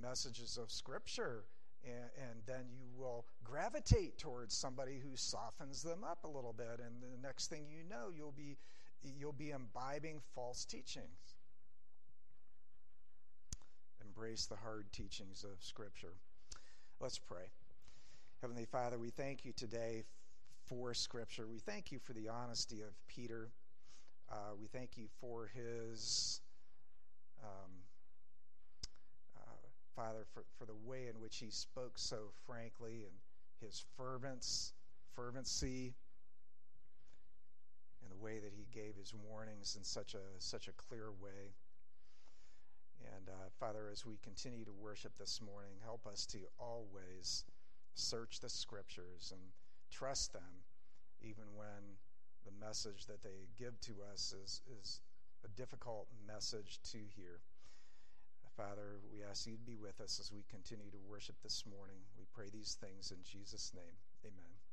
messages 0.00 0.56
of 0.56 0.70
Scripture. 0.70 1.44
And, 1.84 2.10
and, 2.30 2.40
then 2.46 2.64
you 2.72 2.88
will 2.96 3.26
gravitate 3.44 4.18
towards 4.18 4.54
somebody 4.54 5.00
who 5.02 5.16
softens 5.16 5.82
them 5.82 6.02
up 6.04 6.24
a 6.24 6.28
little 6.28 6.52
bit. 6.52 6.80
And 6.84 7.00
the 7.00 7.22
next 7.22 7.48
thing 7.48 7.66
you 7.70 7.84
know, 7.88 8.08
you'll 8.16 8.34
be, 8.36 8.56
you'll 9.02 9.32
be 9.32 9.50
imbibing 9.50 10.20
false 10.34 10.64
teachings. 10.64 11.36
Embrace 14.04 14.46
the 14.46 14.56
hard 14.56 14.92
teachings 14.92 15.44
of 15.44 15.62
Scripture. 15.62 16.14
Let's 17.00 17.18
pray. 17.18 17.50
Heavenly 18.40 18.64
Father, 18.64 18.98
we 18.98 19.10
thank 19.10 19.44
you 19.44 19.52
today 19.52 20.04
for 20.66 20.94
Scripture. 20.94 21.46
We 21.46 21.58
thank 21.58 21.92
you 21.92 21.98
for 21.98 22.12
the 22.12 22.28
honesty 22.28 22.82
of 22.82 22.94
Peter. 23.06 23.50
Uh, 24.30 24.54
we 24.58 24.66
thank 24.66 24.96
you 24.96 25.06
for 25.20 25.50
his, 25.54 26.40
um, 27.42 27.70
Father, 29.96 30.26
for, 30.34 30.44
for 30.58 30.66
the 30.66 30.76
way 30.84 31.06
in 31.08 31.18
which 31.20 31.38
he 31.38 31.50
spoke 31.50 31.98
so 31.98 32.28
frankly 32.46 33.06
and 33.08 33.16
his 33.60 33.82
fervence, 33.96 34.74
fervency, 35.14 35.94
and 38.02 38.10
the 38.10 38.22
way 38.22 38.38
that 38.38 38.52
he 38.54 38.66
gave 38.70 38.94
his 38.94 39.14
warnings 39.14 39.74
in 39.74 39.82
such 39.82 40.14
a, 40.14 40.18
such 40.38 40.68
a 40.68 40.72
clear 40.72 41.10
way. 41.10 41.54
And 43.16 43.28
uh, 43.28 43.48
Father, 43.58 43.88
as 43.90 44.04
we 44.04 44.18
continue 44.22 44.64
to 44.66 44.72
worship 44.72 45.12
this 45.18 45.40
morning, 45.40 45.72
help 45.82 46.06
us 46.06 46.26
to 46.26 46.38
always 46.58 47.44
search 47.94 48.40
the 48.40 48.50
scriptures 48.50 49.32
and 49.32 49.40
trust 49.90 50.32
them, 50.34 50.64
even 51.22 51.44
when 51.56 51.96
the 52.44 52.52
message 52.64 53.06
that 53.06 53.22
they 53.22 53.48
give 53.58 53.80
to 53.80 53.92
us 54.12 54.34
is, 54.44 54.60
is 54.80 55.00
a 55.44 55.48
difficult 55.48 56.06
message 56.26 56.78
to 56.92 56.98
hear. 57.16 57.40
Father, 58.56 58.96
we 59.12 59.22
ask 59.22 59.46
you 59.46 59.52
to 59.52 59.60
be 59.60 59.76
with 59.76 60.00
us 60.00 60.18
as 60.18 60.32
we 60.32 60.42
continue 60.48 60.90
to 60.90 60.98
worship 61.10 61.36
this 61.42 61.64
morning. 61.66 62.00
We 62.16 62.24
pray 62.32 62.48
these 62.50 62.78
things 62.80 63.12
in 63.12 63.18
Jesus' 63.22 63.72
name. 63.74 64.00
Amen. 64.24 64.65